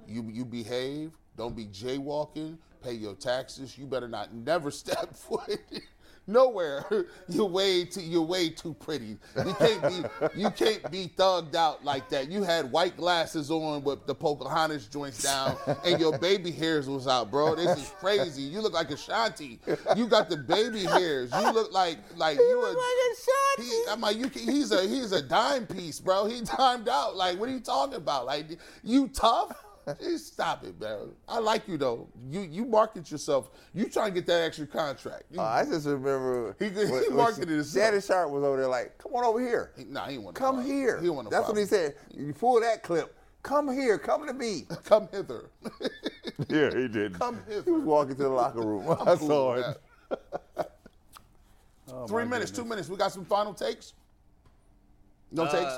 You 0.07 0.29
you 0.31 0.45
behave. 0.45 1.11
Don't 1.37 1.55
be 1.55 1.65
jaywalking. 1.65 2.57
Pay 2.83 2.93
your 2.93 3.15
taxes. 3.15 3.77
You 3.77 3.85
better 3.85 4.07
not 4.07 4.33
never 4.33 4.71
step 4.71 5.15
foot 5.15 5.59
nowhere. 6.27 6.85
You're 7.29 7.45
way 7.47 7.85
too. 7.85 8.01
You're 8.01 8.21
way 8.21 8.49
too 8.49 8.73
pretty. 8.75 9.17
You 9.37 9.53
can't 9.53 9.81
be. 9.83 10.39
You 10.41 10.49
can't 10.51 10.91
be 10.91 11.11
thugged 11.17 11.55
out 11.55 11.83
like 11.83 12.09
that. 12.09 12.29
You 12.31 12.43
had 12.43 12.71
white 12.71 12.97
glasses 12.97 13.51
on 13.51 13.83
with 13.83 14.05
the 14.05 14.15
Pocahontas 14.15 14.87
joints 14.87 15.21
down, 15.23 15.55
and 15.85 15.99
your 15.99 16.17
baby 16.17 16.51
hairs 16.51 16.87
was 16.89 17.07
out, 17.07 17.31
bro. 17.31 17.55
This 17.55 17.77
is 17.77 17.89
crazy. 17.99 18.41
You 18.43 18.61
look 18.61 18.73
like 18.73 18.91
Ashanti. 18.91 19.59
You 19.95 20.07
got 20.07 20.29
the 20.29 20.37
baby 20.37 20.83
hairs. 20.83 21.31
You 21.33 21.51
look 21.51 21.71
like 21.71 21.97
like 22.15 22.37
you 22.37 22.59
were. 22.59 22.75
He, 23.57 23.83
I'm 23.89 24.01
like, 24.01 24.17
you, 24.17 24.29
can- 24.29 24.43
he's 24.43 24.71
a 24.71 24.85
he's 24.87 25.11
a 25.11 25.21
dime 25.21 25.65
piece, 25.67 25.99
bro. 25.99 26.25
He 26.25 26.41
timed 26.41 26.89
out. 26.89 27.15
Like, 27.15 27.39
what 27.39 27.49
are 27.49 27.51
you 27.51 27.59
talking 27.59 27.95
about? 27.95 28.25
Like, 28.25 28.57
you 28.83 29.07
tough? 29.09 29.64
Just 30.01 30.33
stop 30.33 30.63
it, 30.63 30.79
man. 30.81 31.09
I 31.27 31.37
like 31.39 31.67
you 31.67 31.77
though. 31.77 32.07
You 32.29 32.41
you 32.41 32.65
market 32.65 33.11
yourself. 33.11 33.49
You 33.73 33.87
trying 33.87 34.13
to 34.13 34.19
get 34.19 34.25
that 34.27 34.41
extra 34.43 34.65
contract. 34.65 35.25
You, 35.29 35.39
Uh, 35.39 35.43
I 35.43 35.63
just 35.65 35.85
remember 35.85 36.55
He- 36.57 36.69
he 36.69 36.75
when- 36.75 36.89
when 36.91 37.15
marketed 37.15 37.49
himself. 37.49 37.83
Shannon 37.85 38.01
Sharpe 38.01 38.31
was 38.31 38.43
over 38.43 38.57
there 38.57 38.67
like, 38.67 38.97
"Come 38.97 39.13
on 39.13 39.23
over 39.23 39.39
here, 39.39 39.73
he, 39.77 39.83
nah, 39.83 40.05
he 40.07 40.15
ain't 40.15 40.23
want. 40.23 40.35
come 40.35 40.63
here." 40.63 40.99
He 40.99 41.09
want 41.09 41.29
That's 41.29 41.47
what 41.47 41.57
he 41.57 41.65
said. 41.65 41.95
You 42.11 42.33
pull 42.33 42.59
that 42.61 42.81
clip. 42.81 43.15
Come 43.43 43.71
here, 43.71 43.99
come 43.99 44.25
to 44.25 44.33
me. 44.33 44.65
Come 44.85 45.07
hither. 45.11 45.51
yeah, 46.49 46.71
he 46.75 46.87
did. 46.87 47.13
Come 47.19 47.39
hither. 47.47 47.61
He 47.63 47.69
was 47.71 47.83
walking 47.83 48.15
to 48.15 48.23
the 48.23 48.29
locker 48.29 48.61
room. 48.61 48.89
I 48.89 49.11
I'm 49.11 49.17
cool 49.19 49.27
saw 49.27 49.53
it. 49.53 49.77
that. 50.09 50.71
Oh, 51.91 52.07
Three 52.07 52.23
minutes, 52.23 52.49
goodness. 52.49 52.51
two 52.51 52.65
minutes. 52.65 52.89
We 52.89 52.97
got 52.97 53.11
some 53.11 53.23
final 53.25 53.53
takes. 53.53 53.93
No 55.31 55.43
Uh, 55.43 55.51
takes. 55.51 55.73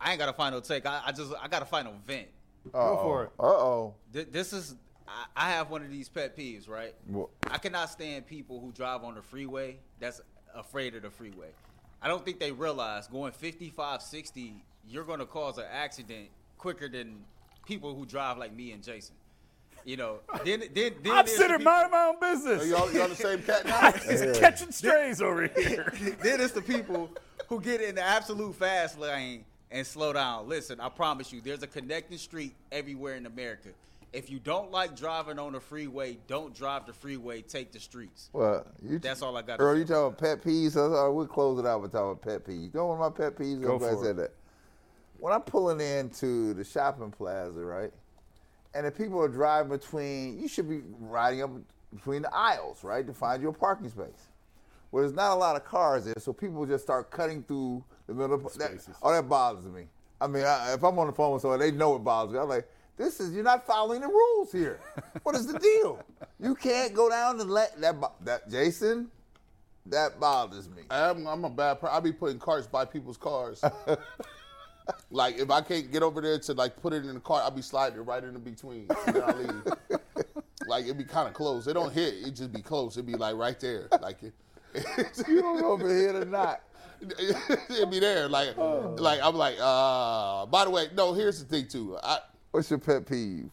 I 0.00 0.10
ain't 0.10 0.18
got 0.18 0.28
a 0.30 0.32
final 0.32 0.60
take. 0.60 0.84
I, 0.84 1.00
I 1.06 1.12
just 1.12 1.32
I 1.40 1.46
got 1.46 1.62
a 1.62 1.64
final 1.64 1.92
vent. 2.04 2.26
Go 2.70 2.98
for 3.02 3.24
it. 3.24 3.30
Uh 3.38 3.42
oh. 3.46 3.94
Th- 4.12 4.28
This 4.30 4.52
is 4.52 4.76
I, 5.08 5.46
I 5.48 5.50
have 5.50 5.70
one 5.70 5.82
of 5.82 5.90
these 5.90 6.08
pet 6.08 6.36
peeves, 6.36 6.68
right? 6.68 6.94
What? 7.06 7.28
I 7.50 7.58
cannot 7.58 7.90
stand 7.90 8.26
people 8.26 8.60
who 8.60 8.72
drive 8.72 9.02
on 9.04 9.14
the 9.14 9.22
freeway 9.22 9.78
that's 9.98 10.20
afraid 10.54 10.94
of 10.94 11.02
the 11.02 11.10
freeway. 11.10 11.48
I 12.00 12.08
don't 12.08 12.24
think 12.24 12.38
they 12.40 12.52
realize 12.52 13.06
going 13.08 13.32
55, 13.32 14.02
60, 14.02 14.54
you're 14.88 15.04
going 15.04 15.20
to 15.20 15.26
cause 15.26 15.58
an 15.58 15.64
accident 15.72 16.28
quicker 16.58 16.88
than 16.88 17.16
people 17.66 17.94
who 17.94 18.04
drive 18.06 18.38
like 18.38 18.52
me 18.54 18.72
and 18.72 18.82
Jason. 18.82 19.14
You 19.84 19.96
know, 19.96 20.20
then 20.44 20.62
then 20.74 20.92
then 21.02 21.12
I'm 21.12 21.26
sitting 21.26 21.58
the 21.58 21.64
minding 21.64 21.90
my 21.90 22.04
own 22.14 22.20
business. 22.20 22.62
Are 22.62 22.66
y'all, 22.66 22.92
y'all 22.92 23.08
the 23.08 23.16
same 23.16 23.42
cat 23.46 23.66
now? 23.66 23.90
He's 23.92 24.38
catching 24.38 24.70
strays 24.70 25.20
over 25.20 25.48
here. 25.48 25.92
then 26.22 26.40
it's 26.40 26.52
the 26.52 26.62
people 26.62 27.10
who 27.48 27.60
get 27.60 27.80
in 27.80 27.96
the 27.96 28.02
absolute 28.02 28.54
fast 28.54 28.98
lane 28.98 29.44
and 29.72 29.86
slow 29.86 30.12
down. 30.12 30.48
Listen, 30.48 30.78
I 30.78 30.88
promise 30.88 31.32
you, 31.32 31.40
there's 31.40 31.62
a 31.62 31.66
connecting 31.66 32.18
street 32.18 32.54
everywhere 32.70 33.16
in 33.16 33.26
America. 33.26 33.70
If 34.12 34.28
you 34.28 34.38
don't 34.38 34.70
like 34.70 34.94
driving 34.94 35.38
on 35.38 35.54
the 35.54 35.60
freeway, 35.60 36.18
don't 36.26 36.54
drive 36.54 36.84
the 36.84 36.92
freeway. 36.92 37.40
Take 37.40 37.72
the 37.72 37.80
streets. 37.80 38.28
Well, 38.34 38.66
you, 38.82 38.98
That's 38.98 39.22
all 39.22 39.34
I 39.38 39.42
got. 39.42 39.58
Earl, 39.58 39.78
you 39.78 39.86
talking 39.86 40.08
about 40.08 40.18
pet 40.18 40.42
peeves? 40.44 40.72
So, 40.72 40.94
uh, 40.94 41.10
we'll 41.10 41.26
close 41.26 41.58
it 41.58 41.66
out 41.66 41.80
with 41.80 41.92
talking 41.92 42.10
about 42.10 42.22
pet 42.22 42.44
peeves. 42.46 42.64
You 42.64 42.70
know 42.74 42.86
one 42.86 43.00
of 43.00 43.18
my 43.18 43.24
pet 43.24 43.36
peeves? 43.36 43.62
Go 43.62 43.72
I'm 43.72 43.78
glad 43.78 43.88
I 43.88 43.94
for 43.94 44.04
said 44.04 44.16
that. 44.18 44.34
When 45.18 45.32
I'm 45.32 45.40
pulling 45.40 45.80
into 45.80 46.52
the 46.52 46.62
shopping 46.62 47.10
plaza, 47.10 47.60
right, 47.60 47.90
and 48.74 48.86
the 48.86 48.90
people 48.90 49.18
are 49.22 49.28
driving 49.28 49.70
between, 49.70 50.38
you 50.38 50.48
should 50.48 50.68
be 50.68 50.82
riding 51.00 51.42
up 51.42 51.50
between 51.94 52.22
the 52.22 52.34
aisles, 52.34 52.84
right, 52.84 53.06
to 53.06 53.14
find 53.14 53.42
your 53.42 53.52
parking 53.52 53.88
space. 53.88 54.28
Well, 54.90 55.02
there's 55.02 55.14
not 55.14 55.32
a 55.32 55.36
lot 55.36 55.56
of 55.56 55.64
cars 55.64 56.04
there, 56.04 56.14
so 56.18 56.34
people 56.34 56.66
just 56.66 56.84
start 56.84 57.10
cutting 57.10 57.42
through 57.44 57.52
the 57.52 57.60
middle 57.62 57.84
of 57.84 57.91
that. 58.12 58.96
Oh, 59.02 59.12
that 59.12 59.28
bothers 59.28 59.66
me. 59.66 59.84
I 60.20 60.26
mean, 60.26 60.44
I, 60.44 60.74
if 60.74 60.82
I'm 60.84 60.98
on 60.98 61.08
the 61.08 61.12
phone 61.12 61.32
with 61.32 61.42
someone, 61.42 61.58
they 61.58 61.72
know 61.72 61.96
it 61.96 62.00
bothers 62.00 62.32
me. 62.32 62.38
I'm 62.38 62.48
like, 62.48 62.68
this 62.96 63.20
is 63.20 63.32
you're 63.32 63.44
not 63.44 63.66
following 63.66 64.00
the 64.00 64.08
rules 64.08 64.52
here. 64.52 64.80
what 65.22 65.34
is 65.34 65.46
the 65.46 65.58
deal? 65.58 65.98
You 66.38 66.54
can't 66.54 66.94
go 66.94 67.08
down 67.08 67.40
and 67.40 67.50
let 67.50 67.80
that 67.80 67.96
that 68.24 68.50
Jason. 68.50 69.10
That 69.86 70.20
bothers 70.20 70.68
me. 70.68 70.82
I'm, 70.90 71.26
I'm 71.26 71.44
a 71.44 71.50
bad 71.50 71.80
person. 71.80 71.96
I 71.96 71.98
be 71.98 72.12
putting 72.12 72.38
carts 72.38 72.68
by 72.68 72.84
people's 72.84 73.16
cars. 73.16 73.64
like 75.10 75.38
if 75.38 75.50
I 75.50 75.60
can't 75.60 75.90
get 75.90 76.04
over 76.04 76.20
there 76.20 76.38
to 76.38 76.52
like 76.52 76.80
put 76.80 76.92
it 76.92 77.04
in 77.04 77.14
the 77.14 77.20
cart, 77.20 77.42
I'll 77.42 77.50
be 77.50 77.62
sliding 77.62 77.98
it 77.98 78.02
right 78.02 78.22
in 78.22 78.38
between. 78.38 78.86
I 78.90 79.32
leave. 79.32 79.66
like 80.68 80.84
it'd 80.84 80.98
be 80.98 81.04
kind 81.04 81.26
of 81.26 81.34
close. 81.34 81.66
It 81.66 81.74
don't 81.74 81.92
hit. 81.92 82.14
It 82.14 82.36
just 82.36 82.52
be 82.52 82.62
close. 82.62 82.96
It'd 82.96 83.06
be 83.06 83.14
like 83.14 83.34
right 83.34 83.58
there. 83.58 83.88
Like 84.00 84.22
it, 84.22 84.34
you 85.28 85.42
don't 85.42 85.60
know 85.60 85.74
if 85.74 85.82
it 85.82 85.88
hit 85.88 86.14
or 86.14 86.24
not. 86.26 86.62
It'd 87.70 87.90
be 87.90 87.98
there. 87.98 88.28
Like 88.28 88.56
Oh. 88.58 88.94
like 88.98 89.20
I'm 89.22 89.34
like. 89.36 89.56
uh 89.60 90.46
By 90.46 90.64
the 90.64 90.70
way, 90.70 90.88
no. 90.94 91.12
Here's 91.12 91.42
the 91.42 91.44
thing 91.44 91.66
too. 91.68 91.96
I, 92.02 92.18
What's 92.52 92.70
your 92.70 92.78
pet 92.78 93.06
peeve? 93.06 93.48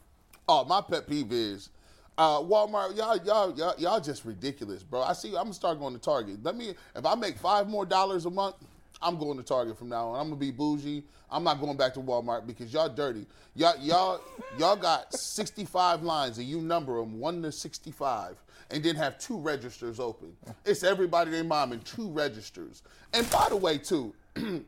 Oh, 0.47 0.65
my 0.65 0.81
pet 0.81 1.07
peeve 1.07 1.31
is 1.31 1.69
uh, 2.17 2.39
Walmart. 2.39 2.97
Y'all, 2.97 3.17
y'all, 3.23 3.55
y'all, 3.55 3.73
y'all 3.77 3.99
just 3.99 4.25
ridiculous, 4.25 4.83
bro. 4.83 5.01
I 5.01 5.13
see. 5.13 5.29
I'm 5.29 5.35
gonna 5.43 5.53
start 5.53 5.79
going 5.79 5.93
to 5.93 5.99
Target. 5.99 6.43
Let 6.43 6.55
me. 6.55 6.73
If 6.95 7.05
I 7.05 7.15
make 7.15 7.37
five 7.37 7.67
more 7.69 7.85
dollars 7.85 8.25
a 8.25 8.29
month, 8.29 8.55
I'm 9.01 9.17
going 9.17 9.37
to 9.37 9.43
Target 9.43 9.77
from 9.77 9.89
now 9.89 10.09
on. 10.09 10.19
I'm 10.19 10.27
gonna 10.27 10.35
be 10.39 10.51
bougie. 10.51 11.03
I'm 11.31 11.43
not 11.43 11.61
going 11.61 11.77
back 11.77 11.93
to 11.93 11.99
Walmart 11.99 12.47
because 12.47 12.73
y'all 12.73 12.89
dirty. 12.89 13.25
Y'all, 13.55 13.75
y'all, 13.79 14.19
y'all 14.57 14.75
got 14.75 15.13
65 15.13 16.01
lines 16.01 16.39
and 16.39 16.47
you 16.47 16.59
number 16.59 16.99
them 16.99 17.19
one 17.19 17.41
to 17.43 17.51
65, 17.51 18.35
and 18.71 18.83
then 18.83 18.95
have 18.95 19.17
two 19.17 19.37
registers 19.37 19.99
open. 19.99 20.35
It's 20.65 20.83
everybody 20.83 21.31
they 21.31 21.41
mom 21.41 21.73
in 21.73 21.79
two 21.81 22.09
registers. 22.11 22.83
And 23.13 23.29
by 23.29 23.47
the 23.49 23.55
way, 23.55 23.77
too. 23.77 24.13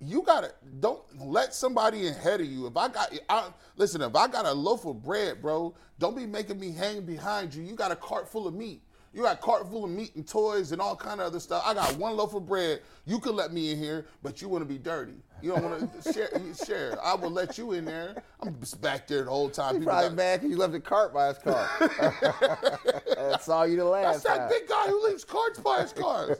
you 0.00 0.22
gotta 0.22 0.52
don't 0.80 1.02
let 1.18 1.54
somebody 1.54 2.08
ahead 2.08 2.40
of 2.40 2.46
you. 2.46 2.66
If 2.66 2.76
I 2.76 2.88
got, 2.88 3.12
I, 3.28 3.48
listen, 3.76 4.00
if 4.02 4.14
I 4.14 4.28
got 4.28 4.46
a 4.46 4.52
loaf 4.52 4.86
of 4.86 5.02
bread, 5.02 5.42
bro, 5.42 5.74
don't 5.98 6.16
be 6.16 6.26
making 6.26 6.58
me 6.58 6.72
hang 6.72 7.02
behind 7.02 7.54
you. 7.54 7.62
You 7.62 7.74
got 7.74 7.92
a 7.92 7.96
cart 7.96 8.28
full 8.28 8.46
of 8.46 8.54
meat. 8.54 8.82
You 9.12 9.22
got 9.22 9.38
a 9.38 9.40
cart 9.40 9.68
full 9.68 9.84
of 9.84 9.90
meat 9.90 10.14
and 10.14 10.26
toys 10.26 10.70
and 10.72 10.80
all 10.80 10.94
kind 10.94 11.20
of 11.20 11.26
other 11.26 11.40
stuff. 11.40 11.64
I 11.66 11.74
got 11.74 11.96
one 11.96 12.16
loaf 12.16 12.32
of 12.34 12.46
bread. 12.46 12.80
You 13.06 13.18
could 13.18 13.34
let 13.34 13.52
me 13.52 13.72
in 13.72 13.78
here, 13.78 14.06
but 14.22 14.40
you 14.40 14.48
want 14.48 14.62
to 14.62 14.66
be 14.66 14.78
dirty. 14.78 15.14
You 15.42 15.50
don't 15.52 15.64
want 15.64 16.02
to 16.04 16.12
share. 16.12 16.30
Share. 16.64 16.98
I 17.04 17.14
will 17.16 17.30
let 17.30 17.58
you 17.58 17.72
in 17.72 17.84
there. 17.84 18.22
I'm 18.40 18.58
just 18.60 18.80
back 18.80 19.08
there 19.08 19.24
the 19.24 19.30
whole 19.30 19.50
time. 19.50 19.74
He 19.74 19.78
People 19.80 19.92
probably 19.94 20.08
got- 20.10 20.16
mad 20.16 20.40
because 20.40 20.50
you 20.52 20.58
left 20.58 20.72
the 20.74 20.80
cart 20.80 21.12
by 21.12 21.28
his 21.28 21.38
car. 21.38 21.68
I 21.80 23.36
saw 23.40 23.64
you 23.64 23.76
the 23.78 23.84
last 23.84 24.22
That's 24.22 24.38
that 24.38 24.38
time. 24.38 24.48
big 24.60 24.68
guy 24.68 24.86
who 24.86 25.04
leaves 25.08 25.24
carts 25.24 25.58
by 25.58 25.80
his 25.82 25.92
cars. 25.92 26.38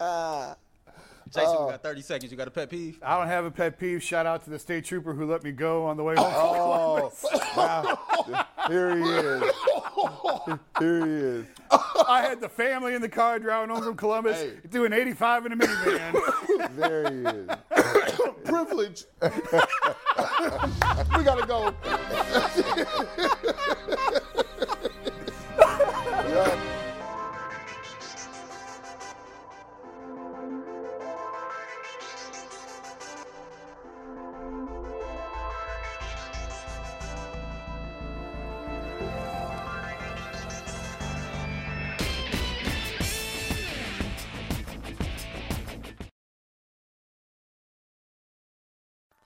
Jason, 1.32 1.54
Oh. 1.58 1.64
we 1.66 1.70
got 1.72 1.82
30 1.82 2.02
seconds. 2.02 2.30
You 2.30 2.36
got 2.36 2.48
a 2.48 2.50
pet 2.50 2.68
peeve? 2.68 2.98
I 3.02 3.16
don't 3.18 3.26
have 3.26 3.46
a 3.46 3.50
pet 3.50 3.78
peeve. 3.78 4.02
Shout 4.02 4.26
out 4.26 4.44
to 4.44 4.50
the 4.50 4.58
state 4.58 4.84
trooper 4.84 5.14
who 5.14 5.24
let 5.24 5.42
me 5.42 5.50
go 5.50 5.86
on 5.86 5.96
the 5.96 6.02
way 6.02 6.14
home. 6.14 6.30
Oh, 6.34 7.10
wow. 7.56 7.98
here 8.68 8.96
he 8.96 9.02
is. 9.02 9.42
Here 10.78 11.06
he 11.06 11.12
is. 11.12 11.46
I 12.06 12.20
had 12.22 12.40
the 12.42 12.48
family 12.50 12.94
in 12.94 13.00
the 13.00 13.08
car 13.08 13.38
driving 13.38 13.74
home 13.74 13.82
from 13.82 13.96
Columbus, 13.96 14.38
Hey. 14.40 14.52
doing 14.68 14.92
85 14.92 15.46
in 15.46 15.52
a 15.52 15.56
minivan. 15.56 16.76
There 16.76 17.10
he 17.10 17.20
is. 17.24 17.48
Privilege. 18.44 19.04
we 21.16 21.24
gotta 21.24 21.46
go. 21.46 21.72